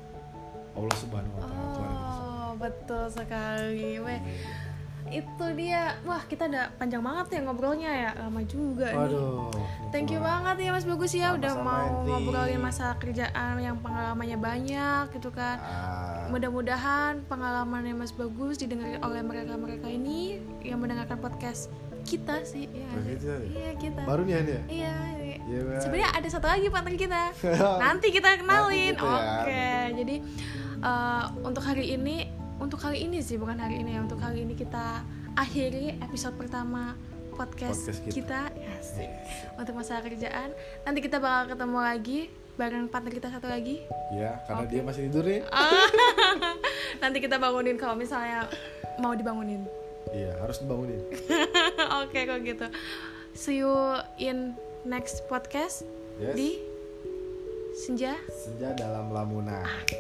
Allah 0.71 0.97
subhanahu 0.97 1.35
wa 1.35 1.43
taala 1.43 1.67
Tuhan 1.73 1.91
oh 1.91 2.51
betul 2.57 3.05
sekali. 3.09 3.91
Weh 3.99 4.21
Iya. 4.21 5.19
itu 5.19 5.47
dia. 5.57 5.83
Wah 6.01 6.23
kita 6.23 6.47
udah 6.47 6.71
panjang 6.77 7.03
banget 7.03 7.27
ya 7.33 7.41
ngobrolnya 7.43 7.91
ya. 7.91 8.11
Lama 8.17 8.41
juga 8.45 8.87
nih. 8.87 9.11
Waduh. 9.11 9.51
Thank 9.91 10.09
you 10.09 10.23
banget 10.23 10.57
ya 10.61 10.71
Mas 10.71 10.87
Bagus 10.87 11.11
ya 11.13 11.35
udah 11.35 11.51
Sama-sama, 11.51 11.67
mau 11.67 11.83
Enti. 11.99 12.11
ngobrolin 12.15 12.63
masalah 12.63 12.95
kerjaan 12.95 13.59
yang 13.59 13.75
pengalamannya 13.77 14.39
banyak 14.39 15.05
gitu 15.11 15.31
kan. 15.31 15.59
Ah, 15.59 16.10
Mudah-mudahan 16.31 17.27
pengalamannya 17.27 17.93
Mas 17.93 18.15
Bagus 18.15 18.57
didengar 18.57 19.03
oleh 19.03 19.21
mereka-mereka 19.21 19.87
ini 19.87 20.39
yang 20.63 20.79
mendengarkan 20.79 21.19
podcast 21.19 21.69
kita 22.01 22.43
sih. 22.43 22.65
Iya, 22.67 22.89
Podcast 22.89 23.11
kita 23.21 23.29
ya? 23.29 23.39
iya 23.51 23.71
kita. 23.77 24.01
baru 24.07 24.23
nih 24.25 24.33
ya 24.33 24.41
Iya. 24.41 24.59
iya. 24.71 24.95
Iya, 25.41 25.59
Mbak. 25.61 25.81
Sebenarnya 25.83 26.11
ada 26.15 26.29
satu 26.31 26.47
lagi 26.47 26.67
partner 26.71 26.95
kita. 26.95 27.23
Nanti 27.83 28.07
kita 28.09 28.29
kenalin. 28.39 28.95
Nanti 28.95 28.95
gitu 28.95 29.05
ya. 29.05 29.21
Oke. 29.43 29.69
Jadi 29.99 30.17
eh, 30.81 31.25
untuk 31.43 31.63
hari 31.63 31.85
ini 31.93 32.17
untuk 32.57 32.79
kali 32.79 32.99
ini 33.03 33.19
sih 33.21 33.35
bukan 33.35 33.57
hari 33.57 33.81
ini 33.81 33.97
ya 33.97 34.01
untuk 34.01 34.21
kali 34.21 34.45
ini 34.45 34.53
kita 34.55 35.03
akhiri 35.35 35.97
episode 35.99 36.37
pertama 36.37 36.93
podcast, 37.33 37.89
Podcast 37.89 38.05
kita. 38.05 38.53
kita, 38.53 38.77
Asik. 38.77 39.09
untuk 39.57 39.81
masalah 39.81 40.05
kerjaan 40.05 40.53
nanti 40.85 41.01
kita 41.01 41.17
bakal 41.17 41.57
ketemu 41.57 41.79
lagi 41.81 42.21
bareng 42.61 42.93
partner 42.93 43.09
kita 43.17 43.33
satu 43.33 43.49
lagi? 43.49 43.89
Ya 44.13 44.45
karena 44.45 44.69
dia 44.69 44.85
masih 44.85 45.09
tidur 45.09 45.25
ya. 45.25 45.49
Nanti 47.03 47.25
kita 47.25 47.41
bangunin 47.41 47.81
kalau 47.81 47.97
misalnya 47.97 48.45
mau 49.01 49.17
dibangunin. 49.17 49.65
Iya 50.13 50.37
harus 50.45 50.61
dibangunin. 50.61 51.01
Oke 52.05 52.29
kalau 52.29 52.45
gitu. 52.45 52.69
See 53.33 53.65
you 53.65 53.73
in 54.21 54.53
next 54.85 55.25
podcast 55.33 55.89
yes. 56.21 56.37
di 56.37 56.61
senja. 57.81 58.13
Senja 58.29 58.77
dalam 58.77 59.09
lamunan 59.09 59.65
oke 59.65 59.97